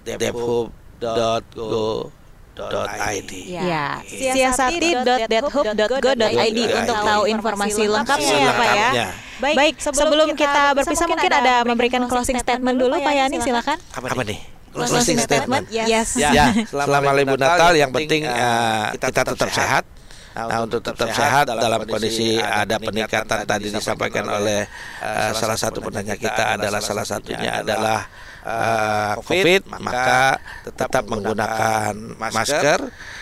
siasati.go.id. 2.53 3.31
Ya, 3.49 3.97
siasati.dethub.go.id 4.07 6.59
untuk 6.79 6.95
tahu 7.03 7.27
informasi 7.27 7.87
lengkapnya 7.89 8.37
ya 8.39 8.51
Pak 8.55 8.67
ya. 8.71 9.11
Baik, 9.41 9.55
Baik 9.59 9.75
sebelum 9.81 10.35
kita 10.37 10.77
berpisah 10.77 11.07
mungkin 11.09 11.33
ada 11.33 11.65
memberikan 11.67 12.07
closing 12.07 12.39
statement 12.39 12.79
dulu 12.79 13.01
Pak 13.01 13.13
Yani 13.13 13.41
silakan. 13.43 13.77
Apa 13.91 14.23
nih? 14.23 14.39
Closing 14.73 15.19
statement. 15.19 15.67
Yes. 15.69 16.15
Ya, 16.15 16.53
selama 16.69 17.13
libur 17.13 17.37
Natal 17.37 17.75
yang 17.75 17.91
penting 17.91 18.25
uh, 18.25 18.91
kita 18.95 19.23
tetap 19.33 19.49
sehat. 19.51 19.85
Nah, 20.33 20.65
untuk 20.65 20.81
tetap 20.81 21.13
sehat 21.13 21.45
dalam 21.45 21.85
kondisi 21.85 22.41
ada 22.41 22.81
peningkatan 22.81 23.45
tadi 23.45 23.69
disampaikan 23.69 24.25
oleh 24.25 24.65
uh, 24.97 25.29
salah 25.37 25.53
satu 25.53 25.77
penanya 25.77 26.17
kita 26.17 26.57
adalah 26.57 26.81
salah 26.81 27.05
satunya 27.05 27.61
adalah 27.61 28.09
uh, 28.43 29.13
COVID, 29.23 29.61
maka 29.81 30.37
tetap 30.67 31.03
menggunakan 31.07 31.95
masker. 32.19 32.79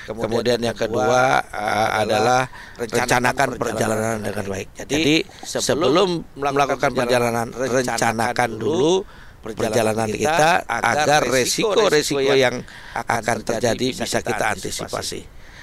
Kemudian 0.09 0.59
yang 0.59 0.75
kedua 0.75 1.39
uh, 1.45 1.89
adalah 2.01 2.49
rencanakan 2.75 3.49
perjalanan 3.55 4.17
dengan 4.19 4.45
baik. 4.49 4.67
Jadi 4.89 5.23
sebelum 5.45 6.25
melakukan 6.35 6.91
perjalanan 6.91 7.47
rencanakan 7.53 8.49
dulu 8.57 9.05
perjalanan 9.41 10.09
kita 10.09 10.65
agar 10.69 11.25
resiko-resiko 11.25 12.33
yang 12.33 12.61
akan 12.93 13.37
terjadi 13.41 13.87
bisa 13.93 14.19
kita 14.21 14.45
antisipasi. 14.53 15.21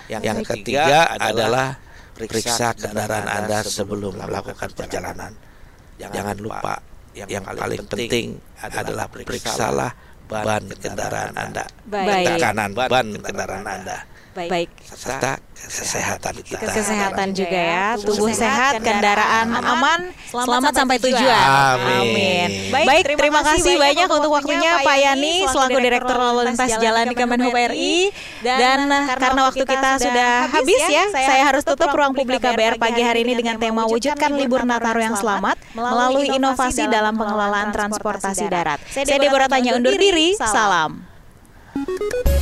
Yang, 0.09 0.23
yang 0.25 0.39
ketiga 0.41 1.15
adalah 1.21 1.77
periksa 2.17 2.73
kendaraan 2.75 3.29
Anda 3.29 3.61
sebelum 3.63 4.17
melakukan 4.19 4.73
perjalanan. 4.73 5.37
Jangan 5.99 6.39
lupa 6.39 6.88
yang, 7.19 7.29
yang 7.29 7.45
paling 7.45 7.83
penting 7.91 8.39
adalah 8.63 9.11
periksalah 9.11 9.91
ban 10.29 10.65
kendaraan 10.69 11.33
Anda. 11.35 11.65
Baik. 11.89 12.37
Tekanan 12.37 12.71
ban 12.77 13.07
kendaraan 13.19 13.65
Anda. 13.67 13.99
Baik. 14.47 14.71
Serta 14.95 15.43
kesehatan 15.59 16.35
kita. 16.47 16.63
Kesehatan 16.71 17.35
juga 17.35 17.59
ya. 17.59 17.87
Tubuh 17.99 18.31
sehat, 18.31 18.79
kendaraan 18.79 19.51
aman, 19.59 20.15
selamat 20.31 20.73
sampai 20.73 20.97
tujuan. 21.03 21.47
Amin. 21.83 22.71
Baik, 22.71 23.19
terima 23.19 23.43
kasih 23.43 23.75
banyak 23.75 24.07
untuk 24.07 24.31
waktunya 24.31 24.79
Pak 24.87 24.97
Yani 25.03 25.35
selaku 25.51 25.79
Direktur 25.83 26.17
Lalu 26.17 26.41
Lintas 26.55 26.73
Jalan 26.79 27.05
di 27.11 27.17
Kemenhub 27.19 27.55
RI. 27.75 28.15
Dan 28.47 28.87
karena 29.19 29.41
waktu 29.51 29.65
kita 29.67 29.91
sudah 29.99 30.33
habis 30.55 30.83
ya, 30.87 31.05
saya 31.11 31.43
harus 31.43 31.67
tutup 31.67 31.91
ruang 31.91 32.15
publik 32.15 32.39
KBR 32.39 32.79
pagi 32.79 33.03
hari 33.03 33.27
ini 33.27 33.35
dengan 33.35 33.59
tema 33.59 33.91
wujudkan 33.91 34.39
libur 34.39 34.63
Nataru 34.63 35.03
yang 35.03 35.19
selamat 35.19 35.59
melalui 35.75 36.31
inovasi 36.31 36.87
dalam 36.87 37.19
pengelolaan 37.19 37.75
transportasi 37.75 38.47
darat. 38.47 38.79
Saya 38.87 39.19
Deborah 39.19 39.51
Tanya 39.51 39.75
undur 39.75 39.99
diri. 39.99 40.39
Salam. 40.39 41.18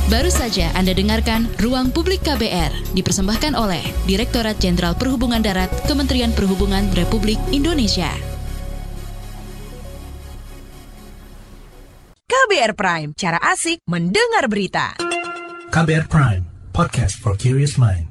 Baru 0.07 0.31
saja 0.31 0.71
Anda 0.71 0.95
dengarkan 0.95 1.51
Ruang 1.59 1.91
Publik 1.91 2.23
KBR 2.23 2.95
dipersembahkan 2.95 3.59
oleh 3.59 3.83
Direktorat 4.07 4.55
Jenderal 4.63 4.95
Perhubungan 4.95 5.43
Darat 5.43 5.67
Kementerian 5.83 6.31
Perhubungan 6.31 6.87
Republik 6.95 7.35
Indonesia. 7.51 8.09
KBR 12.27 12.73
Prime, 12.79 13.09
cara 13.19 13.39
asik 13.43 13.83
mendengar 13.91 14.47
berita. 14.47 14.95
KBR 15.67 16.07
Prime, 16.07 16.43
podcast 16.71 17.19
for 17.19 17.35
curious 17.35 17.75
mind. 17.75 18.06